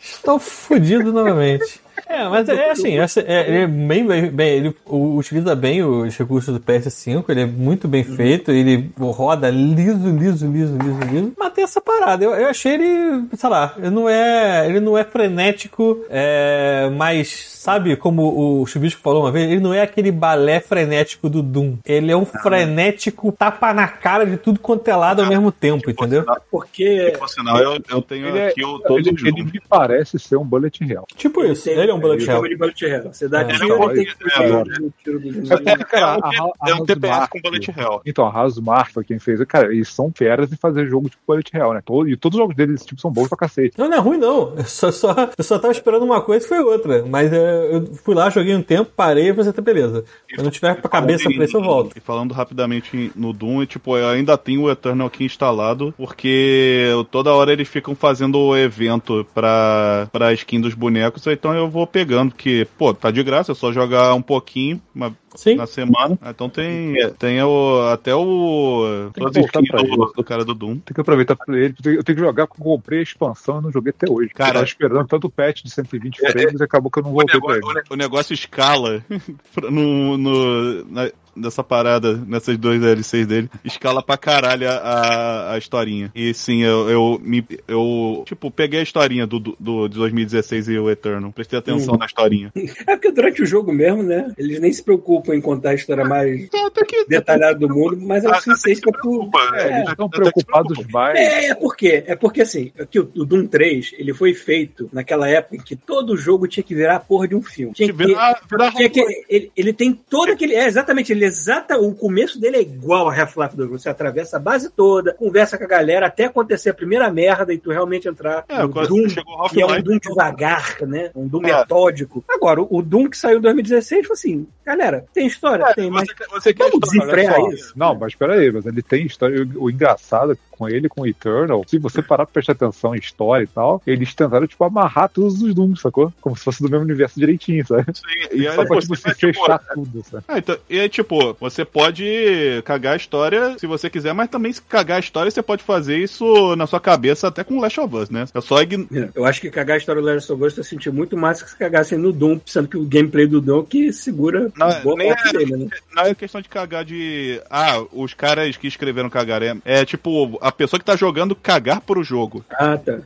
[0.00, 1.80] Estou fudido novamente.
[2.10, 5.82] É, mas é assim, essa- é, ele é bem, bem, bem- ele u- utiliza bem
[5.82, 11.00] os recursos do PS5, ele é muito bem feito, ele roda liso, liso, liso, liso,
[11.10, 11.32] liso.
[11.38, 14.98] Mas tem essa parada, eu, eu achei ele, sei lá, ele não é, ele não
[14.98, 17.28] é frenético, é, mas
[17.60, 21.76] sabe como o Chubisco falou uma vez, ele não é aquele balé frenético do Doom.
[21.84, 25.90] Ele é um frenético tapa na cara de tudo quanto é lado ao mesmo tempo,
[25.90, 26.24] entendeu?
[26.50, 30.18] Porque Por sinal, eu, eu tenho Ele, é, aqui o, todos ele, ele me parece
[30.18, 31.04] ser um bullet hell.
[31.14, 32.36] Tipo isso, ele é um bullet hell.
[32.36, 33.12] chama de bullet hell.
[33.12, 35.72] Você dá É, tiro tem que é, é.
[35.72, 38.00] É cara, É um, é um TPS com Bullet Hell.
[38.04, 39.42] Então, a Hasmark foi quem fez.
[39.44, 41.82] Cara, eles são feras em fazer jogo tipo Bullet Hell, né?
[42.06, 43.78] E todos os jogos deles tipo, são bons pra cacete.
[43.78, 44.54] Não, não é ruim, não.
[44.56, 47.04] Eu só, só, eu só tava esperando uma coisa e foi outra.
[47.04, 50.04] Mas é, eu fui lá, joguei um tempo, parei e falei, tá beleza.
[50.34, 51.96] Quando eu tiver pra cabeça pra isso, eu volto.
[51.96, 57.32] E falando rapidamente no Doom, tipo, eu ainda tenho o Eternal aqui instalado, porque toda
[57.32, 62.30] hora eles ficam fazendo o evento pra, pra skin dos bonecos, então eu vou pegando,
[62.30, 65.56] porque, pô, tá de graça, é só jogar um pouquinho uma, Sim.
[65.56, 66.18] na semana.
[66.26, 69.10] Então tem, tem o, até o.
[69.14, 70.78] Tem que pra do, do cara do Doom.
[70.78, 71.74] Tem que aproveitar pra ele.
[71.84, 74.30] Eu tenho que jogar, porque eu comprei a expansão e não joguei até hoje.
[74.30, 77.02] Cara, eu tava esperando tanto o patch de 120 É, frames e acabou que eu
[77.02, 77.84] não O voltei pra negócio, ele.
[77.90, 79.04] o negócio escala
[79.54, 81.10] pra- no, no, na-
[81.40, 86.10] nessa parada, nessas dois DLCs dele, escala pra caralho a, a, a historinha.
[86.14, 90.68] E sim, eu, eu, me, eu, tipo, peguei a historinha do, do, do de 2016
[90.68, 91.32] e o Eternal.
[91.32, 92.52] Prestei atenção na historinha.
[92.86, 94.32] É porque durante o jogo mesmo, né?
[94.38, 96.48] Eles nem se preocupam em contar a história mais
[96.86, 97.04] que.
[97.08, 98.98] detalhada do mundo, mas é o suficiente se pra tu.
[99.00, 99.38] preocupa.
[99.56, 100.98] É, eles estão preocupados preocupa.
[100.98, 101.18] mais.
[101.18, 105.28] É, é porque, é porque assim, aqui o, o Doom 3, ele foi feito naquela
[105.28, 107.72] época em que todo jogo tinha que virar a porra de um filme.
[107.74, 110.54] Tinha que, Virar, virar tinha que- ele, ele tem todo aquele.
[110.54, 111.78] É, exatamente, ele exata.
[111.78, 113.70] O começo dele é igual a Half-Life 2.
[113.70, 117.58] Você atravessa a base toda, conversa com a galera até acontecer a primeira merda e
[117.58, 119.06] tu realmente entrar É, no Doom.
[119.50, 119.82] Que é um.
[119.82, 121.10] Doom devagar, né?
[121.14, 121.58] Um Doom É.
[121.60, 122.24] metódico.
[122.28, 125.64] Agora, o, Doom que saiu em 2016 foi assim, galera, tem história?
[125.64, 127.72] É, tem, mas você, você quer vamos história, desenfrear isso.
[127.76, 129.42] Não, mas peraí, mas ele tem história.
[129.56, 132.52] O, o engraçado é que com ele, com o Eternal, se você parar pra prestar
[132.52, 136.12] atenção em história e tal, eles tentaram, tipo, amarrar todos os Dooms, sacou?
[136.20, 137.86] Como se fosse do mesmo universo direitinho, sabe?
[137.94, 140.24] Sim, e aí Só pra, você tipo, se tipo, fechar tudo, sabe?
[140.28, 144.52] Ah, então, e aí, tipo, você pode cagar a história se você quiser, mas também
[144.52, 147.96] se cagar a história, você pode fazer isso na sua cabeça até com Last of
[147.96, 148.26] Us, né?
[148.34, 148.86] É só ign...
[149.14, 151.48] Eu acho que cagar a história do Last of Us eu senti muito mais que
[151.50, 154.96] se cagassem no Doom, sendo que o gameplay do Doom é que segura Não, boa
[154.96, 155.68] nem parte é- dele, né?
[155.94, 157.40] Não é questão de cagar de.
[157.48, 159.42] Ah, os caras que escreveram cagar.
[159.42, 162.44] É, é tipo, a pessoa que tá jogando cagar pro jogo.
[162.50, 162.98] Ah, tá.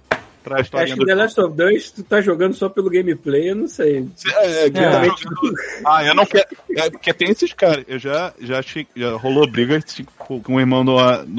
[0.44, 3.56] Pra história Acho que The Last of Us, tu tá jogando só pelo gameplay, eu
[3.56, 4.06] não sei.
[4.26, 4.90] É, que É.
[4.90, 5.54] tá jogando-
[5.86, 6.46] Ah, eu não quero.
[6.76, 7.84] É, porque tem esses caras.
[7.88, 10.10] Eu já, já, che- já rolou briga tipo,
[10.42, 10.90] com um irmão de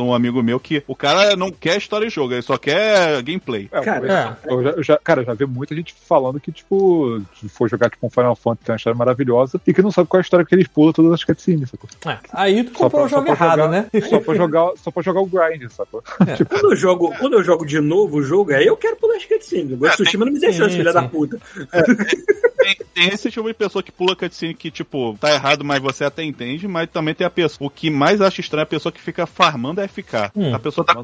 [0.01, 3.69] um, amigo meu que o cara não quer história de jogo, ele só quer gameplay.
[3.71, 7.47] É, Cara, eu já, eu já- cara, já vi muita gente falando que, tipo, se
[7.47, 10.19] for jogar tipo um Final Fantasy, tem uma história maravilhosa e que não sabe qual
[10.19, 11.89] é a história que eles pulam todas as cutscenes, sacou?
[12.07, 14.01] É, Aí tu Só comprou pra- o jogo errado, jogar- né?
[14.09, 16.03] Só pra jogar, só pra jogar o grind, sacou?
[16.49, 19.25] Quando eu jogo, quando eu jogo de novo o jogo, aí eu quero pular as
[19.25, 19.73] cutscenes.
[19.73, 21.39] O Ghost É, Tsushima não me deixou, filha da puta.
[22.65, 26.03] Tem, tem esse tipo de pessoa que pula cutscene que, tipo, tá errado, mas você
[26.03, 27.67] até entende, mas também tem a pessoa.
[27.67, 30.31] O que mais acha estranho é a pessoa que fica farmando é FK.
[30.35, 30.55] Hum.
[30.55, 30.95] A pessoa tá.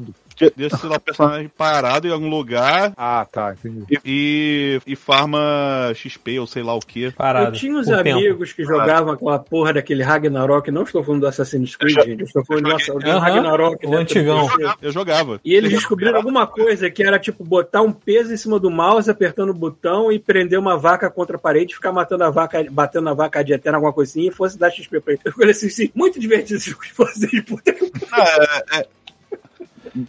[0.56, 4.00] Deixa lá, o personagem parado em algum lugar Ah, tá, entendi.
[4.04, 7.12] e, e, farma XP ou sei lá o que.
[7.12, 7.48] Parado.
[7.48, 8.18] Eu tinha uns por tempo.
[8.18, 12.20] amigos que jogavam aquela porra daquele Ragnarok, não estou falando do Assassin's Creed, Eu gente,
[12.22, 13.86] eu estou falando do, do Aham, Ragnarok.
[13.86, 14.48] o né, antigão.
[14.80, 15.38] Eu jogava.
[15.44, 19.10] E eles descobriram alguma coisa que era tipo botar um peso em cima do mouse,
[19.10, 23.04] apertando o botão e prender uma vaca contra a parede, ficar matando a vaca, batendo
[23.04, 25.22] na vaca de eterna, alguma coisinha, e fosse dar XP pra ele.
[25.24, 28.86] Eu falei assim, sim, muito divertido esse jogo de vocês, puta que Ah, é- é-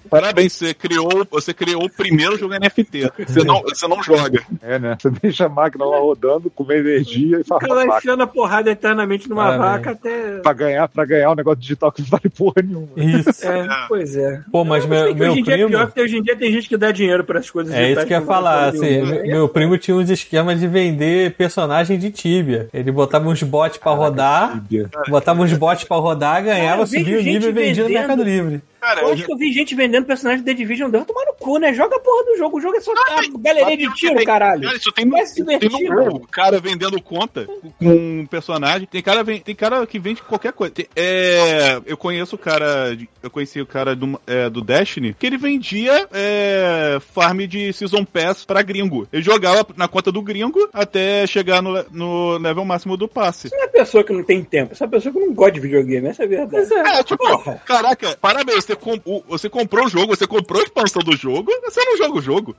[0.09, 3.11] Parabéns, você criou, você criou o primeiro jogo NFT.
[3.27, 4.41] Você não, você não joga.
[4.61, 4.97] É, né?
[4.99, 7.97] Você deixa a máquina lá rodando, comer energia e Ela farmar vaca.
[7.99, 9.71] enfiando a porrada eternamente numa Parabéns.
[9.71, 10.39] vaca até.
[10.39, 12.87] Pra ganhar, pra ganhar um negócio digital que não vale porra nenhuma.
[12.97, 13.45] Isso.
[13.45, 14.41] É, pois é.
[14.51, 15.69] Pô, mas Eu meu, que meu hoje em dia é primo.
[15.69, 18.05] pior, porque hoje em dia tem gente que dá dinheiro para as coisas É isso
[18.05, 21.97] que eu ia falar, porra assim, meu, meu primo tinha uns esquemas de vender personagem
[21.97, 22.69] de Tibia.
[22.73, 24.89] Ele botava uns bots pra rodar, Tibia.
[25.09, 28.61] botava uns bots pra rodar, ganhava, subia o nível e vendia no Mercado Livre.
[28.83, 31.33] Cara, Eu eu que eu vi gente vendendo personagem de The Division dando tomar no
[31.35, 31.73] cu, né?
[31.73, 32.57] Joga a porra do jogo.
[32.57, 34.63] O jogo é só a galeria de tiro, caralho.
[34.63, 37.47] Cara, isso tem no, tem no cara vendendo conta
[37.79, 38.85] com um personagem.
[38.85, 40.73] Tem cara, tem cara que vende qualquer coisa.
[40.73, 45.25] Tem- é, eu conheço o cara, eu conheci o cara do, é, do Destiny, que
[45.27, 49.07] ele vendia é, farm de Season Pass pra gringo.
[49.13, 53.49] Ele jogava na conta do gringo até chegar no, no level máximo do passe.
[53.49, 56.23] Não é pessoa que não tem tempo, essa pessoa que não gosta de videogame, essa
[56.23, 56.73] é a verdade.
[56.73, 57.23] É, tipo,
[57.65, 61.51] caraca, parabéns, você, com- o- você comprou o jogo, você comprou a expansão do jogo,
[61.63, 62.55] você não joga o jogo.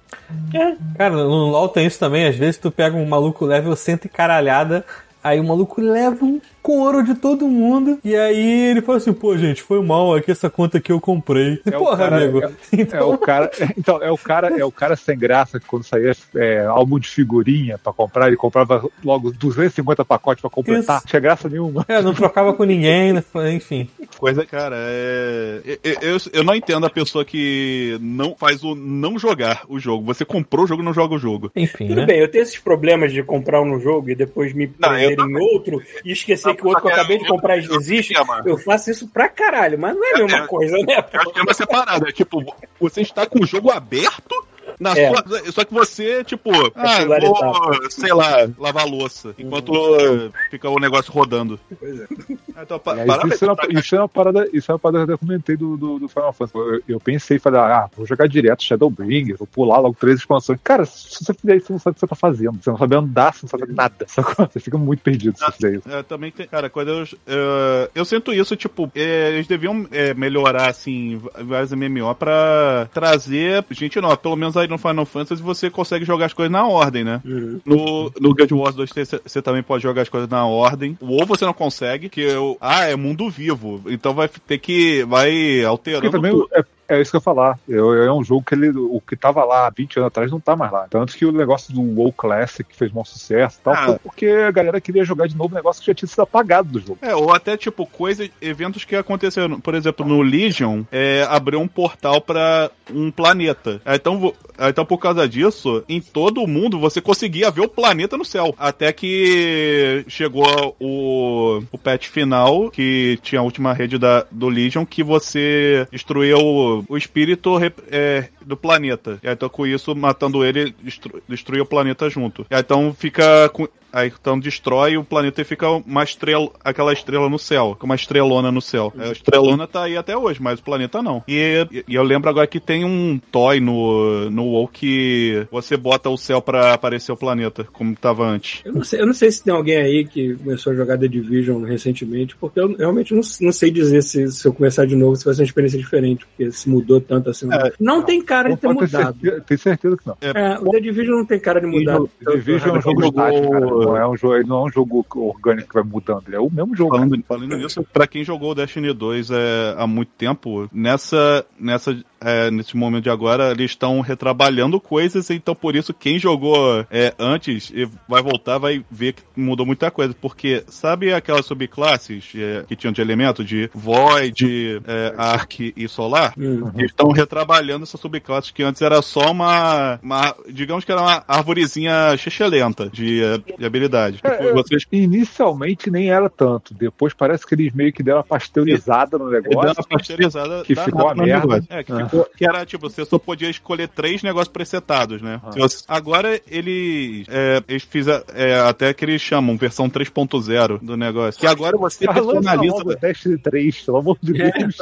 [0.96, 2.26] Cara, no LoL tem isso também.
[2.26, 4.84] Às vezes tu pega um maluco level cento e caralhada,
[5.22, 9.36] aí o maluco leva um couro de todo mundo, e aí ele fala assim, pô,
[9.36, 11.60] gente, foi mal aqui essa conta que eu comprei.
[11.70, 12.40] É o Porra, cara- amigo.
[12.42, 15.84] É Então, o cara, então, é o cara, é o cara sem graça que quando
[15.84, 20.98] saía é, álbum de figurinha pra comprar, ele comprava logo 250 pacotes pra completar.
[21.00, 21.06] Isso.
[21.06, 21.84] Tinha graça nenhuma.
[21.86, 23.22] é, não trocava com ninguém, né?
[23.52, 23.86] enfim.
[24.16, 25.60] Coisa, cara, é.
[25.84, 30.04] Eu, eu, eu não entendo a pessoa que não faz o não jogar o jogo.
[30.06, 31.50] Você comprou o jogo e não joga o jogo.
[31.54, 32.06] Enfim, Tudo né?
[32.06, 35.36] bem, eu tenho esses problemas de comprar um jogo e depois me Não, prender em
[35.36, 38.14] outro e esquecer que o outro que eu acabei de comprar existe.
[38.44, 41.04] Eu faço isso pra caralho, mas não é a mesma É, coisa, né?
[41.34, 42.08] É uma separada.
[42.08, 42.42] É tipo,
[42.80, 44.46] você está com o jogo aberto.
[44.84, 45.08] Na É.
[45.08, 50.30] sua, só que você, tipo, ah, pular vou, sei lá, lavar a louça, enquanto uh,
[50.50, 51.58] fica o negócio rodando.
[51.80, 52.06] Pois é.
[52.56, 52.80] Então,
[53.26, 55.56] isso, é uma, tá- isso é uma parada, isso é uma parada que eu comentei
[55.56, 56.56] do, do, do Final Fantasy.
[56.56, 60.58] Eu, eu pensei, falei, ah, vou jogar direto Shadowbringer, vou pular logo três expansões.
[60.62, 62.62] Cara, se você fizer isso, você não sabe o que você tá fazendo.
[62.62, 64.06] Você não sabe andar, você não sabe nada.
[64.54, 65.90] Você fica muito perdido se você fizer isso.
[65.90, 66.46] É, também tem.
[66.46, 67.04] Cara, quando eu.
[67.26, 73.64] Eu, eu sinto isso, tipo, é, eles deviam é, melhorar, assim, vários MMO pra trazer
[73.72, 74.16] gente nova.
[74.16, 77.20] Pelo menos aí no Final Fantasy você consegue jogar as coisas na ordem, né?
[77.24, 77.60] Uhum.
[77.64, 78.90] No, no Guild Wars 2
[79.24, 80.96] você- também pode jogar as coisas na ordem.
[81.00, 82.56] Ou você não consegue, que eu.
[82.60, 83.82] Ah, é mundo vivo.
[83.86, 85.04] Então vai ter que.
[85.04, 86.10] Vai Porque alterando.
[86.10, 86.48] também tudo.
[86.52, 87.58] é, é isso que eu ia falar.
[87.68, 90.54] Eu, é um jogo que ele, o que tava lá 20 anos atrás não tá
[90.56, 90.86] mais lá.
[90.88, 93.86] Tanto que o negócio do WoW Classic fez maior sucesso e tal, Ah.
[93.86, 96.68] foi porque a galera queria jogar de novo um negócio que já tinha sido apagado
[96.68, 96.98] do jogo.
[97.02, 99.60] É, ou até tipo coisas, eventos que aconteceram.
[99.60, 103.80] Por exemplo, no Legion, é, abriu um portal pra um planeta.
[103.86, 108.24] Então, então, por causa disso, em todo o mundo você conseguia ver o planeta no
[108.24, 108.54] céu.
[108.58, 114.84] Até que chegou o, o patch final, que tinha a última rede da, do Legion,
[114.84, 117.56] que você destruiu o, espírito
[117.90, 119.18] é, do planeta.
[119.22, 122.46] E aí, então, com isso, matando ele, destru, destruiu o planeta junto.
[122.50, 123.68] E aí, então fica com.
[123.94, 127.94] Aí então destrói o planeta e fica uma estrela, aquela estrela no céu, com uma
[127.94, 128.92] estrelona no céu.
[128.98, 131.22] A estrelona tá aí até hoje, mas o planeta não.
[131.28, 136.10] E, e eu lembro agora que tem um toy no, no WoW que você bota
[136.10, 138.62] o céu pra aparecer o planeta, como tava antes.
[138.64, 141.06] Eu não, sei, eu não sei se tem alguém aí que começou a jogar The
[141.06, 145.14] Division recentemente, porque eu realmente não, não sei dizer se, se eu começar de novo
[145.14, 147.48] se vai ser uma experiência diferente, porque se mudou tanto assim.
[147.52, 149.20] É, não tem cara de ter mudado.
[149.20, 150.16] certeza, tem certeza que não.
[150.20, 152.00] É, o The Division não tem cara de mudar.
[152.24, 153.83] The Division é um jogo estático, cara.
[153.86, 156.40] Não é um jogo, ele não é um jogo orgânico que vai mudando, ele é
[156.40, 156.96] o mesmo jogo.
[156.96, 161.96] Falando, falando nisso, pra quem jogou o Destiny 2 é, há muito tempo, nessa, nessa,
[162.24, 167.12] é, nesse momento de agora, eles estão retrabalhando coisas, então por isso quem jogou é,
[167.18, 170.14] antes e vai voltar, vai ver que mudou muita coisa.
[170.20, 176.34] Porque sabe aquelas subclasses é, que tinham de elemento de Void, é, Arc e Solar?
[176.38, 176.70] Hum.
[176.76, 181.24] Eles estão retrabalhando essas subclasses que antes era só uma, uma digamos que era uma
[181.28, 183.20] arvorezinha xixelenta de,
[183.58, 184.20] de habilidade.
[184.22, 186.74] É, Tipo, vocês Inicialmente nem era tanto.
[186.74, 189.74] Depois parece que eles meio que deram uma pasteurizada no Ele deu negócio.
[189.80, 191.40] uma pasteurizada que ficou a merda.
[191.40, 191.66] negócio.
[191.70, 192.04] É, que, Ah.
[192.04, 195.40] ficou, que era tipo, você só podia escolher três negócios presetados, né?
[195.44, 195.50] Ah.
[195.88, 201.40] Agora eles, é, eles fizeram é, até que eles chamam versão 3.0 do negócio.
[201.40, 202.76] Que agora você personaliza.
[202.76, 204.76] o Destiny 3, pelo amor de Deus.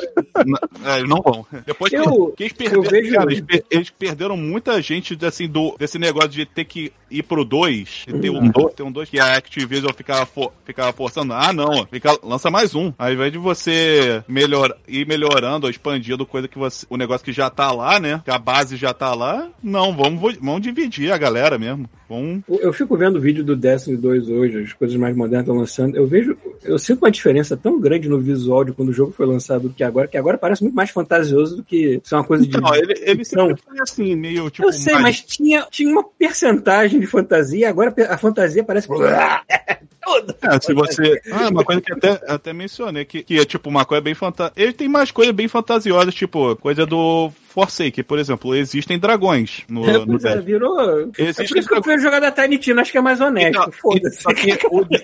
[0.85, 1.47] É, eles não vão.
[1.67, 5.17] Depois que, Eu- que eles perderam, eu vejo- cara, eles, per- eles perderam muita gente
[5.25, 8.83] assim, do, desse negócio de ter que ir pro 2, de ter um 2, ter
[8.83, 11.33] um 2, que a Activision ficava, for- ficava forçando.
[11.35, 12.93] Ah, não, fica, lança mais um.
[12.99, 16.87] Ao invés de você melhor, ir melhorando, ou expandindo coisa que você.
[16.89, 18.21] O negócio que já tá lá, né?
[18.25, 19.49] Que a base já tá lá.
[19.63, 21.89] Não, vamos, vamos dividir a galera mesmo.
[22.09, 22.43] Vamos.
[22.49, 25.97] Eu fico vendo o vídeo do Destiny 2 hoje, as coisas mais modernas estão lançando.
[25.97, 29.25] Eu vejo, eu sinto uma diferença tão grande no visual de quando o jogo foi
[29.27, 32.47] lançado do que agora, que agora parece muito mais fantasioso do que ser uma coisa
[32.47, 32.61] de.
[32.61, 34.69] Não, ele, ele sempre foi assim, meio tipo.
[34.69, 38.89] eu sei, mais- mas tinha, tinha uma percentagem de fantasia, agora a fantasia parece.
[40.03, 40.35] Tudo.
[40.43, 41.21] É, se você.
[41.31, 44.55] Ah, uma coisa que até, até mencionei, que, que é tipo uma coisa bem fantasiosa.
[44.57, 48.55] Ele tem mais coisas bem fantasiosas, tipo, coisa do Forsake, por exemplo.
[48.55, 50.81] Existem dragões no, no Pois é, virou.
[50.81, 53.21] É por Existem isso que eu fui jogar da Tiny Tina, acho que é mais
[53.21, 53.59] honesto.
[53.59, 54.23] Não, Foda-se.
[54.23, 54.59] Só que,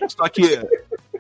[0.09, 0.61] só que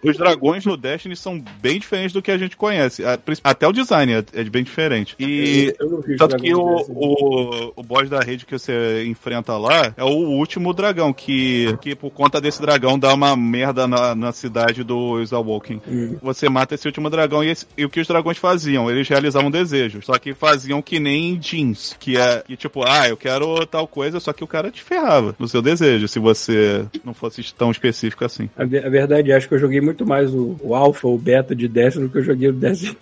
[0.02, 3.02] os dragões no Destiny são bem diferentes do que a gente conhece.
[3.42, 5.14] Até o design é, é bem diferente.
[5.18, 5.74] E
[6.18, 6.90] tanto que o, desse.
[6.94, 11.94] o, o boss da rede que você enfrenta lá é o último dragão, que, que
[11.94, 15.80] por conta desse dragão dá uma merda na, na cidade dos Awoken.
[15.86, 16.16] Hum.
[16.22, 18.90] Você mata esse último dragão e, esse- e o que os dragões faziam?
[18.90, 20.04] Eles realizavam desejos.
[20.06, 21.96] Só que faziam que nem jeans.
[21.98, 25.34] Que é que tipo, ah, eu quero tal coisa, só que o cara te ferrava
[25.38, 28.48] no seu desejo, se você não fosse tão específico assim.
[28.56, 31.66] A, a verdade, acho que eu joguei muito mais o, o Alpha, o Beta de
[31.66, 32.96] Destiny do que eu joguei o Destiny.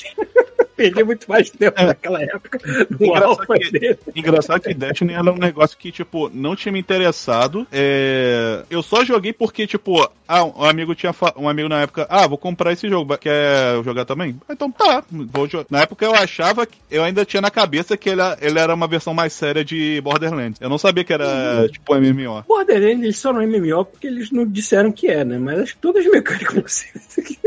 [0.77, 2.59] Perdi muito mais tempo naquela época
[2.91, 3.09] no É.
[3.09, 3.99] Engraçado que- dele.
[4.15, 7.67] Engraçado que Destiny era um negócio que, tipo, não tinha me interessado.
[7.73, 8.63] É...
[8.69, 12.27] Eu só joguei porque, tipo, ah, um amigo tinha fa- um amigo na época, ah,
[12.27, 14.39] vou comprar esse jogo, quer jogar também?
[14.51, 15.67] Então tá, vou jogar.
[15.71, 18.87] Na época eu achava que eu ainda tinha na cabeça que ele, ele era uma
[18.89, 20.61] versão mais séria de Borderlands.
[20.61, 22.45] Eu não sabia que era, tipo, MMO.
[22.47, 25.39] Borderlands, eles só não é MMO porque eles não disseram que é, né?
[25.39, 26.85] Mas acho que todas as mecânicas
[27.19, 27.39] aqui.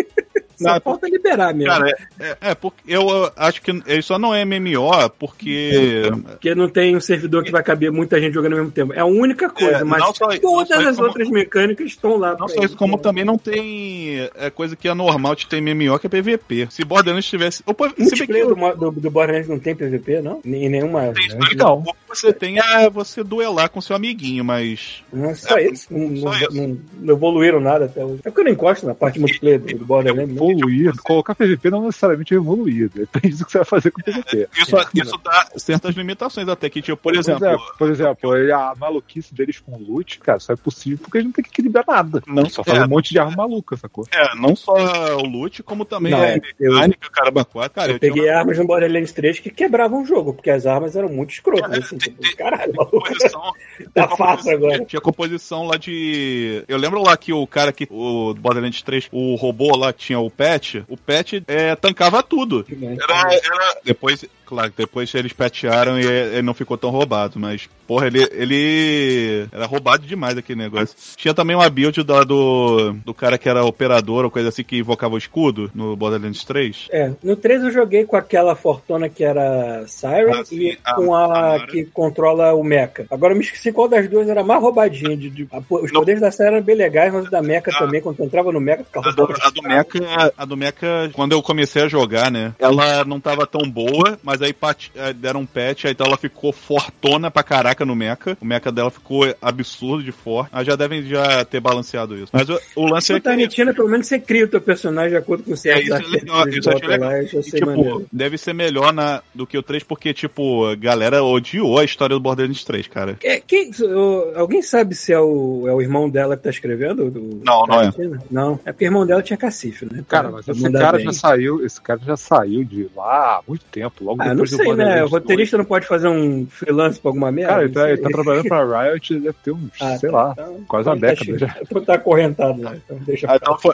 [0.61, 1.71] Só Não, falta liberar mesmo.
[1.73, 6.03] Cara, é, é, é porque eu acho que ele só não é MMO porque.
[6.29, 8.93] Porque não tem um servidor que vai caber muita gente jogando ao mesmo tempo.
[8.93, 12.35] É a única coisa, É, mas só- todas as como- outras mecânicas estão lá.
[12.37, 15.97] Não só isso, como também não tem é, coisa que é normal de ter MMO,
[15.99, 16.67] que é PVP.
[16.69, 17.63] Se Borderlands tivesse.
[17.65, 20.41] Ou, O se bem que multiplayer do, do, do Borderlands não tem PVP, não?
[20.45, 21.13] Em nenhuma.
[21.13, 21.39] tem né?
[21.53, 25.03] Então, o que você tem é você duelar com seu amiguinho, mas.
[25.11, 25.87] Não é só É, isso.
[25.91, 26.53] Não, só não- isso.
[26.55, 28.19] não- não evoluíram nada até hoje.
[28.25, 30.35] É porque eu não encosto na parte multiplayer do, do Borderlands.
[30.51, 34.03] Evoluir, colocar PVP não necessariamente é evoluir, depende do que você vai fazer com o
[34.03, 34.47] PVP.
[34.57, 37.39] Isso, isso dá certas limitações até que, tipo, por exemplo.
[37.39, 41.17] Por exemplo, por exemplo, ele- a maluquice deles com loot, cara, só é possível porque
[41.17, 42.21] eles não tem que equilibrar nada.
[42.27, 42.65] Não Só é.
[42.65, 44.05] faz um monte de arma maluca, sacou?
[44.11, 44.73] É, não só
[45.17, 47.75] o loot, como também Não, a é, eu- mecânica, caramba, quatro.
[47.75, 50.95] Cara, Eu eu, peguei armas no Borderlands 3 que quebravam o jogo, porque as armas
[50.95, 51.85] eram muito escrotas.
[51.85, 53.41] Assim, tipo, caralho, uma composição.
[53.93, 54.85] Tá uma fácil agora.
[54.85, 56.63] Tinha composição lá de.
[56.67, 57.87] Eu lembro lá que o cara que.
[57.89, 62.65] O Borderlands 3, o robô lá tinha o pet, o pet é, tancava tudo.
[62.71, 68.07] Era, era- Depois, claro, depois eles patearam e ele não ficou tão roubado, mas, porra,
[68.07, 70.95] ele, ele era roubado demais aquele negócio.
[71.15, 74.79] Tinha também uma build da, do, do cara que era operador ou coisa assim que
[74.79, 76.87] invocava o escudo no Borderlands 3.
[76.91, 80.95] É, no 3 eu joguei com aquela fortuna que era Siren Ah, sim, e a-
[80.95, 83.05] com a a, que controla o Mecha.
[83.11, 85.15] Agora eu me esqueci qual das duas era mais roubadinha.
[85.15, 85.99] De, de- a- os Não.
[86.01, 88.59] poderes da Siren eram bem legais, mas o da Mecha também, quando tu entrava no
[88.59, 92.31] Mecha, ficava A do, a do Mecha, a do Mecha, quando eu comecei a jogar,
[92.31, 92.53] né?
[92.57, 96.17] Ela não tava tão boa, mas aí pat- eh, deram um patch, aí então ela
[96.17, 98.37] ficou fortona pra caraca no Mecha.
[98.41, 100.49] O Mecha dela ficou absurdo de forte.
[100.53, 102.27] Mas já devem já ter balanceado isso.
[102.31, 103.21] Mas o, o lance é que.
[103.21, 106.47] Tarantino, pelo menos você cria o teu personagem de acuerdo com certos isso é legal,
[106.49, 107.21] isso achei bota lá, legal.
[107.23, 108.05] isso eu E, sei tipo, maneiro.
[108.11, 112.15] deve ser melhor na, do que o 3, porque, tipo, a galera odiou a história
[112.15, 113.17] do Borderlands 3, cara.
[113.23, 117.09] É, quem- o- alguém sabe se é o, é o irmão dela que tá escrevendo?
[117.11, 117.91] Do Não, não é.
[118.31, 120.03] Não, é porque o irmão dela tinha cacife, né?
[120.07, 121.05] Cara, mas Pra esse cara bem.
[121.05, 124.49] já saiu, esse cara já saiu de lá há muito tempo, logo Ah, não depois
[124.51, 125.03] do sei, né?
[125.03, 127.35] O roteirista não pode fazer um freelance pra alguma 2.
[127.35, 127.49] merda?
[127.53, 130.15] Cara, ele Não tá, ele tá trabalhando pra Riot deve ter uns, Ah, sei tá,
[130.17, 131.37] lá, então- quase uma então tá década chique.
[131.39, 131.55] já.
[131.61, 132.75] Então tá acorrentado lá.
[132.75, 133.57] Então deixa Ah, pra lá.
[133.57, 133.73] então foi.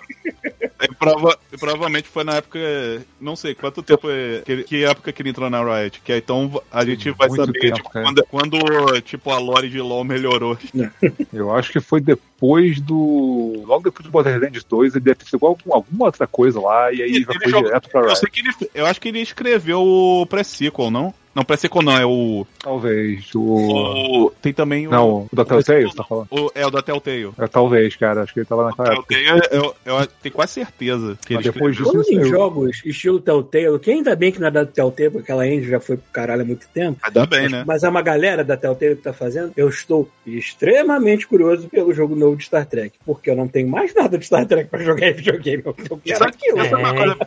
[0.80, 2.60] É, prova- provavelmente foi na época.
[3.20, 4.08] Não sei quanto tempo.
[4.10, 6.02] é- Que, que época que ele entrou na Riot.
[6.04, 9.70] Que aí, então a gente vai Muito saber tempo, tipo, quando, quando tipo, a lore
[9.70, 10.58] de LoL melhorou.
[11.34, 13.64] Eu acho que foi depois do.
[13.66, 17.02] Logo depois do Borderlands 2, ele deve ter feito algum, alguma outra coisa lá, e
[17.02, 18.20] aí Ele- já foi jogou- direto pra Eu, Riot.
[18.20, 21.14] sei que ele, eu acho que ele escreveu o pré-sequel, não?
[21.36, 22.48] Não, pré-sequel não, é o.
[22.60, 23.30] Talvez.
[23.36, 24.26] O.
[24.28, 24.92] o tem também o.
[24.92, 26.28] Não, o da Telltale, você tá falando?
[26.32, 27.30] o- é o da Telltale.
[27.38, 28.24] É, talvez, cara.
[28.24, 29.08] Acho que ele tava naquela época.
[29.14, 33.20] Telltale, eu, eu, eu tenho quase certeza que ele depois disso, ele em jogos estilo
[33.20, 36.12] Telltale, que ainda bem que não é da Telltale, porque aquela engine já foi pro
[36.14, 36.98] caralho há muito tempo.
[37.04, 37.64] Ainda bem, né?
[37.68, 39.52] Mas é uma galera da Telltale que tá fazendo.
[39.58, 42.94] Eu estou extremamente curioso pelo jogo novo de Star Trek.
[43.06, 45.64] Porque eu não tenho mais nada de Star Trek pra jogar em videogame.
[45.66, 46.58] Eu quero aquilo.
[46.64, 46.94] saber uma É.
[46.96, 47.18] coisa?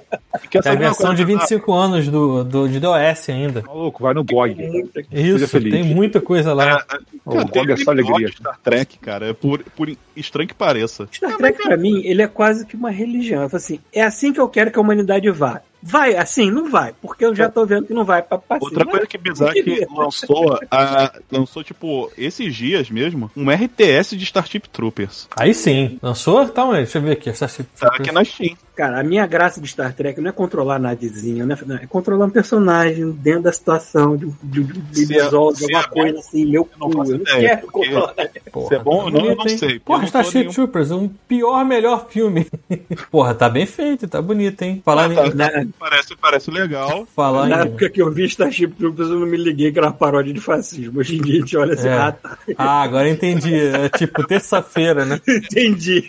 [0.51, 1.47] Quer É a uma versão coisa de bizarra?
[1.49, 3.63] 25 anos do, do, de DOS ainda.
[3.67, 4.55] Maluco, vai no GOG.
[4.55, 5.09] Muito aqui.
[5.13, 5.73] Isso, feliz.
[5.73, 6.85] tem muita coisa lá.
[7.25, 8.29] O Cara, GOG é só alegria.
[8.29, 11.09] Star Trek, cara, é por, por estranho que pareça.
[11.13, 13.43] Star Trek, pra mim, ele é quase que uma religião.
[13.43, 15.61] Eu falo assim, é assim que eu quero que a humanidade vá.
[15.83, 16.51] Vai assim?
[16.51, 19.17] Não vai, porque eu já tô vendo que não vai pra pra Outra coisa que
[19.17, 24.69] é bizarra é que lançou, a, lançou, tipo, esses dias mesmo, um RTS de Starship
[24.73, 25.29] Troopers.
[25.37, 25.99] Aí sim.
[26.03, 26.49] Lançou?
[26.49, 26.79] Tá onde?
[26.79, 27.31] Deixa eu ver aqui.
[27.31, 28.57] Starship Tá aqui na Steam.
[28.75, 31.59] Cara, a minha graça de Star Trek não é controlar a navezinha, né?
[31.67, 35.81] Não, é controlar um personagem dentro da situação, de, de, de, é- episódio, se alguma
[35.81, 36.99] é coisa assim, meu não cu.
[36.99, 38.15] faço Eu não ideia, quero porque- controlar.
[38.53, 39.59] Porra, Se é bom ou não, eu bonito, não hein?
[39.59, 42.47] sei, eu Porra, não Starship nenhum- Troopers, um pior, melhor filme.
[43.11, 44.81] Porra, tá bem feito, tá bonito, hein?
[44.85, 45.35] Falar Tá, em.
[45.35, 47.07] Na, Parece, parece legal.
[47.15, 47.61] Falar na em.
[47.69, 50.41] época que eu vi Starship Troopers, eu não me liguei que era uma paródia de
[50.41, 51.01] fascismo.
[51.01, 51.93] Hoje em dia a gente olha assim, É.
[51.95, 52.39] ah, tá.
[52.57, 53.55] Ah, agora eu entendi.
[53.55, 55.21] É tipo terça-feira, né?
[55.29, 56.05] Entendi.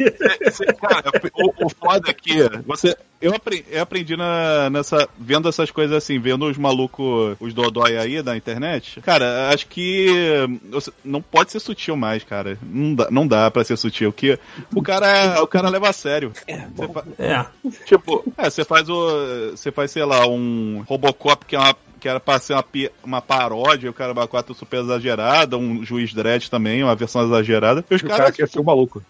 [0.46, 2.96] Você- Cara, o, o foda é que você.
[3.22, 5.10] Eu aprendi, eu aprendi na, nessa.
[5.20, 9.02] Vendo essas coisas assim, vendo os malucos, os dodói aí da internet.
[9.02, 10.08] Cara, acho que.
[11.04, 12.58] Não pode ser sutil mais, cara.
[12.64, 14.14] Não dá, não dá pra ser sutil.
[14.14, 14.40] Que
[14.74, 16.32] o cara, o cara leva a sério.
[16.76, 17.46] Você fa- É.
[17.86, 19.49] Tipo, é, você faz o.
[19.52, 21.76] Você faz, sei lá, um Robocop que é uma.
[22.00, 22.64] Que era pra ser uma,
[23.04, 27.84] uma paródia, o cara uma quatro super exagerada, um juiz dread também, uma versão exagerada.
[27.90, 29.02] E os O cara quer ser um maluco.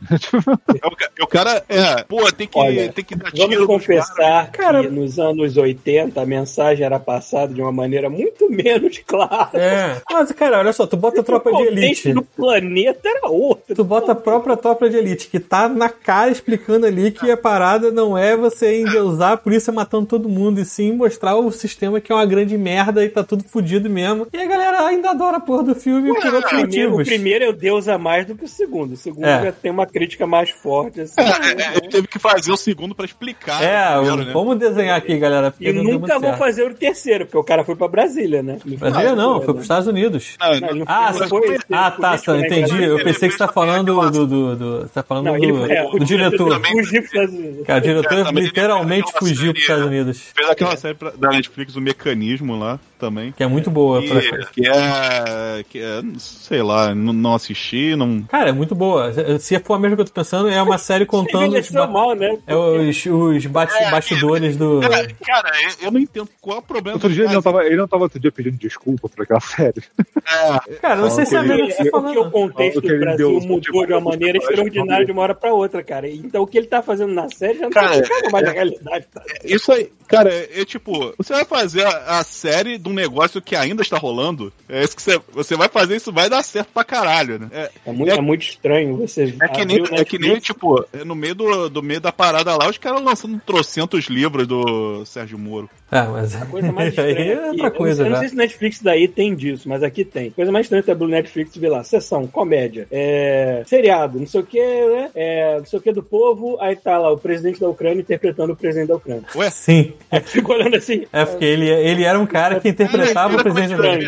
[0.83, 4.51] O, ca- o cara, é, pô, tem que, Olha, tem que dar tiro Vamos confessar
[4.51, 9.49] Cara- que nos anos 80 a mensagem era passada de uma maneira muito menos clara.
[9.53, 10.01] É.
[10.11, 12.13] Mas, cara, olha só, tu bota a tropa de elite.
[12.13, 13.75] do planeta era outro.
[13.75, 17.37] Tu bota a própria tropa de elite, que tá na cara explicando ali que a
[17.37, 21.99] parada não é você endeusar a polícia matando todo mundo, e sim mostrar o sistema
[21.99, 24.27] que é uma grande merda e tá tudo fudido mesmo.
[24.33, 27.07] E a galera ainda adora a porra do filme por outros O primeiro, o motivos.
[27.07, 28.93] primeiro é o Deus a mais do que o segundo.
[28.93, 29.43] O segundo É.
[29.45, 31.01] já tem uma crítica mais forte.
[31.01, 31.23] Assim, É,
[31.63, 33.61] é, ele teve que fazer o segundo pra explicar.
[33.63, 34.33] É, o primeiro, né?
[34.33, 35.51] vamos desenhar aqui, galera.
[35.51, 38.57] porque E nunca vou fazer o terceiro, porque o cara foi pra Brasília, né?
[38.65, 39.45] Brasília não, né?
[39.45, 40.35] foi pros Estados Unidos.
[40.39, 41.57] Não, Não, Ah, foi- foi- foi...
[41.71, 42.69] ah tá, né, entendi.
[42.71, 42.83] cara?
[42.85, 44.25] Eu pensei que você tá falando do.
[44.27, 46.49] do, do você tá falando Não, do, ele é, do diretor.
[46.49, 47.65] também- fugiu pros Estados Unidos.
[47.65, 50.31] Cara, o diretor literalmente fugiu pros Estados Unidos.
[50.35, 52.68] Fez aquela série da Netflix, o Mecanismo lá
[52.99, 53.31] também.
[53.31, 54.01] Que é muito boa.
[54.01, 55.63] pra- Que, que é.
[55.69, 56.01] Que é.
[56.17, 58.21] Sei lá, não, assisti, não.
[58.23, 59.11] Cara, é muito boa.
[59.39, 61.87] Se for a mesma que eu tô pensando, é uma série contando os, Envelheceu ba-
[61.87, 62.37] mal, né?
[62.45, 64.81] é os, os bate- bastidores do.
[64.81, 66.95] Cara, cara, eu- eu não entendo qual é o problema.
[66.97, 69.81] Outro dia ele não, tava, ele não tava outro dia pedindo desculpa por aquela série.
[70.27, 72.31] É, Cara, não sei se é mesma que você É tá porque o falando.
[72.31, 75.21] contexto O que do Brasil mudou tipo, de uma maneira acho que extraordinária de uma
[75.21, 76.09] hora pra outra, cara.
[76.09, 79.05] Então o que ele tá fazendo na série já não Cara, encaixa mais na realidade.
[79.13, 79.21] Tá?
[79.43, 82.23] Isso aí, cara, é, é tipo, você vai fazer a, a
[82.59, 85.95] série de um negócio que ainda está rolando, é isso que você, você vai fazer,
[85.95, 87.47] isso vai dar certo pra caralho, né?
[87.51, 91.03] É, É muito, é muito estranho você é que, nem, é que nem, tipo, é
[91.03, 95.39] no meio do, do meio da parada lá, os caras lançando trocentos livros do Sérgio
[95.39, 95.69] Moro.
[95.91, 96.41] É, mas.
[96.41, 98.35] A coisa mais Aí estranha é aqui, outra eu coisa não, eu não sei se
[98.35, 100.27] Netflix daí tem disso, mas aqui tem.
[100.27, 104.27] A coisa mais estranha é o Netflix e ver lá, sessão, comédia, é, seriado, não
[104.27, 105.09] sei o que, né?
[105.15, 108.53] É, não sei o que do povo, aí tá lá o presidente da Ucrânia interpretando
[108.53, 109.23] o presidente da Ucrânia.
[109.35, 109.93] Ué, Sim.
[110.11, 111.05] Aí fica olhando assim.
[111.13, 113.99] É porque ele, ele era um cara que interpretava o presidente da bem.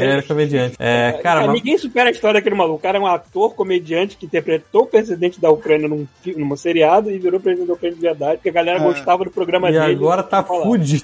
[0.00, 0.76] Ele era comediante.
[0.78, 2.78] É, cara, Cara, mas- ninguém supera a história daquele maluco.
[2.78, 6.56] O cara é um ator, comediante que interpretou o presidente da Ucrânia num, fi- num
[6.56, 8.82] seriado e virou presidente da Ucrânia de verdade, porque a galera É.
[8.82, 9.92] gostava do programa e dele.
[9.94, 10.99] agora tá fudido.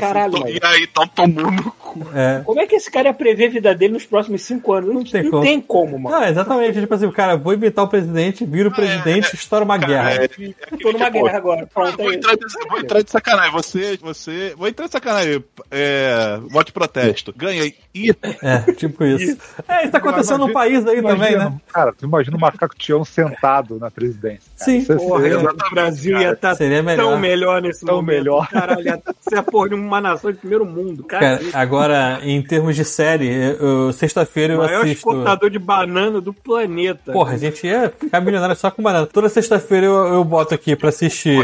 [0.00, 0.36] Caralho.
[0.48, 2.06] E aí, então tomou no cu.
[2.14, 2.42] É.
[2.44, 4.92] Como é que esse cara ia prever a vida dele nos próximos cinco anos?
[4.94, 5.42] Não, tem não como.
[5.42, 6.16] tem como, mano.
[6.16, 6.80] Não, exatamente.
[6.80, 10.12] Tipo assim, o cara, vou imitar o presidente, vira o presidente, estoura uma guerra.
[10.14, 11.66] É, é, Tô numa tipo, guerra agora.
[11.72, 13.52] Pronto, vou, é entrar de, vou entrar de sacanagem.
[13.52, 14.54] Você, você.
[14.56, 15.44] Vou entrar de sacanagem.
[15.70, 17.32] É, voto de protesto.
[17.36, 17.74] Ganhei.
[17.94, 19.38] Ih, É, tipo isso.
[19.68, 21.60] É, isso tá acontecendo no país aí também, Imagina, né?
[21.72, 24.50] Cara, tu imagina o macaco Tião sentado na presidência.
[24.58, 24.70] cara.
[24.70, 24.86] Sim.
[24.88, 27.04] É- Porra, é- o Brasil ia estar Seria melhor.
[27.10, 28.06] tão melhor nesse Tão momento.
[28.16, 28.48] melhor.
[28.48, 31.02] Caralho, ia ser a porra de uma nação de primeiro mundo.
[31.04, 35.08] Cara, Cara, agora, em termos de série, eu- eu- sexta-feira o maior assisto.
[35.08, 37.12] exportador de banana do planeta.
[37.12, 39.06] Porra, a gente ia ficar milionário só com banana.
[39.06, 41.38] Toda sexta-feira eu, eu boto aqui pra assistir.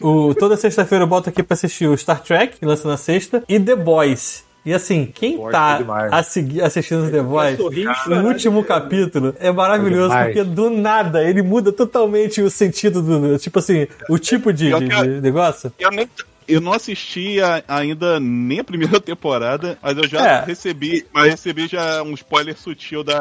[0.00, 3.42] O, toda sexta-feira eu boto aqui pra assistir o Star Trek, que lança na sexta,
[3.48, 4.44] e The Boys.
[4.64, 5.80] E assim, quem tá
[6.12, 10.24] é a seguir, assistindo The Boys, sorrir e no chorar último capítulo, é maravilhoso, É
[10.26, 13.38] porque do nada ele muda totalmente o sentido do.
[13.38, 15.72] Tipo assim, o tipo de, de- de negócio.
[15.80, 16.08] Eu nem.
[16.48, 20.44] Eu não assisti a- ainda nem a primeira temporada, mas eu já É.
[20.44, 23.18] recebi, mas recebi já um spoiler sutil da,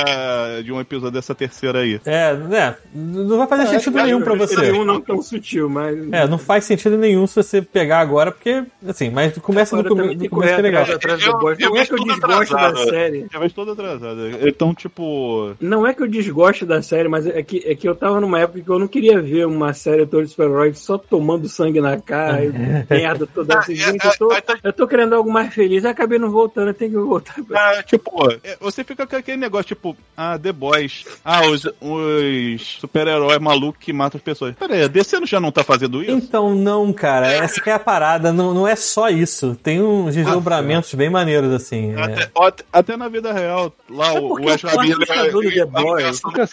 [0.64, 2.00] de um episódio dessa terceira aí.
[2.06, 2.76] É, né?
[2.94, 4.72] Não vai fazer sentido Cara, nenhum pra esse você.
[4.72, 5.98] nenhum não tão sutil, mas.
[6.12, 10.14] É, não faz sentido nenhum se você pegar agora, porque, assim, mas começa no, come,
[10.14, 10.84] no tem começo que é legal.
[10.84, 13.26] atrás, atrás Eu- eu Não é que eu desgosto da série.
[13.32, 14.22] Já vejo toda atrasada.
[14.48, 15.54] Então, tipo.
[15.60, 18.40] Não é que eu desgosto da série, mas é que, é que eu tava numa
[18.40, 22.00] época que eu não queria ver uma série toda de super-heróis só tomando sangue na
[22.00, 22.52] cara e
[23.12, 23.74] merda toda assim.
[23.74, 26.32] Ah, Gente, é, eu, tô, é, é, eu tô querendo algo mais feliz, acabei não
[26.32, 27.36] voltando, eu tenho que voltar.
[27.48, 31.06] pra- Ah, tipo, é, você fica com aquele negócio, tipo, ah, The Boys.
[31.24, 34.56] Ah, os, os super-heróis malucos que matam as pessoas.
[34.56, 36.12] Pera aí, a DC já não tá fazendo isso?
[36.12, 39.56] Então, não, cara, essa que é a parada, não, não é só isso.
[39.62, 41.94] Tem uns desdobramentos bem maneiros, assim.
[41.96, 42.02] é.
[42.02, 46.34] Até, até- até na vida real, lá É o, o do The ele Boys ameaçando
[46.34, 46.48] fica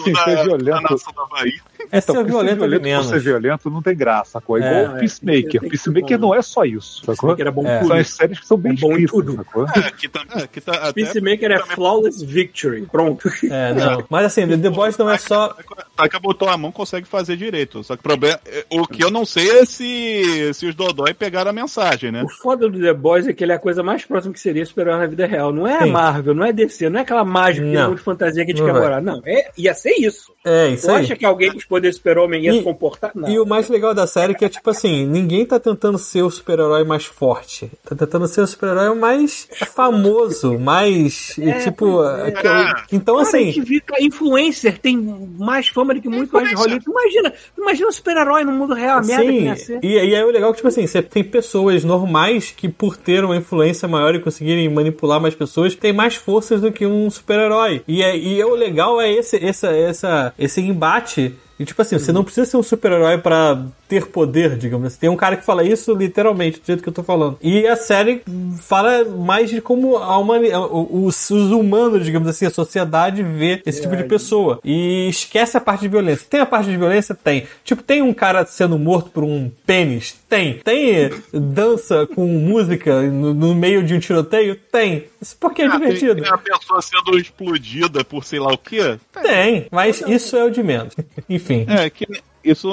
[1.86, 1.88] Havaí.
[1.92, 3.06] É ser Então, porque violento, ser violento menos.
[3.06, 4.58] por ser violento não tem graça, sacou?
[4.58, 5.50] É É, igual é, Peacemaker.
[5.50, 7.34] tem que- Peacemaker não é só isso, sacou?
[7.36, 7.78] Que era bom É.
[7.78, 7.88] tudo.
[7.88, 9.36] São as séries que são bem É bom em escritas, tudo.
[9.36, 9.66] sacou?
[9.68, 12.82] É, que tá, é, que tá até Peacemaker é flawless victory.
[12.90, 13.28] Pronto.
[13.50, 14.04] É, não.
[14.10, 15.54] Mas assim, The, The Boys não é só.
[15.96, 17.82] Taca botou a mão, consegue fazer direito.
[17.84, 18.38] Só que o problema.
[18.46, 22.22] é- O que eu não sei é se, se os Dodói pegaram a mensagem, né?
[22.22, 24.64] O foda do The Boys é que ele é a coisa mais próxima que seria
[24.66, 25.52] super-herói na vida real.
[25.52, 25.90] Não é a Sim.
[25.90, 27.88] Marvel, não é DC, não é aquela mágica, Não.
[27.88, 29.00] mundo de fantasia que a gente Não quer morar.
[29.00, 30.32] Não, é, ia ser isso.
[30.44, 31.04] É, isso Você aí.
[31.04, 33.10] acha que alguém os poderes super-homem ia E- se comportar?
[33.14, 33.28] Não.
[33.28, 36.22] E o mais legal da série é que é tipo assim, ninguém tá tentando ser
[36.22, 37.70] o super-herói mais forte.
[37.84, 41.36] Tá tentando ser o super-herói mais famoso, mais.
[41.38, 41.98] e, tipo.
[41.98, 42.30] pois é.
[42.32, 43.44] que- Então, Cara, a assim.
[43.52, 44.96] gente viu que a influencer tem
[45.38, 46.84] mais fama do que muito mais de Hollywood.
[46.88, 49.78] Imagina, imagina um super-herói no mundo real, a merda que Sim, ia ser.
[49.82, 52.96] e, e aí o legal é que, tipo assim, você tem pessoas normais que, por
[52.96, 57.10] ter uma influência maior e conseguirem manipular mais pessoas, tem mais forças do que um
[57.10, 57.82] super-herói.
[57.86, 61.34] E, é, e é o legal é esse, essa, essa, esse embate.
[61.58, 64.98] E, tipo assim, você não precisa ser um super-herói pra ter poder, digamos assim.
[65.00, 67.38] Tem um cara que fala isso literalmente, do jeito que eu tô falando.
[67.42, 68.22] E a série
[68.60, 73.80] fala mais de como a humani os, os humanos, digamos assim, a sociedade vê esse
[73.80, 74.60] tipo de pessoa.
[74.64, 76.26] E esquece a parte de violência.
[76.28, 77.14] Tem a parte de violência?
[77.14, 77.46] Tem.
[77.64, 80.14] Tipo, tem um cara sendo morto por um pênis?
[80.28, 80.58] Tem.
[80.58, 84.54] Tem dança com música no, no meio de um tiroteio?
[84.70, 85.04] Tem.
[85.20, 86.22] Isso porque é Ah, tem, divertido.
[86.22, 88.98] tem a pessoa sendo explodida por sei lá o quê.
[89.22, 90.94] Tem, mas isso é o de menos.
[91.28, 91.64] Enfim.
[91.68, 92.06] É, que
[92.50, 92.68] isso.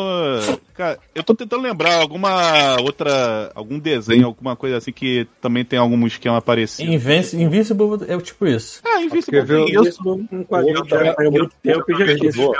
[0.74, 3.52] Cara, eu tô tentando lembrar alguma outra.
[3.56, 6.92] algum desenho, alguma coisa assim que também tem algum esquema parecido.
[6.92, 8.82] Invinci- Invincible é tipo isso.
[8.86, 10.02] É, Invincible viu- isso.
[10.32, 10.84] Um quadrinho
[11.32, 12.54] muito tempo e já Eu.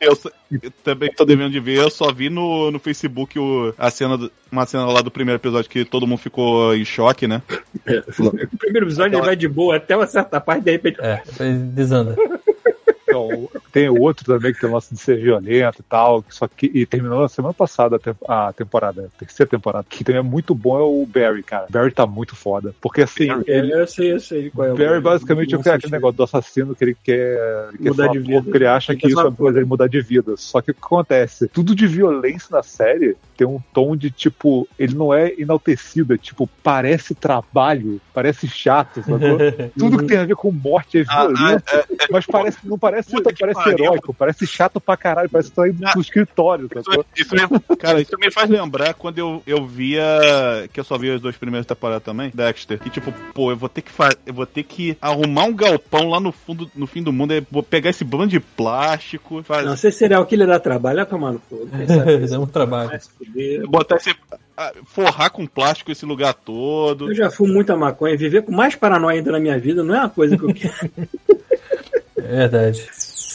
[0.00, 0.18] Eu,
[0.62, 4.18] eu também tô devendo de ver, eu só vi no, no Facebook o, a cena,
[4.18, 7.42] do- uma cena lá do primeiro episódio que todo mundo ficou em choque, né?
[8.18, 10.98] O primeiro episódio ele vai de boa até uma certa parte, de repente.
[11.00, 11.22] É,
[11.72, 12.16] desanda.
[13.16, 16.46] Então, tem outro também que tem o lance de ser violento e tal, que só
[16.46, 20.18] que e terminou na semana passada a tem- a temporada, a terceira temporada, que também
[20.20, 21.66] é muito bom é o Barry, cara.
[21.70, 24.76] Barry tá muito foda, porque assim, ele É, eu sei, eu sei qual é o.
[24.76, 28.42] Barry basicamente é aquele negócio do assassino que ele quer, ele Mudar de vida.
[28.42, 30.34] porque ele acha Ele que quer isso ser é fazer ele mudar de vida.
[30.36, 31.48] Só que o que acontece?
[31.48, 36.18] Tudo de violência na série tem um tom de tipo, ele não é enaltecido, é
[36.18, 39.38] tipo, parece trabalho, parece chato, sacou?
[39.78, 42.78] Tudo que tem a ver com morte é Ah, violento, ah, é- mas parece, não
[42.78, 43.84] parece, parece pariu.
[43.84, 47.04] heróico, parece chato pra caralho, parece que tá indo Ah, pro escritório, sacou?
[47.16, 50.02] Isso, isso me, cara, isso me faz lembrar quando eu, eu via.
[50.72, 52.78] Que eu só vi as duas primeiras temporadas também, Dexter.
[52.78, 56.08] Que tipo, pô, eu vou ter que fa- eu vou ter que arrumar um galpão
[56.08, 59.66] lá no fundo, no fim do mundo, é, vou pegar esse bando de plástico, fazer,
[59.66, 61.40] Não, se serial killer dá trabalho, vai tomar no
[62.30, 62.88] Dá um trabalho.
[62.90, 63.66] vai fuder.
[63.68, 64.14] botar esse.
[64.86, 67.10] forrar com plástico esse lugar todo.
[67.10, 69.98] Eu já fui muita maconha, viver com mais paranoia ainda na minha vida não é
[70.00, 70.90] uma coisa que eu quero.
[72.18, 72.88] É verdade.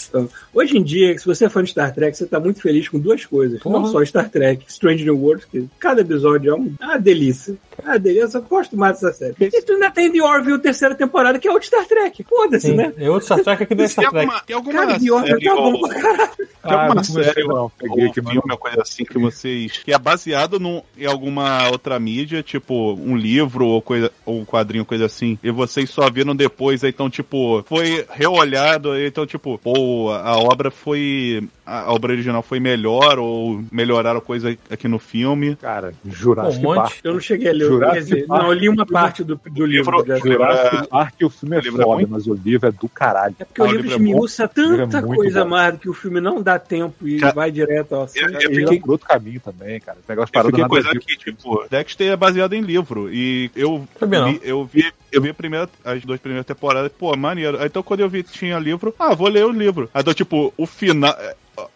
[0.10, 2.90] Então, Hoje em dia, se você é fã de Star Trek, você tá muito feliz
[2.90, 3.64] com duas coisas.
[3.64, 3.88] Não Porra.
[3.92, 7.56] só Star Trek, Strange New Worlds, que cada episódio é um- é uma delícia.
[7.84, 9.36] Uma delícia, eu gosto mais dessa série.
[9.40, 12.24] E tu ainda tem The Orville, terceira temporada, que é outro Star Trek.
[12.24, 12.76] Foda-se, Sim.
[12.76, 12.94] né?
[12.98, 14.18] É outro Star Trek que não é Tem Star Trek.
[14.26, 16.32] alguma, tem alguma Cara, The Orville série tá bom pra caralho.
[16.38, 19.78] tem Ah, alguma comecei série não, peguei aqui, filme, uma coisa assim que vocês.
[19.80, 24.46] que é baseado num, em alguma outra mídia, tipo um livro ou coisa ou um
[24.46, 29.26] quadrinho, coisa assim, e vocês só viram depois, aí, então, tipo, foi reolhado, aí, então,
[29.26, 31.44] tipo, pô, a obra foi.
[31.72, 35.56] A obra original foi melhor, ou melhoraram coisa aqui no filme.
[35.56, 36.76] Cara, Jurassic Um monte.
[36.76, 36.96] Park.
[37.04, 37.66] Eu não cheguei a ler.
[37.66, 38.42] Jurassic Quer dizer, Park.
[38.44, 40.02] não, eu li uma parte do, do livro.
[40.02, 42.08] Livro- Jurassic Park, o filme é O livro é foda, ruim?
[42.10, 43.36] mas o livro é do caralho.
[43.40, 45.50] É porque o Ah, o livro livro é esmiuça é tanta muito coisa bom.
[45.50, 48.40] mais do que o filme não dá tempo e Cara, vai direto ao eu- eu
[48.42, 49.98] fiquei- vai por outro caminho também, cara.
[50.00, 53.10] Esse negócio Eu parado fiquei nada a coisa que, tipo, Dexter é baseado em livro.
[53.14, 53.88] E eu
[54.30, 57.58] vi, eu vi, eu vi a primeira, as duas primeiras temporadas, pô, maneiro.
[57.60, 59.90] Aí, Então quando eu vi que tinha livro, ah, vou ler o livro.
[59.94, 61.16] Aí, então, tipo, o final.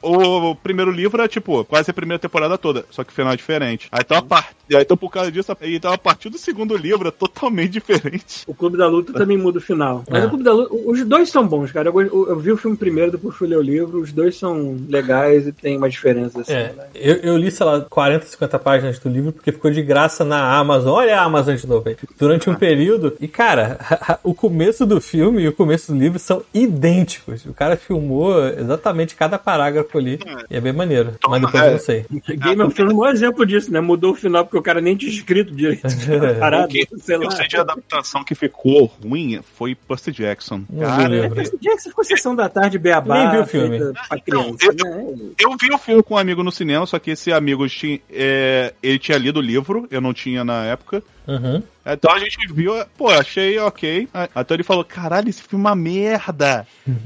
[0.01, 3.35] O primeiro livro é, tipo, quase a primeira temporada toda, só que o final é
[3.35, 3.87] diferente.
[3.91, 4.49] Aí então, a par...
[4.73, 8.43] aí, então por causa disso, a- então, a partir do segundo livro é totalmente diferente.
[8.47, 10.03] O Clube da Luta também muda o final.
[10.09, 10.25] Mas É.
[10.25, 11.89] o Clube da Luta, os dois são bons, cara.
[11.89, 13.99] Eu, eu- eu vi o filme primeiro, depois fui ler o livro.
[14.01, 16.53] Os dois são legais e tem uma diferença assim.
[16.53, 16.85] É, né?
[16.95, 20.57] eu, eu li, sei lá, 40, 50 páginas do livro porque ficou de graça na
[20.57, 20.93] Amazon.
[20.93, 21.95] Olha a Amazon de novo aí.
[22.17, 23.13] Durante um período.
[23.19, 23.79] E, cara,
[24.23, 27.45] o começo do filme e o começo do livro são idênticos.
[27.45, 30.19] O cara filmou exatamente cada parágrafo ali.
[30.49, 31.15] E é bem maneiro.
[31.27, 32.05] Mas depois eu não sei.
[32.37, 33.81] Game of Thrones é um bom exemplo disso, né?
[33.81, 35.81] Mudou o final porque o cara nem tinha escrito direito.
[36.39, 37.25] Parado, O que sei lá.
[37.25, 40.63] eu sei de adaptação que ficou ruim foi Percy Jackson.
[40.69, 43.79] Não Cara, que você ficou sessão da tarde, beabá, Nem vi o filme.
[44.07, 45.31] pra criança, Então, né?
[45.39, 48.73] Eu vi o filme com um amigo no cinema, só que esse amigo tinha, é,
[48.81, 51.03] ele tinha lido o livro, eu não tinha na época.
[51.27, 51.61] Uhum.
[51.85, 54.07] Então a gente viu, pô, achei ok.
[54.35, 56.67] Então ele falou, caralho, esse filme é uma merda.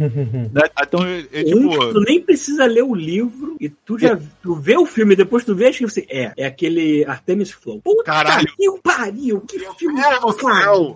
[0.49, 0.61] Né?
[0.81, 1.93] então ele, tipo.
[1.93, 5.43] tu nem precisa ler o livro e tu já tu vê o filme e depois
[5.43, 7.81] tu vê que você é, é aquele Artemis Flow.
[7.81, 8.47] Puta Caralho.
[8.55, 10.95] que pariu, que filme cagado.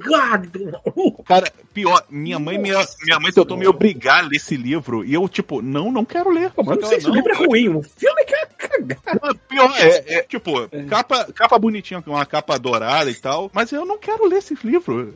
[1.25, 5.13] Cara, pior, minha mãe, minha, minha mãe tentou me obrigar a ler esse livro e
[5.13, 6.51] eu, tipo, não, não quero ler.
[6.51, 9.39] Pô, mas não sei se o livro é ruim, o filme que é cagado.
[9.47, 13.85] Pior, é, é, tipo, Capa, capa bonitinha, com uma capa dourada e tal, mas eu
[13.85, 15.13] não quero ler esse livro.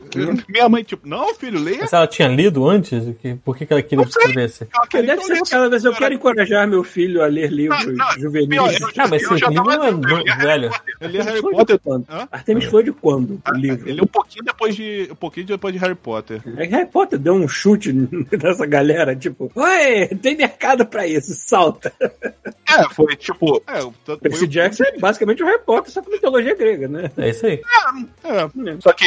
[0.48, 1.80] Minha mãe, tipo, não, filho, leia.
[1.80, 3.04] Mas ela tinha lido anantes?
[3.20, 4.04] Que- Por que, que ela queria?
[4.04, 7.84] Ela queria Deve ser eu aquela vez eu quero encorajar meu filho a ler livros
[7.86, 8.48] Não, não, juvenis.
[8.48, 10.70] pior, eu já- Ah, mas eu esse já livro tava não é eu velho.
[11.00, 11.80] Eu li Harry Potter.
[12.30, 13.88] Artemis foi de quando o livro?
[13.88, 15.08] Ele é um pouquinho depois de.
[15.10, 16.40] Um pouquinho depois de Harry Potter.
[16.56, 17.92] É que Harry Potter deu um chute
[18.42, 21.92] nessa galera, tipo, ué, tem mercado pra isso, salta.
[22.68, 23.62] É, foi tipo.
[23.66, 27.10] É, Percy Jackson é basicamente o Harry Potter, só com mitologia grega, né?
[27.16, 27.54] É isso aí.
[27.54, 27.87] É,
[28.80, 29.06] só que,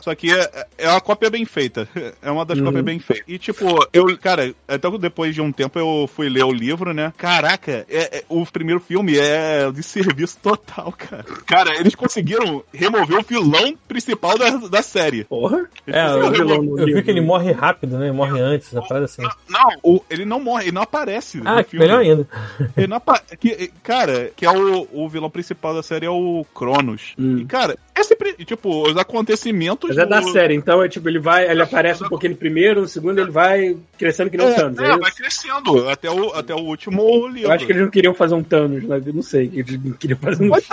[0.00, 1.88] só que é, é uma cópia bem feita.
[2.20, 2.64] É uma das Uhum.
[2.66, 3.24] cópias bem feitas.
[3.28, 7.12] E tipo, eu, cara, até depois de um tempo eu fui ler o livro, né?
[7.16, 11.24] Caraca, é- é- o primeiro filme é de serviço total, cara.
[11.46, 15.24] Cara, eles conseguiram remover o vilão principal da, da série.
[15.24, 15.68] Porra.
[15.86, 18.06] É, Esse é o eu, vilão no eu vi que ele morre rápido, né?
[18.06, 19.22] Ele morre antes, essa parada assim.
[19.48, 21.40] Não, o- ele não morre, ele não aparece.
[21.44, 21.86] Ah, no que filme.
[21.86, 22.28] melhor ainda.
[22.76, 26.44] Ele não apa- que, cara, que é o, o vilão principal da série é o
[26.54, 27.14] Cronos.
[27.18, 27.38] Hum.
[27.38, 29.88] E, cara, é sempre, tipo, os acontecimentos.
[29.90, 32.38] Mas é da do- série, então é tipo, ele vai, ele aparece um pouquinho no
[32.38, 34.78] primeiro, no segundo ele vai crescendo que nem o É, Thanos.
[34.78, 37.48] é, é vai crescendo até o, até o último livro.
[37.48, 40.18] Eu acho que eles não queriam fazer um Thanos vida, não sei, que eles queriam
[40.18, 40.48] fazer um.
[40.48, 40.66] Mas,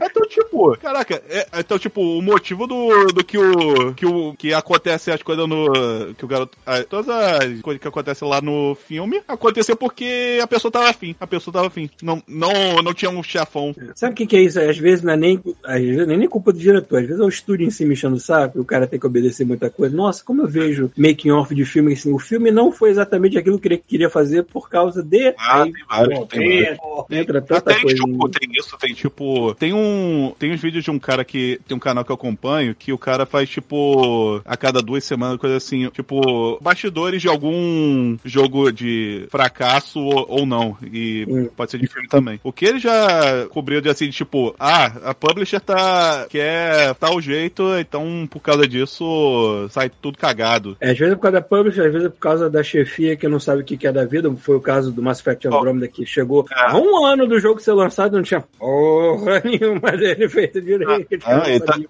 [0.00, 3.94] então, tipo, caraca, é, então, tipo, o motivo do, do que o.
[3.94, 4.34] que o.
[4.34, 6.14] que acontece as coisas no.
[6.16, 6.56] que o garoto.
[6.66, 11.14] ah, todas as coisas que acontecem lá no filme aconteceu porque a pessoa tava afim.
[11.20, 11.90] A pessoa tava afim.
[12.02, 12.52] Não, não,
[12.82, 13.74] não tinha um chefão.
[13.94, 14.58] Sabe o que, que é isso?
[14.60, 17.20] Às vezes não é nem, às vezes não é nem culpa do diretor, às vezes
[17.20, 19.44] é o estúdio em si me enchendo o saco e o cara tem que obedecer
[19.44, 19.94] muita coisa.
[19.96, 23.58] Nossa, como eu vejo making off de filme assim, o filme não foi exatamente aquilo
[23.58, 25.34] que ele queria fazer por causa de.
[25.38, 26.78] Ah, Aí, tem vários, tem entra,
[27.10, 27.96] entra tanta tem, coisa.
[27.96, 29.54] tipo, tem isso, tem tipo.
[29.54, 30.32] Tem um.
[30.38, 31.60] Tem uns vídeos de um cara que.
[31.66, 34.40] Tem um canal que eu acompanho que o cara faz, tipo.
[34.44, 35.88] A cada duas semanas, coisa assim.
[35.90, 40.76] Tipo, bastidores de algum jogo de fracasso ou, ou não.
[40.92, 41.48] E Hum.
[41.56, 42.40] pode ser de filme também.
[42.44, 46.26] O que ele já cobriu de assim, tipo, ah, a publisher tá.
[46.30, 46.57] quer
[46.98, 50.76] tal jeito, então por causa disso sai tudo cagado.
[50.80, 53.16] É, às vezes é por causa da publisher, às vezes é por causa da chefia
[53.16, 54.32] que não sabe o que é da vida.
[54.36, 56.70] Foi o caso do Mass Effect Andromeda que chegou É.
[56.70, 61.18] há um ano do jogo ser lançado e não tinha porra nenhuma dele feito direito.
[61.24, 61.84] Ah, não então-.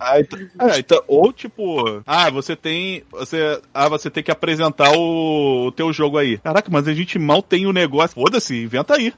[0.00, 3.02] Ah, então, é, então, ou tipo, ah, você tem.
[3.10, 6.38] Você, ah, você tem que apresentar o, o teu jogo aí.
[6.38, 8.14] Caraca, mas a gente mal tem o negócio.
[8.14, 9.12] Foda-se, inventa aí.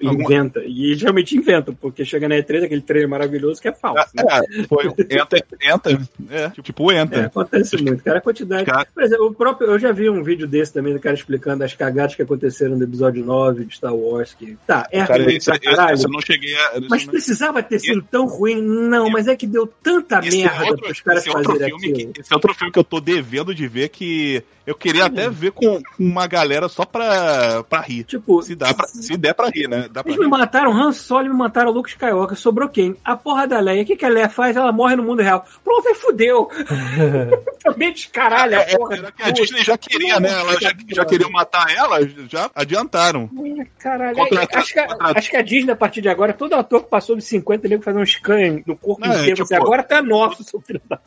[0.00, 0.60] Inventa.
[0.64, 4.10] E eles realmente inventam, porque chega na E3, aquele trailer maravilhoso que é falso.
[4.14, 4.22] né?
[4.28, 6.00] É, foi o enter, enter.
[6.30, 8.18] É, tipo o É, acontece muito, cara.
[8.18, 8.64] A quantidade.
[8.64, 11.64] Cara- Por exemplo, o próprio, eu já vi um vídeo desse também do cara explicando
[11.64, 14.34] as cagadas que aconteceram no episódio 9 de Star Wars.
[14.34, 15.94] Que, tá, é Cara, ruim esse, caralho.
[15.94, 16.80] esse eu não cheguei a.
[16.88, 18.60] Mas precisava ter sido tão ruim?
[18.60, 22.12] Não, mas é que deu tanta merda outro- pros caras fazerem filme aquilo.
[22.12, 25.28] que, Esse é outro filme que eu tô devendo de ver que eu queria até
[25.28, 28.04] ver com uma galera só pra, pra rir.
[28.04, 29.88] Tipo, Se, dá pra, se der pra rir, né?
[29.90, 30.30] Dá pra Eles me rir.
[30.30, 32.36] mataram Han Solo e me mataram Luke Skywalker.
[32.36, 32.96] Sobrou quem?
[33.04, 33.82] A porra da Leia.
[33.82, 34.56] O que, que a Leia faz?
[34.56, 35.44] Ela morre no mundo real.
[35.64, 36.48] Pronto, aí fudeu.
[37.62, 38.96] Também descaralha a É, porra.
[38.96, 40.30] era que a Disney já queria, né?
[40.30, 41.98] Ela já, já queriam matar ela,
[42.28, 43.28] já adiantaram.
[43.78, 44.16] Caralho,
[44.54, 47.22] acho, que, acho que a Disney, a partir de agora, todo ator que passou de
[47.22, 49.36] 50 ele vai fazer um scan no corpo Não, é, inteiro.
[49.36, 50.98] tipo, Você agora tá nosso, seu filho da.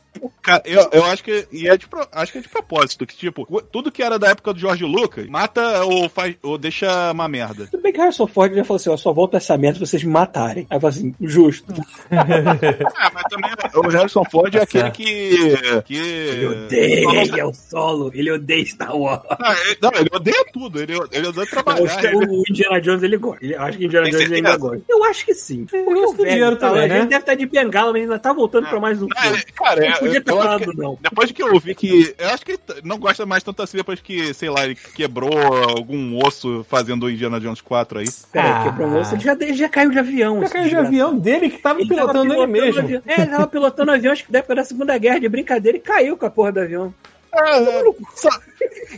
[0.41, 1.47] Cara, eu, eu acho que.
[1.51, 4.53] E é de, acho que é de propósito, que, tipo, tudo que era da época
[4.53, 6.35] do George Lucas, mata ou faz.
[6.41, 7.67] ou deixa uma merda.
[7.69, 10.03] Tudo bem que Harrison Ford já falou assim: ó, só volta essa merda se vocês
[10.03, 10.65] me matarem.
[10.69, 11.73] Aí fala assim: justo.
[12.09, 15.83] É, mas também o Harrison Ford é Tá aquele que.
[15.85, 15.95] que.
[15.95, 19.21] Ele odeia o solo, ele odeia Star Wars.
[19.29, 22.03] Ah, ele- não, ele odeia tudo, ele, ele odeia trabalhar.
[22.05, 23.43] ele- o Indiana Jones ele gosta.
[23.45, 24.81] Ele, acho que Indiana Jones ele ainda gosta.
[24.87, 25.65] Eu acho que sim.
[25.65, 26.99] Porque gosto o velho dinheiro tá, também, a né?
[27.01, 29.43] gente deve estar de bengala, mas ainda tá voltando pra mais um É, filme.
[29.55, 30.97] cara, Não é, podia ter eu falado, que- não.
[31.01, 32.15] Depois que eu vi que.
[32.17, 34.75] Eu acho que ele t- não gosta mais tanto assim depois que, sei lá, ele
[34.75, 35.31] quebrou
[35.69, 38.05] algum osso fazendo o Indiana Jones 4 aí.
[38.31, 38.63] Pera, Ah.
[38.65, 40.41] quebrou um osso, ele já, ele já caiu de avião.
[40.41, 42.79] Já caiu de avião dele que tava Ele tava pilotando ele pilotando mesmo.
[42.81, 43.01] avião.
[43.07, 45.81] É, ele tava pilotando avião, acho que da época da Segunda Guerra, de brincadeira, e
[45.81, 46.93] caiu com a porra do avião.
[47.35, 47.83] É, é,
[48.15, 48.39] sa-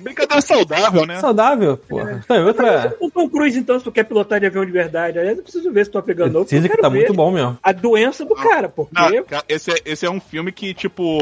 [0.01, 1.19] brincadeira saudável, né?
[1.19, 2.23] Saudável, porra.
[2.27, 2.95] Não, e outra.
[2.99, 5.71] O Tom Cruise, então, se tu quer pilotar de avião de verdade, aliás, eu preciso
[5.71, 6.53] ver se tu tá pegando outro.
[6.55, 7.57] Dizem eu que tá muito bom mesmo.
[7.63, 8.93] A doença do cara, porque...
[8.93, 9.09] Não,
[9.47, 11.19] esse, é, esse é um filme que, tipo,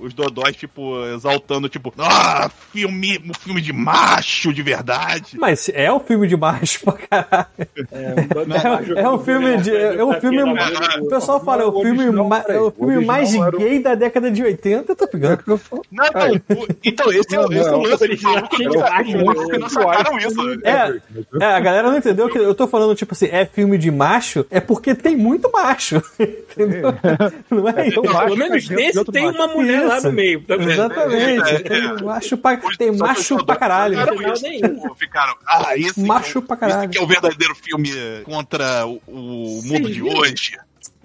[0.00, 5.36] os dodóis, tipo, exaltando, tipo, ah, filme, um filme de macho de verdade.
[5.38, 7.46] Mas é um filme de baixo pra caralho.
[7.92, 9.74] É, É um filme de.
[9.76, 10.42] É um filme.
[11.00, 12.04] O pessoal fala, é o filme,
[12.48, 15.42] é o filme mais gay da década de 80, tá pegando?
[15.46, 15.60] Não,
[15.92, 17.82] não, o- então, esse é, Não, esse é não, O
[18.80, 19.58] macho, Muitos né?
[19.58, 20.40] não sacaram isso.
[20.64, 21.00] É,
[21.40, 24.46] é, a galera não entendeu que eu tô falando, tipo assim, é filme de macho,
[24.50, 26.02] é porque tem muito macho.
[26.20, 26.94] Entendeu?
[27.50, 28.00] Não é isso.
[28.02, 29.36] Pelo menos nesse tem macho.
[29.38, 30.40] uma mulher lá no meio.
[30.42, 30.54] Tá?
[30.54, 31.48] Exatamente.
[31.50, 32.02] É, é, Tem é.
[32.02, 33.98] macho pra, tem macho pra caralho.
[34.96, 36.80] ficaram ah, esse, Macho pra caralho.
[36.84, 37.90] esse que é o verdadeiro filme
[38.24, 39.00] contra o,
[39.64, 40.56] mundo de hoje.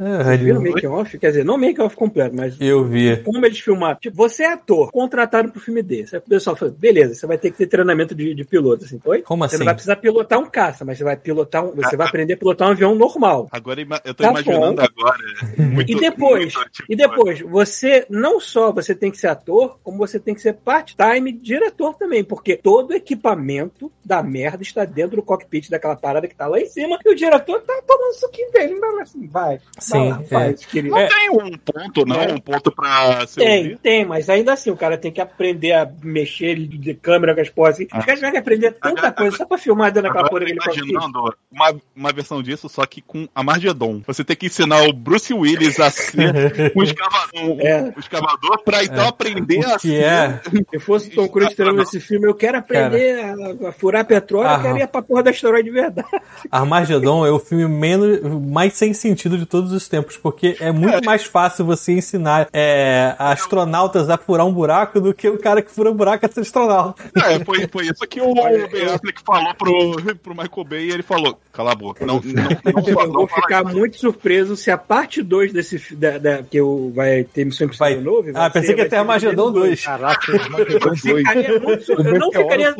[0.03, 1.17] Ah, Viram o make-off?
[1.19, 3.17] Quer dizer, não o make-off completo, mas Eu vi.
[3.17, 3.99] como eles filmaram.
[3.99, 6.15] Tipo, você é ator, contratado pro filme desse.
[6.15, 8.99] Aí o pessoal fala, beleza, você vai ter que ter treinamento de, de piloto, assim,
[9.05, 9.21] oi?
[9.21, 9.57] Como Você assim?
[9.59, 12.37] não vai precisar pilotar um caça, mas você vai pilotar um, você vai aprender a
[12.37, 13.47] pilotar um avião normal.
[13.51, 14.87] Agora eu tô Tá imaginando bom.
[14.99, 15.17] agora.
[15.57, 19.77] Muito, E depois, muito, tipo, e depois, você não só você tem que ser ator,
[19.83, 24.83] como você tem que ser part-time diretor também, porque todo o equipamento da merda está
[24.85, 28.13] dentro do cockpit daquela parada que tá lá em cima, e o diretor tá tomando
[28.15, 29.59] suquinho dele, não é assim, vai,
[29.91, 30.23] Sim, é.
[30.27, 30.95] faz, querido.
[30.95, 32.15] Não tem um ponto, não?
[32.21, 32.33] É.
[32.33, 33.77] Um ponto pra Tem, ouvir?
[33.79, 37.49] tem, mas ainda assim, o cara tem que aprender a mexer de câmera com as
[37.49, 37.75] porras.
[37.75, 37.83] Assim.
[37.85, 40.53] Os caras tiveram que aprender tanta Agora- coisa só pra filmar dentro daquela porra tô
[40.55, 40.77] cockpit.
[40.87, 44.01] imaginando uma, uma versão disso, só que com a Margedon.
[44.07, 47.93] Você tem que ensinar o Bruce Willis a ser um escavador, um, É.
[47.95, 50.03] um escavador pra então aprender a Que ser.
[50.03, 50.41] é.
[50.71, 53.23] Se fosse o Tom Cruise treinando esse filme, eu quero aprender
[53.63, 56.07] a, a furar petróleo, eu quero ir pra porra da asteroide de verdade.
[56.49, 58.19] Armagedon é o filme menos,
[58.49, 63.15] mais sem sentido de todos os tempos, porque é muito mais fácil você ensinar é,
[63.17, 66.41] astronautas a furar um buraco do que o cara que fura um buraco a ser
[66.41, 67.01] astronauta.
[67.15, 71.03] É, foi, foi isso que o Ben Affleck falou pro, pro Michael Bay e ele
[71.03, 72.05] falou: cala a boca.
[72.05, 73.75] Não, não, não, Eu fala- não vou ficar isso.
[73.77, 77.93] muito surpreso se a parte 2 desse da, da- que eu, vai ter Missão Vai.
[77.93, 78.33] Impossível novo.
[78.33, 79.85] vai Ah, pensei ser- que ia vai ter ser Armagedon 2.
[79.85, 80.99] Caraca, Armagedon Eu 2.
[81.01, 82.75] ficaria muito sur- Eu não ficaria.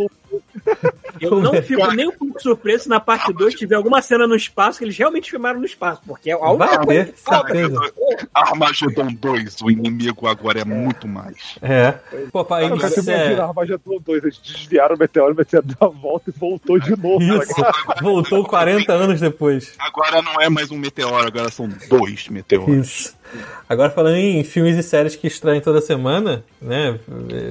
[1.20, 4.36] Eu não fico nem um pouco surpreso se na parte 2 tiver alguma cena no
[4.36, 7.20] espaço que eles realmente filmaram no espaço, porque é a única Vai coisa ter, que
[7.20, 7.54] falta.
[7.54, 7.94] certeza.
[8.34, 11.58] Armagedon 2, o inimigo agora é muito mais.
[11.62, 11.92] É.
[12.32, 13.40] Pô, pai, Cara, isso imagina é...
[13.40, 17.22] Armagedon 2, eles desviaram o meteoro, o meteoro deu a volta e voltou de novo.
[17.22, 17.54] Isso.
[18.02, 19.74] Voltou 40 anos depois.
[19.80, 22.88] Agora não é mais um meteoro, agora são dois meteoros.
[22.88, 23.21] Isso.
[23.70, 26.98] Agora falando em filmes e séries que estranham toda semana, né?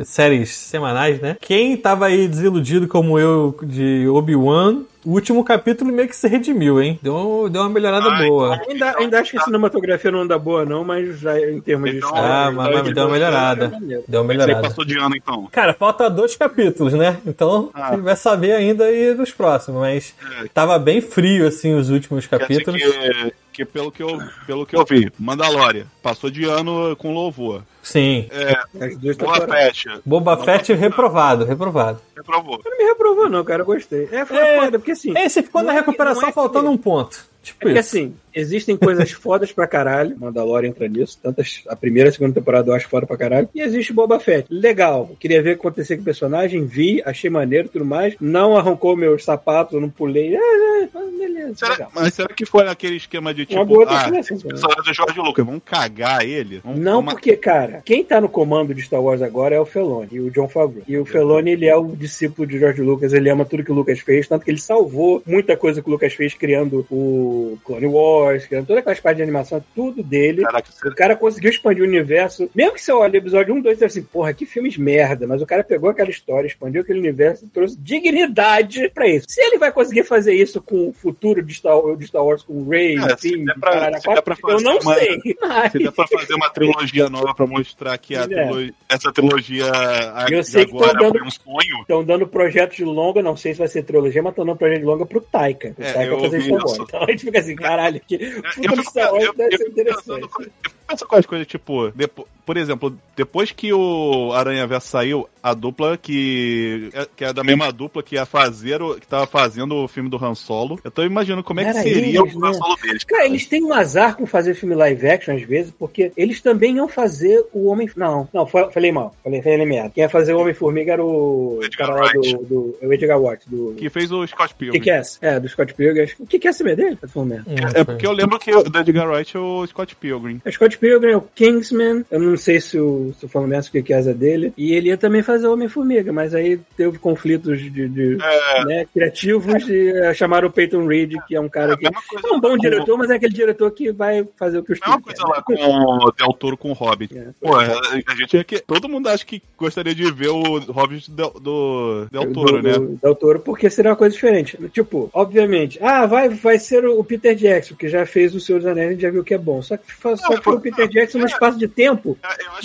[0.04, 1.36] Séries semanais, né?
[1.40, 6.80] Quem tava aí desiludido como eu de Obi-Wan, o último capítulo meio que se redimiu,
[6.82, 6.98] hein?
[7.02, 8.60] Deu, deu uma melhorada Ai, boa.
[8.68, 11.96] Ainda, ainda acho que a cinematografia não anda boa, não, mas já em termos de
[11.96, 12.28] Então, história.
[12.34, 13.68] Ah, mas, mas deu uma melhorada.
[14.06, 14.60] Deu uma Você melhorada.
[14.68, 15.48] passou de ano então.
[15.50, 17.16] Cara, falta dois capítulos, né?
[17.26, 17.88] Então Ah.
[17.88, 20.48] a gente vai saber ainda aí dos próximos, mas É.
[20.52, 22.82] tava bem frio assim os últimos Quer dizer capítulos.
[22.82, 27.62] que, que pelo, que eu, pelo que eu vi, Mandalorian passou de ano com louvor.
[27.82, 28.28] Sim.
[28.30, 28.54] É,
[28.96, 29.78] duas Boa temporadas.
[29.82, 32.00] Fett Boba Fett reprovado, reprovado.
[32.16, 32.60] reprovou.
[32.64, 33.62] Não me reprovou, não, cara.
[33.62, 34.08] Eu gostei.
[34.12, 34.60] É, foi É.
[34.60, 35.16] foda, porque assim.
[35.18, 37.29] Esse ficou na é que- recuperação é que- faltando um ponto.
[37.42, 40.16] Tipo É que assim, existem coisas fodas pra caralho.
[40.18, 41.18] Mandalorian entra nisso.
[41.22, 43.48] Tanto as- a primeira e a segunda temporada eu acho foda pra caralho.
[43.54, 44.46] E existe Boba Fett.
[44.50, 45.10] Legal.
[45.18, 46.64] Queria ver o que acontecia com o personagem.
[46.66, 48.14] Vi, achei maneiro e tudo mais.
[48.20, 50.36] Não arrancou meus sapatos, eu não pulei.
[50.36, 51.54] É, é, mas beleza.
[51.56, 51.90] Será, legal.
[51.94, 54.94] mas será que foi aquele esquema de Uma tipo, boa ah, definição, esse personagem do
[54.94, 56.60] Jorge Lucas, vamos cagar ele?
[56.62, 59.64] Vamos, Não, vamos- porque, cara, quem tá no comando de Star Wars agora é o
[59.66, 60.84] Feloni e o John Favreau.
[60.86, 63.74] E o Feloni, ele é o discípulo de George Lucas, ele ama tudo que o
[63.74, 67.29] Lucas fez, tanto que ele salvou muita coisa que o Lucas fez criando o
[67.64, 70.42] Clone Wars, criando toda aquela parte de animação, tudo dele.
[70.42, 72.48] Caraca, O cara conseguiu expandir o universo.
[72.54, 75.26] Mesmo que você olhe o episódio 1, 2, 3, assim, porra, que filmes merda.
[75.26, 79.26] Mas o cara pegou aquela história, expandiu aquele universo e trouxe dignidade pra isso.
[79.28, 82.54] Se ele vai conseguir fazer isso com o futuro de Star, de Star Wars, com
[82.54, 84.94] o Rey, É, se enfim, der pra- caralho, se der pra eu fazer não uma-
[84.94, 85.18] sei.
[85.40, 85.72] Mas...
[85.72, 88.26] Se der pra fazer uma trilogia nova pra mostrar que É.
[88.26, 91.80] trilogia- essa trilogia a- Eu sei que agora dando- foi um sonho.
[91.82, 94.78] Estão dando projetos de longa, não sei se vai ser trilogia, mas estão dando projeto
[94.80, 95.74] de longa pro Taika.
[95.78, 96.82] O É, Taika fazer isso.
[96.82, 99.84] Então a gente fica assim, caralho, que Eu futuro fico, eu- deve eu ser fico
[99.84, 100.52] pensando, interessante.
[100.64, 105.28] eu penso com as coisas, tipo, depo- por exemplo, depois que o Aranha Verso saiu,
[105.42, 106.90] a dupla que.
[106.92, 110.10] é- que é da mesma dupla que ia fazer o, que tava fazendo o filme
[110.10, 110.78] do Han Solo.
[110.82, 112.54] Eu tô imaginando como é que Era seria eles, o Han né?
[112.54, 113.04] Solo deles.
[113.04, 116.76] Cara, eles têm um azar com fazer filme live action às vezes, porque eles também
[116.76, 117.88] iam fazer o Homem.
[117.96, 119.14] Não, não, fa- falei mal.
[119.22, 119.90] Falei, falei merda.
[119.90, 122.76] Quem ia fazer o Homem-Formiga era o Edgar cara lá do, do.
[122.82, 123.74] o Edgar Watt, do.
[123.76, 124.80] Que fez o Scott Pilgrim.
[124.80, 125.18] Kick-Ass.
[125.22, 126.08] É, do Scott Pilgrim.
[126.18, 126.96] O Kick-Ass é dele?
[126.96, 127.44] Tá merda.
[127.74, 130.40] É porque eu lembro que o Edgar Wright é o Scott Pilgrim.
[130.44, 132.04] O Scott Pilgrim é o Kingsman.
[132.10, 134.52] Eu não sei se o, se o Kick-Ass é dele.
[134.56, 137.88] E ele ia também fazer Homem-Formiga, mas aí teve conflitos de.
[137.88, 141.76] de É, né, criativos e eh, chamaram o Peyton Reed, que é um cara É
[141.76, 141.90] que é
[142.32, 144.86] um bom com- diretor, mas é aquele diretor que vai fazer o que os É
[144.88, 147.16] uma coisa lá com o Del Toro com o Hobbit.
[147.16, 147.28] É.
[147.40, 148.60] Pô, a a gente é que.
[148.60, 152.72] Todo mundo acha que gostaria de ver o Hobbit do, do Del Toro, do, né?
[152.74, 154.56] do Del Toro, porque seria uma coisa diferente.
[154.72, 158.66] Tipo, obviamente, ah, vai, vai ser o Peter Jackson, que já fez o Senhor dos
[158.66, 159.60] Anéis, a gente já viu que é bom.
[159.62, 159.84] Só que,
[160.16, 162.16] só que foi o Peter Jackson no espaço de tempo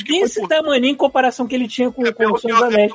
[0.05, 2.75] desse tamanho em comparação que ele tinha com, é com o Senhor eu- dos é
[2.77, 2.91] Anéis.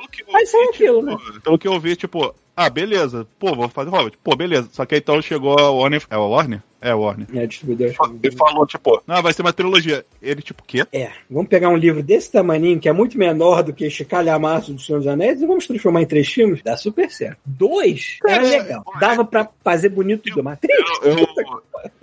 [0.69, 1.15] aquilo, né?
[1.17, 3.27] tipo, Pelo que eu vi, tipo, ah, beleza.
[3.39, 4.17] Pô, vou fazer Hobbit.
[4.23, 4.69] Pô, beleza.
[4.71, 6.03] Só que aí então chegou a Warner.
[6.09, 6.61] É a Warner?
[6.83, 7.27] É a Warner.
[7.35, 7.93] É, distribuidor.
[8.23, 10.03] Ele falou, tipo, não, vai ser uma trilogia.
[10.21, 10.83] Ele, tipo, o quê?
[10.91, 14.73] É, vamos pegar um livro desse tamanho, que é muito menor do que este calhamaço
[14.73, 16.61] do Senhor dos Anéis, e vamos transformar em três filmes?
[16.63, 17.37] Dá super certo.
[17.45, 18.17] Dois?
[18.27, 18.83] Era É, legal.
[18.99, 20.79] Dava pra fazer bonito tudo, mas três?
[21.03, 21.27] Eu, eu,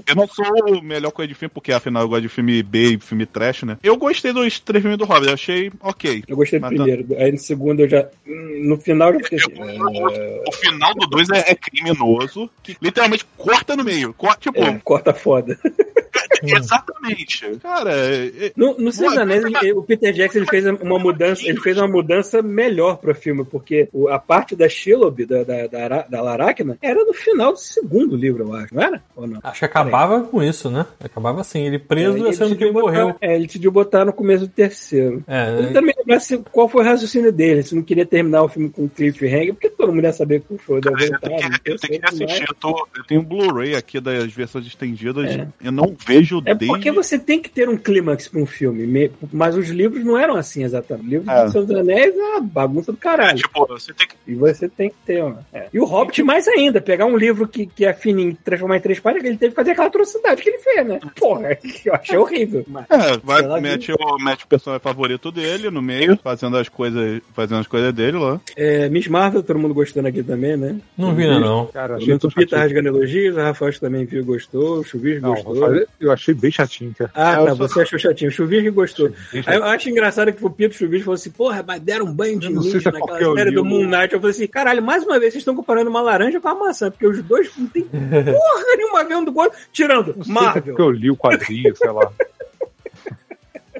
[0.06, 0.44] eu não sou
[0.78, 3.64] o melhor coisa de filme, porque afinal eu gosto de filme B e filme trash,
[3.64, 3.78] né?
[3.82, 6.22] Eu gostei dos três filmes do Hobbit, eu achei ok.
[6.28, 7.16] Eu gostei do Mas tá- primeiro.
[7.20, 8.06] Aí no segundo eu já.
[8.24, 13.74] No final eu fiquei é, O final do 2 é, é criminoso, que literalmente corta
[13.76, 14.12] no meio.
[14.14, 15.58] Corta, tipo, é, corta foda.
[16.42, 17.46] exatamente.
[17.62, 20.98] Cara, é- é- No, no Senhor dos Anéis, ele- o Peter Jackson ele fez uma
[20.98, 25.42] mudança, ele fez uma mudança melhor pro filme, porque o- a parte da Shelob, da,
[25.44, 29.02] da, da, da Laracna, era no final do segundo livro, eu acho, não era?
[29.16, 29.40] Ou não?
[29.42, 30.86] Acho que acabava com isso, né?
[31.02, 33.14] Acabava assim, ele preso É, e achando que ele morreu.
[33.20, 35.22] é, ele decidiu botar no começo do terceiro.
[35.26, 35.34] Eu
[35.68, 38.70] É, também lembrar se- qual foi o raciocínio dele, se não queria terminar o filme
[38.70, 42.00] com cliffhanger, porque todo mundo ia saber que foi da eu tenho que, eu tenho
[42.00, 42.44] que assistir.
[42.48, 45.26] Eu, tô, eu tenho um Blu-ray aqui das versões estendidas.
[45.30, 45.46] É.
[45.62, 46.66] Eu não vejo É desde.
[46.66, 50.18] porque você tem que ter um clímax pra um filme, me- mas os livros não
[50.18, 51.06] eram assim exatamente.
[51.06, 51.44] O livro É.
[51.44, 53.38] do Senhor dos Anéis é uma bagunça do É, caralho.
[53.38, 54.14] tipo, você tem que.
[54.26, 55.34] E você tem que ter, ó.
[55.52, 55.68] É.
[55.72, 58.80] E o Hobbit mais ainda, pegar um livro que, que é fininho e transformar em
[58.80, 61.00] três páginas, ele teve que fazer aquela atrocidade que ele fez, né?
[61.16, 62.64] Porra, eu achei horrível.
[62.66, 66.56] Mas, É, vai, Sei lá, mete, o, mete o personagem favorito dele no meio, fazendo
[66.56, 68.40] as coisas, fazendo as coisas dele lá.
[68.56, 70.76] é, Miss Marvel, todo mundo gostando aqui também, né?
[70.96, 71.66] não vi ainda não.
[71.66, 72.60] Cara, achei o Peter chatinho.
[72.60, 75.56] rasgando elogios, o Rafael também viu e gostou, o Chuvis Não, gostou.
[75.56, 77.10] fazer- eu achei bem chatinho, cara.
[77.14, 78.30] Ah, Eu tá, só- você achou chatinho.
[78.30, 79.10] O Chuvis gostou.
[79.46, 82.38] Aí eu acho engraçado que o Pito Chuvis falou assim, porra, mas deram um banho
[82.38, 84.12] de não luz se é naquela série do Moon Knight.
[84.14, 86.90] Eu falei assim, caralho, mais uma vez vocês estão comparando uma laranja com uma maçã,
[86.90, 90.32] porque os dois não tem porra nenhuma vendo do outro, tirando Não sei se é
[90.42, 90.62] Marvel.
[90.62, 92.10] porque eu li o quadrinho, sei lá.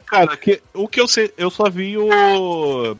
[0.08, 2.08] Cara, que, o que eu sei, eu só vi o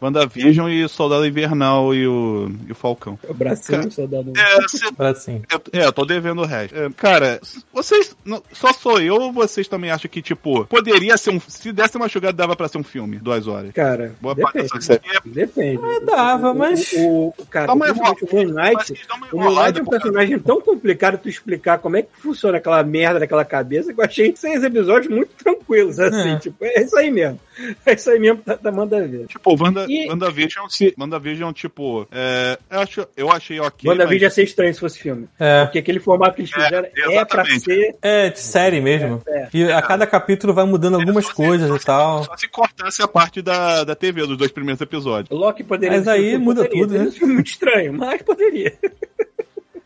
[0.01, 3.19] WandaVision e Soldado Invernal e o, e o Falcão.
[3.29, 4.33] O bracinho Cara, só dando...
[4.37, 5.43] É, assim.
[5.51, 6.77] eu, é, eu tô devendo o resto.
[6.77, 7.41] É, cara,
[7.73, 8.17] vocês.
[8.25, 11.41] não- só sou eu ou vocês também acham que, tipo, poderia ser um.
[11.41, 13.73] Se desse uma jogada, dava pra ser um filme, duas horas.
[13.73, 14.75] Cara, Boa parte depende.
[14.75, 15.01] dessa série.
[15.17, 15.81] É, Depende.
[16.05, 18.93] dava, O- mas- O, o, cara, uma o Moon mas Knight...
[18.93, 21.97] eles dão uma O Moon Knight enrolada, é um personagem tão complicado tu explicar como
[21.97, 26.31] é que funciona aquela merda daquela cabeça que eu achei seis episódios muito tranquilos, assim,
[26.31, 26.39] É.
[26.39, 27.41] tipo, é isso aí mesmo.
[27.85, 29.27] É isso aí mesmo, tá, tá manda ver.
[29.27, 33.91] Tipo, Wanda, E- WandaVision, se, WandaVision, tipo, é, eu, acho, eu achei ok.
[33.91, 35.29] WandaVision ia mas- ser estranho se fosse filme.
[35.41, 37.13] É, Porque aquele formato que eles É, fizeram é, pra
[37.43, 37.61] exatamente.
[37.65, 37.97] ser.
[38.01, 39.21] é de série mesmo.
[39.27, 42.25] É, E a cada capítulo vai mudando algumas se- coisas só e se- tal.
[42.25, 45.37] Só se cortasse a parte da, da TV dos dois primeiros episódios.
[45.37, 46.83] Loki poderia Mas aí muda poderia.
[46.87, 47.35] tudo, né?
[47.35, 48.73] Muito estranho, mas poderia.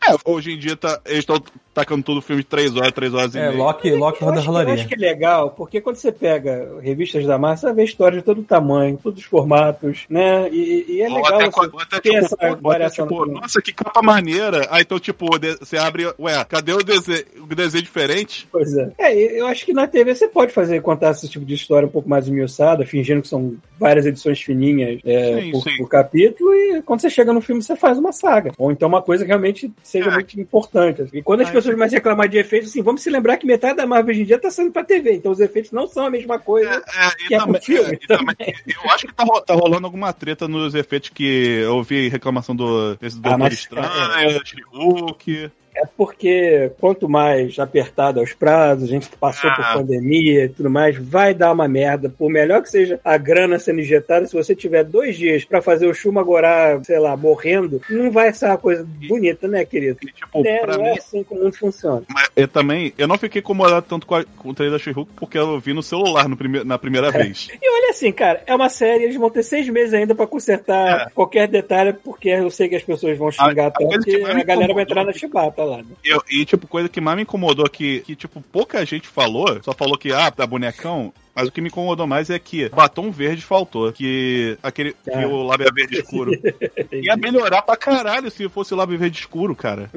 [0.05, 1.41] É, hoje em dia tá, eles estão
[1.73, 3.57] tacando tudo filme de 3 horas, 3 horas e É, meia.
[3.57, 4.73] Loki, Loki Eu roda acho, que, eu rolaria.
[4.75, 8.23] acho que é legal, porque quando você pega revistas da Marvel, você vê história de
[8.23, 10.49] todo tamanho, todos os formatos, né?
[10.51, 13.07] E, e é legal até, você até, ter tipo, essa variação.
[13.07, 14.67] tipo, nossa, que capa maneira.
[14.69, 15.25] Aí então, tipo,
[15.59, 16.05] você abre.
[16.19, 18.47] Ué, cadê o desenho, o desenho diferente?
[18.51, 18.91] Pois é.
[18.97, 21.91] É, eu acho que na TV você pode fazer, contar esse tipo de história um
[21.91, 25.77] pouco mais esmiuçada, fingindo que são várias edições fininhas é, Sim, por, sim.
[25.77, 28.51] por capítulo, e quando você chega no filme, você faz uma saga.
[28.57, 30.13] Ou então uma coisa que realmente seja É.
[30.13, 31.01] muito importante.
[31.01, 31.17] assim.
[31.17, 33.77] E quando as Aí pessoas a reclamar de efeitos, assim, vamos se lembrar que metade
[33.77, 36.09] da Marvel hoje em dia tá sendo pra TV, então os efeitos não são a
[36.09, 36.69] mesma coisa.
[36.95, 38.35] É, e Que é também, filme é, e também-
[38.83, 41.23] eu acho que tá, ro- tá rolando alguma treta nos efeitos que
[41.63, 44.41] eu ouvi reclamação do desse Doutor mas- Estranho,
[44.71, 45.51] Hulk.
[45.75, 49.55] É porque quanto mais apertado é os prazos, a gente passou Ah.
[49.55, 52.09] por pandemia e tudo mais, vai dar uma merda.
[52.09, 55.87] Por melhor que seja a grana sendo injetada, se você tiver dois dias pra fazer
[55.87, 59.97] o Shumagorá, sei lá, morrendo, não vai ser uma coisa bonita, né, querido?
[60.03, 62.03] E, tipo, É, pra não mim, é assim que o mundo funciona.
[62.13, 65.11] Mas eu também, eu não fiquei incomodado tanto com, a, com o trailer da She-Hulk
[65.15, 67.47] porque eu vi no celular no prime, na primeira vez.
[67.61, 71.11] E olha assim, cara, é uma série, eles vão ter seis meses ainda pra consertar
[71.13, 73.67] qualquer detalhe, porque eu sei que as pessoas vão xingar É.
[73.67, 75.85] a tanto coisa que a galera vai entrar na chibata né?
[76.03, 79.73] Eu- e, tipo, coisa que mais me incomodou que, que, tipo, pouca gente falou, só
[79.73, 81.13] falou que, ah, tá bonecão.
[81.35, 83.91] Mas o que me incomodou mais é que batom verde faltou.
[83.91, 84.93] Que aquele.
[85.03, 85.27] Que Ah.
[85.27, 86.31] o lábio é verde escuro.
[86.93, 89.89] Ia melhorar pra caralho se fosse lábio verde escuro, cara.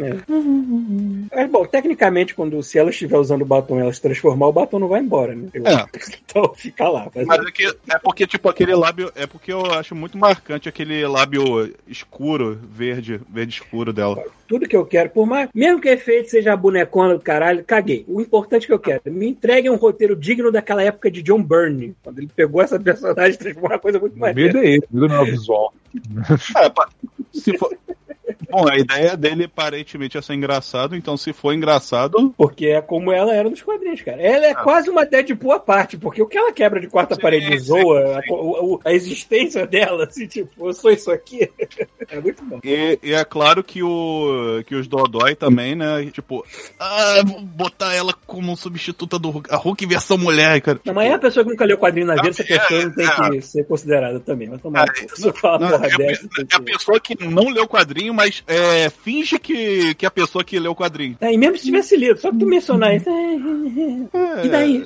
[1.35, 4.53] Mas, bom, tecnicamente, quando se ela estiver usando o batom e ela se transformar, o
[4.53, 5.49] batom não vai embora, né?
[5.53, 5.87] Eu- É.
[6.37, 7.09] Então fica lá.
[7.15, 9.11] Mas, Mas é, que, é porque, tipo, aquele lábio.
[9.15, 14.23] É porque eu acho muito marcante aquele lábio escuro, verde, verde escuro dela.
[14.47, 15.49] tudo que eu quero, por mais.
[15.55, 18.05] Mesmo que o efeito seja a bonecona do caralho, caguei.
[18.07, 21.97] O importante que eu quero, me entreguem um roteiro digno daquela época de John Byrne,
[22.03, 24.35] quando ele pegou essa personagem e transformou uma coisa muito O mais.
[24.35, 25.75] medo é esse, o medo não é o visual.
[26.57, 26.89] É, pa-
[27.33, 27.77] se for.
[28.51, 32.33] Bom, a ideia dele aparentemente é ser engraçado, então se for engraçado.
[32.37, 34.21] Porque é como ela era nos quadrinhos, cara.
[34.21, 34.57] Ela é ah.
[34.57, 37.59] quase uma Deadpool à parte, porque o que ela quebra de quarta sim, parede sim,
[37.59, 38.35] zoa, sim.
[38.35, 41.51] A, a, a, existência dela, assim, tipo, eu sou isso aqui.
[42.09, 42.61] é muito bom.
[42.65, 46.07] E, e, é claro que, o, que os Dodói também, né?
[46.13, 46.45] Tipo,
[46.79, 50.81] ah, vou botar ela como substituta do Hulk, a Hulk versão mulher, cara.
[50.85, 53.41] Não, mas é a pessoa que nunca leu quadrinho na vida, essa pessoa não tem
[53.41, 54.49] que ser considerada também.
[54.49, 57.65] Mas tomar, é, não, fala não, porra é, dessa, é a pessoa que não leu
[57.65, 61.17] o quadrinho, mas é, finge que, que é a pessoa que leu o quadrinho.
[61.21, 63.09] É, e mesmo se tivesse lido, só que tu mencionar isso.
[63.09, 64.47] É...
[64.47, 64.85] E daí?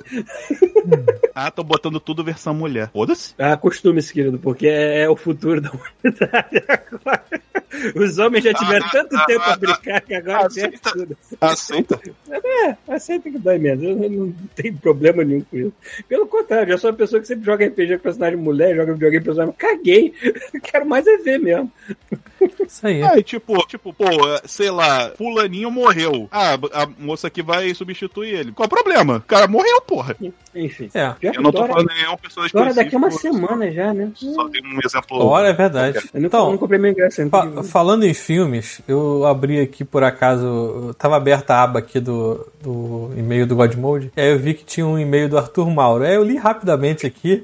[1.35, 2.91] ah, tô botando tudo versão mulher.
[2.93, 3.35] Foda-se.
[3.39, 7.25] Ah, acostume-se, querido, porque é, é, o futuro da humanidade agora.
[7.95, 10.91] Os homens já tiveram ah, tanto ah, tempo ah, a brincar que agora aceita.
[10.91, 11.17] tudo.
[11.41, 12.01] Aceita?
[12.29, 13.85] É, aceita que dói menos.
[13.85, 15.73] Eu não tenho problema nenhum com isso.
[16.09, 19.25] Pelo contrário, eu sou uma pessoa que sempre joga RPG com personagem mulher, joga videogame
[19.25, 19.55] com personagem.
[19.57, 20.13] Caguei.
[20.63, 21.71] Quero mais é ver mesmo.
[22.67, 23.03] Isso aí.
[23.03, 24.07] É, tipo, tipo, pô,
[24.45, 26.29] sei lá, fulaninho morreu.
[26.31, 28.53] Ah, a moça aqui vai substituir ele.
[28.53, 29.17] Qual é o problema?
[29.17, 30.17] O cara morreu, porra.
[30.55, 30.91] Enfim.
[30.95, 31.15] É.
[31.23, 34.11] Eu não tô falando nenhuma pessoa Agora daqui a uma semana já, né?
[34.15, 35.25] Só tem um exemplo.
[35.25, 35.99] Olha, é verdade.
[36.13, 40.95] Eu então, não comprei meu ingresso fa Falando em filmes, eu abri aqui por acaso,
[40.99, 44.65] tava aberta a aba aqui do, do e-mail do Godmode, e aí eu vi que
[44.65, 46.05] tinha um e-mail do Arthur Mauro.
[46.05, 47.43] Aí eu li rapidamente aqui.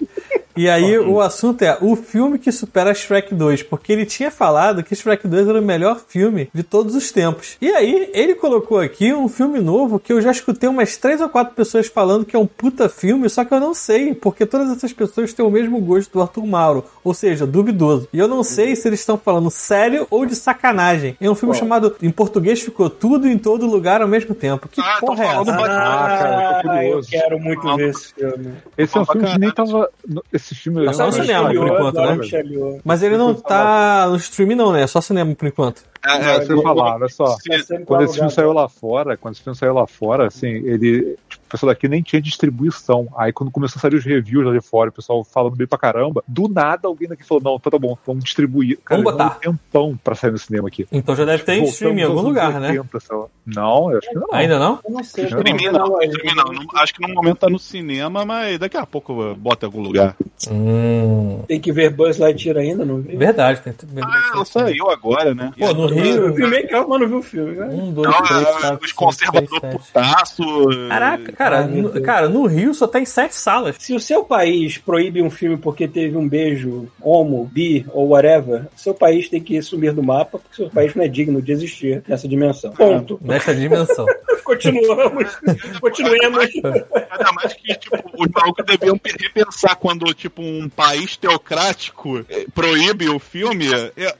[0.56, 4.82] E aí o assunto é o filme que supera Shrek 2, porque ele tinha falado
[4.82, 7.56] que Shrek 2 era o melhor filme de todos os tempos.
[7.60, 11.28] E aí ele colocou aqui um filme novo que eu já escutei umas três ou
[11.28, 14.70] quatro pessoas falando que é um puta filme, só que eu não sei, porque todas
[14.70, 18.08] essas pessoas têm o mesmo gosto do Arthur Mauro, ou seja, duvidoso.
[18.12, 21.16] E eu não sei se eles estão falando sério ou de sacanagem.
[21.20, 24.68] É um filme chamado, em português ficou Tudo em Todo Lugar ao mesmo tempo.
[24.68, 25.52] Que ah, porra é essa?
[25.52, 28.54] Ah, cara, eu, ah, eu quero muito ver esse filme.
[28.78, 29.90] Esse é um filme que nem tava.
[30.32, 30.86] Esse esse filme.
[30.86, 32.80] É só no cinema, por enquanto, né?
[32.84, 34.82] Mas ele não tá no streaming, não, né?
[34.82, 35.82] É só cinema por enquanto.
[36.06, 37.36] É, é, você falar, olha só.
[37.84, 41.18] Quando esse filme saiu lá fora, quando esse filme saiu lá fora, assim, ele.
[41.28, 43.08] Tipo, o pessoal daqui nem tinha distribuição.
[43.16, 45.78] Aí quando começou a sair os reviews lá de fora, o pessoal falando bem pra
[45.78, 48.78] caramba, do nada alguém daqui falou: não, tá, tá bom, vamos distribuir.
[48.84, 49.36] Cara, vamos botar.
[49.36, 50.86] Um tempão pra sair no cinema aqui.
[50.90, 53.26] Então já deve ter em streaming em algum lugar, 80, né?
[53.46, 54.28] Não, eu acho que não.
[54.32, 54.80] Ainda não?
[54.84, 55.24] Eu não sei.
[55.26, 56.80] Streaming não, não, streaming não.
[56.80, 60.16] Acho que no momento tá no cinema, mas daqui a pouco bota em algum lugar.
[60.50, 61.42] Hum.
[61.46, 63.18] Tem que ver Buzz Lightyear ainda, não viu?
[63.18, 64.02] Verdade, tem que ver.
[64.04, 65.52] Ah, ela saiu agora, né?
[65.56, 66.26] Pô, no Rio.
[66.26, 67.52] Eu filmei calma, não viu o filme.
[67.52, 67.66] Né?
[67.66, 70.44] Um, dois, não, três, quatro, os conservadores putaço.
[70.88, 73.76] Caraca, cara, no, cara, no Rio só tem sete salas.
[73.78, 78.66] Se o seu país proíbe um filme porque teve um beijo homo, bi ou whatever,
[78.74, 82.02] seu país tem que sumir do mapa porque seu país não é digno de existir
[82.06, 82.72] nessa dimensão.
[82.72, 83.18] Ponto.
[83.22, 84.06] Nessa dimensão.
[84.44, 85.38] Continuamos.
[85.80, 86.50] Continuemos.
[86.54, 93.08] Ainda mais que, tipo, os malucos deviam repensar quando, tipo, um país teocrático eh, proíbe
[93.08, 93.66] o filme.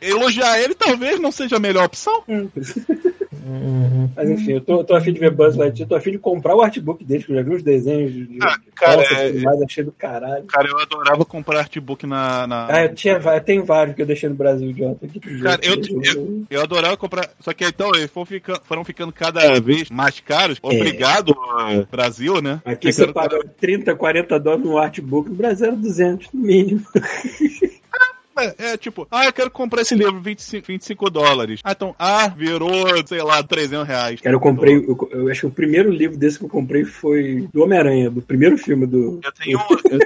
[0.01, 2.25] Elogiar ele talvez não seja a melhor opção.
[3.47, 4.11] Uhum.
[4.17, 6.61] Mas enfim, eu tô, tô afim de ver Buzz Lightyear, tô afim de comprar o
[6.61, 9.93] artbook deles, que eu já vi os desenhos de, ah, cara, é, mais achei do
[9.93, 10.45] caralho.
[10.45, 12.47] Cara, eu adorava comprar artbook na.
[12.47, 12.67] na...
[12.69, 15.09] Ah, eu tinha tenho vários que eu deixei no Brasil de ontem.
[15.43, 17.31] Cara, eu, eu, eu, adorava comprar.
[17.39, 20.59] Só que então, eles foram ficando, foram ficando cada vez mais caros.
[20.63, 20.67] É.
[20.67, 21.33] Obrigado,
[21.71, 21.87] é.
[21.91, 22.61] Brasil, né?
[22.65, 26.83] Aqui você paga 30, 40 dólares no artbook, no Brasil era 200 no mínimo.
[28.39, 31.61] É, é, tipo, ah, eu quero comprar esse livro, 25, 25 dólares.
[31.65, 34.21] Ah, então, ah, virou, sei lá, 300 reais.
[34.21, 37.49] Cara, eu comprei, eu, eu, acho que o primeiro livro desse que eu comprei foi
[37.53, 39.21] do Homem-Aranha, do primeiro filme do.
[39.25, 39.59] Eu tenho,
[39.91, 39.99] eu,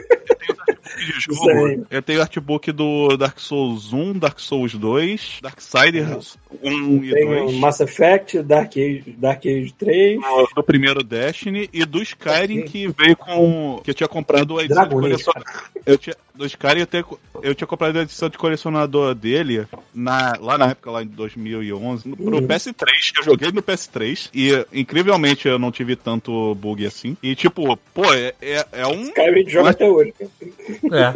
[1.01, 1.87] de jogo.
[1.91, 7.55] Eu tenho artbook do Dark Souls 1, Dark Souls 2, Darksiders 1 e 2.
[7.57, 10.21] Mass Effect, Dark Age, Dark Age 3.
[10.21, 13.81] Do, do primeiro Destiny e do Skyrim que veio com.
[13.83, 15.63] que eu tinha comprado a edição Dragon de colecionador.
[15.87, 17.05] Eu tinha, do Skyrim eu, tinha,
[17.43, 22.09] eu tinha comprado a edição de colecionador dele na, lá na época, lá em 2011,
[22.09, 22.47] pro uhum.
[22.47, 22.87] PS3.
[23.19, 27.17] Eu joguei no PS3 e incrivelmente eu não tive tanto bug assim.
[27.23, 29.03] E tipo, pô, é, é, é um.
[29.03, 30.15] Skyrim joga até hoje.
[30.93, 31.15] É.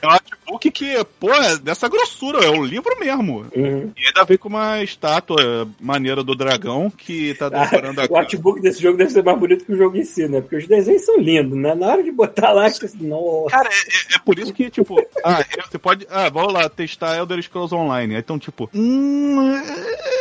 [0.00, 3.46] É um artbook que, pô, é dessa grossura, é um livro mesmo.
[3.54, 3.92] Uhum.
[3.96, 8.12] E ainda vem com uma estátua maneira do dragão que tá ah, decorando ah, a
[8.12, 10.40] O artbook desse jogo deve ser mais bonito que o jogo em si, né?
[10.40, 11.74] Porque os desenhos são lindos, né?
[11.74, 13.50] Na hora de botar lá, assim, nossa.
[13.50, 16.06] Cara, é, é, por isso que, tipo, ah, você pode.
[16.08, 18.14] Ah, vamos lá, testar Elder Scrolls Online.
[18.14, 18.70] Então, tipo.
[18.72, 19.52] Hum,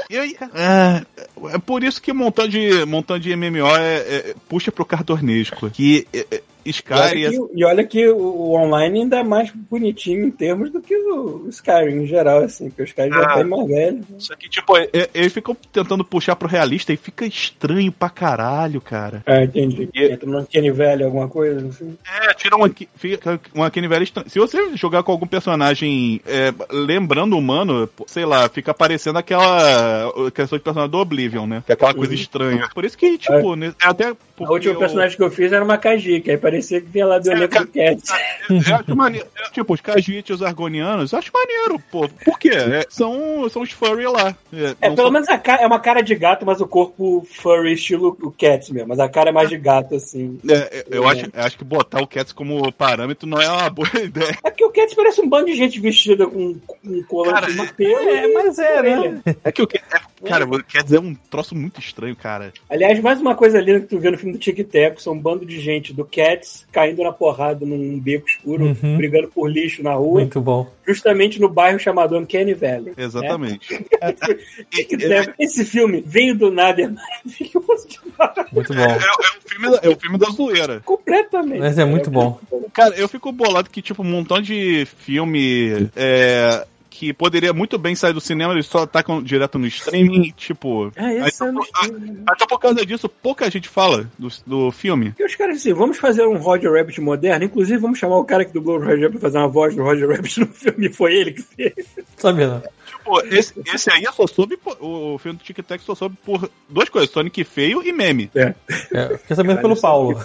[0.10, 1.06] e aí, é,
[1.54, 5.70] é por isso que montando de, montando de MMO é, é, puxa pro cartornesco.
[5.70, 6.08] Que.
[6.68, 6.94] É, é Sky.
[6.94, 10.82] E olha, que, e olha que o online ainda é mais bonitinho em termos do
[10.82, 13.32] que o Skyrim em geral, assim, porque o Skyrim já Ah.
[13.34, 14.04] é bem mais velho.
[14.18, 18.10] Só que, tipo, é- é- eles ficam tentando puxar pro realista e fica estranho pra
[18.10, 19.24] caralho, cara.
[19.26, 19.90] Ah, entendi.
[19.94, 21.98] E- Entra no Kenny velho, alguma coisa assim.
[22.22, 24.30] É, tira uma, fica uma Kenny velha estranha.
[24.30, 30.12] Se você jogar com algum personagem é, lembrando o humano, sei lá, fica parecendo aquela
[30.34, 31.64] questão de personagem do Oblivion, né?
[31.66, 32.70] Que é aquela coisa estranha.
[32.74, 34.14] Por isso que, tipo, né, é até.
[34.40, 37.30] Última eu- personagem que eu fiz era uma Kajik, aí parecia que vinha lá do
[37.30, 38.10] É, elenco cara, do Cats.
[38.70, 39.28] Eu acho maneiro.
[39.38, 42.08] é, Tipo, os Khajiit e os Argonianos, eu acho maneiro, pô.
[42.24, 42.50] Por quê?
[42.50, 44.36] É, são, são os furry lá.
[44.54, 47.26] É, É, pelo são- menos a cara, é uma cara de gato, mas o corpo
[47.42, 48.90] furry estilo o Cats mesmo.
[48.90, 50.40] Mas a cara é mais de gato, assim.
[50.50, 53.88] É, eu acho, eu acho que botar o Cats como parâmetro não é uma boa
[54.02, 54.38] ideia.
[54.44, 57.74] É porque o Cats parece um bando de gente vestida com, com um colante de
[57.74, 57.98] pelo.
[58.10, 59.22] É, mas é, né?
[59.44, 60.02] É que o Cats.
[60.24, 62.52] É, cara, o Cats é um troço muito estranho, cara.
[62.70, 65.20] Aliás, mais uma coisa linda que tu vê no filme do Tic Tac, são um
[65.20, 68.98] bando de gente do Cats caindo na porrada num beco escuro, Uhum.
[68.98, 70.68] brigando por lixo na rua, Muito bom.
[70.88, 72.94] justamente no bairro chamado Uncanny Valley.
[72.98, 73.68] Exatamente.
[74.72, 78.52] Tic Tac, esse filme veio do nada, é maravilhoso demais.
[78.52, 78.94] Muito É, bom.
[78.94, 80.82] é o filme, é o filme da zoeira.
[80.84, 81.60] Completamente.
[81.60, 82.40] Mas é muito bom.
[82.74, 86.66] Cara, eu fico bolado que, tipo, um montão de filme é,
[86.98, 90.92] que poderia muito bem sair do cinema, eles só atacam direto no streaming, tipo.
[90.96, 95.14] Aí, esse é ah, até por causa disso, pouca gente fala do, do filme.
[95.20, 98.44] E os caras assim, vamos fazer um Roger Rabbit moderno, inclusive vamos chamar o cara
[98.44, 101.14] que dublou o Roger Rabbit pra fazer uma voz do Roger Rabbit no filme, foi
[101.14, 101.74] ele que fez.
[102.18, 102.64] Sabia, não?
[103.08, 106.18] Tipo, esse, esse aí eu só soube, por- o, filme do Tic Tac só soube
[106.26, 108.30] por duas coisas, Sonic feio e meme.
[108.36, 108.54] É,
[109.18, 110.20] fiquei sabendo pelo Paulo.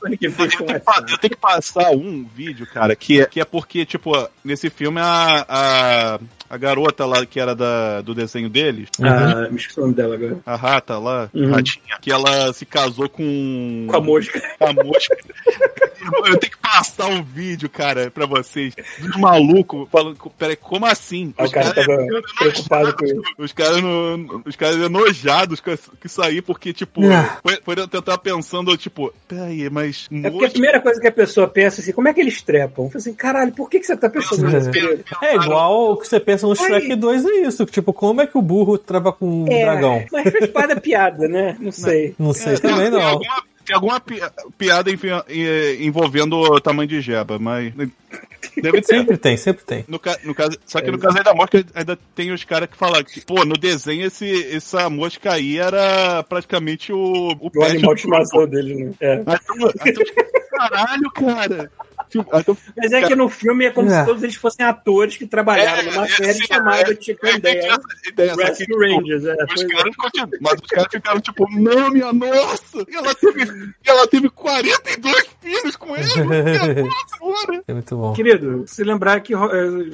[0.00, 0.80] Sonic Eu fez tenho, com que, essa.
[0.84, 4.12] pa- eu tenho que passar um vídeo, cara, que é, que é porque, tipo,
[4.44, 9.56] nesse filme a, a, a garota lá que era da, do desenho deles, Ah, me
[9.56, 10.38] esqueci o nome dela agora.
[10.46, 11.50] a rata lá, Uhum.
[11.50, 13.86] ratinha, que ela se casou com.
[13.88, 14.40] Com a mosca.
[14.60, 15.16] a mosca.
[16.26, 18.74] Eu tenho que passar um vídeo, cara, pra vocês.
[19.00, 20.16] Dos malucos falando.
[20.38, 21.34] Peraí, como assim?
[21.36, 21.95] Aí o cara tava
[22.38, 23.22] preocupado com isso.
[23.38, 27.00] Os caras no- os caras enojados com essa- com isso aí, porque, tipo,
[27.42, 30.08] foi, foi eu tentar pensando, tipo, peraí, mas.
[30.24, 32.84] É porque a primeira coisa que a pessoa pensa assim, como é que eles trepam?
[32.86, 34.70] Eu falei assim, caralho, por que, que você tá pensando nisso?
[35.22, 37.64] É igual o que você pensa no Shrek 2 é isso.
[37.66, 40.04] Tipo, como é que o burro trava com um É, dragão?
[40.12, 41.56] mas faz parte da piada, né?
[41.60, 42.14] Não sei.
[42.18, 43.20] Não sei É, também não.
[43.74, 47.72] Alguma, tem alguma pi- piada enfi- eh, envolvendo o tamanho de jeba, mas.
[48.62, 48.96] Deve ter.
[48.98, 49.84] Sempre tem, sempre tem.
[49.88, 52.68] No, ca- no caso, só que no caso aí da mosca, ainda tem os caras
[52.70, 57.64] que falam que, pô, no desenho esse, essa mosca aí era praticamente o, o O
[57.64, 58.92] animal de estimação dele, né?
[59.00, 59.22] É.
[59.26, 60.04] Aí tu-
[60.50, 61.70] Caralho, cara!
[62.76, 64.00] Mas é que no filme é como É.
[64.00, 67.30] se todos eles fossem atores que trabalharam É, numa é, série sim, chamada é, Chicken
[67.30, 67.60] é, tem
[68.14, 69.24] Dance Rescue tipo, Rangers.
[69.24, 69.66] É, Os é.
[69.66, 72.84] caras continuam, mas os caras ficaram tipo, não, minha nossa!
[72.88, 76.06] E ela teve, e ela teve 42 filhos com ele!
[77.20, 77.62] Nossa!
[77.66, 78.12] É muito bom.
[78.12, 79.38] Querido, se lembrar que eh,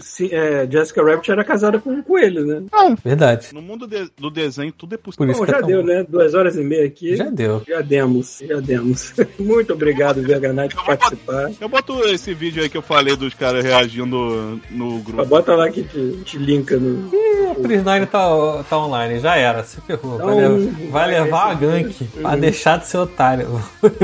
[0.00, 2.62] se- eh, Jessica Rabbit era casada com um coelho, né?
[3.04, 3.48] Verdade.
[3.52, 5.26] No mundo de- do desenho, tudo é possível.
[5.34, 5.86] Bom, é já deu, bom.
[5.86, 6.04] né?
[6.08, 7.16] Duas horas e meia aqui.
[7.16, 7.62] Já deu.
[7.66, 9.12] Já demos, já demos.
[9.38, 11.50] Muito obrigado, Verganite, por participar.
[11.60, 15.24] Eu boto esse vídeo aí que eu falei dos caras reagindo no grupo.
[15.24, 17.08] Bota lá que te, te linka no.
[17.52, 20.16] O Pris9 tá, tá online, já era, se ferrou.
[20.18, 22.08] Vai, Não, levar, vai vai levar a gank.
[22.20, 23.48] Vai deixar de ser otário.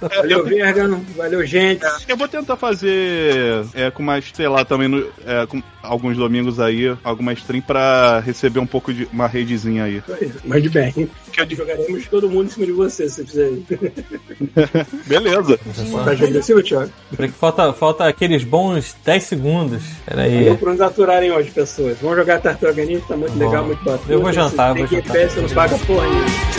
[0.00, 1.00] Valeu, Vergan.
[1.16, 1.84] Valeu, gente.
[2.06, 6.60] Eu vou tentar fazer é, com mais, sei lá, também no- é, com alguns domingos
[6.60, 10.02] aí, alguma stream pra receber um pouco de uma redezinha aí.
[10.44, 10.92] Mas de bem.
[11.32, 13.66] Que eu Jogaremos todo mundo em cima de você, se fizer isso.
[15.06, 15.58] beleza.
[16.04, 16.90] Tá jogando assim, Thiago?
[17.26, 19.82] Porque falta, falta aqueles bons 10 segundos.
[20.04, 20.38] Pera aí.
[20.38, 21.98] Valeu por nos aturarem hoje, pessoas.
[22.00, 23.44] Vamos jogar Tartaruga Ninja, tá muito Bom.
[23.44, 24.02] legal, muito bacana.
[24.08, 25.12] Eu vou jantar, eu vou jantar.
[25.12, 26.55] pé, você não paga porra nenhuma.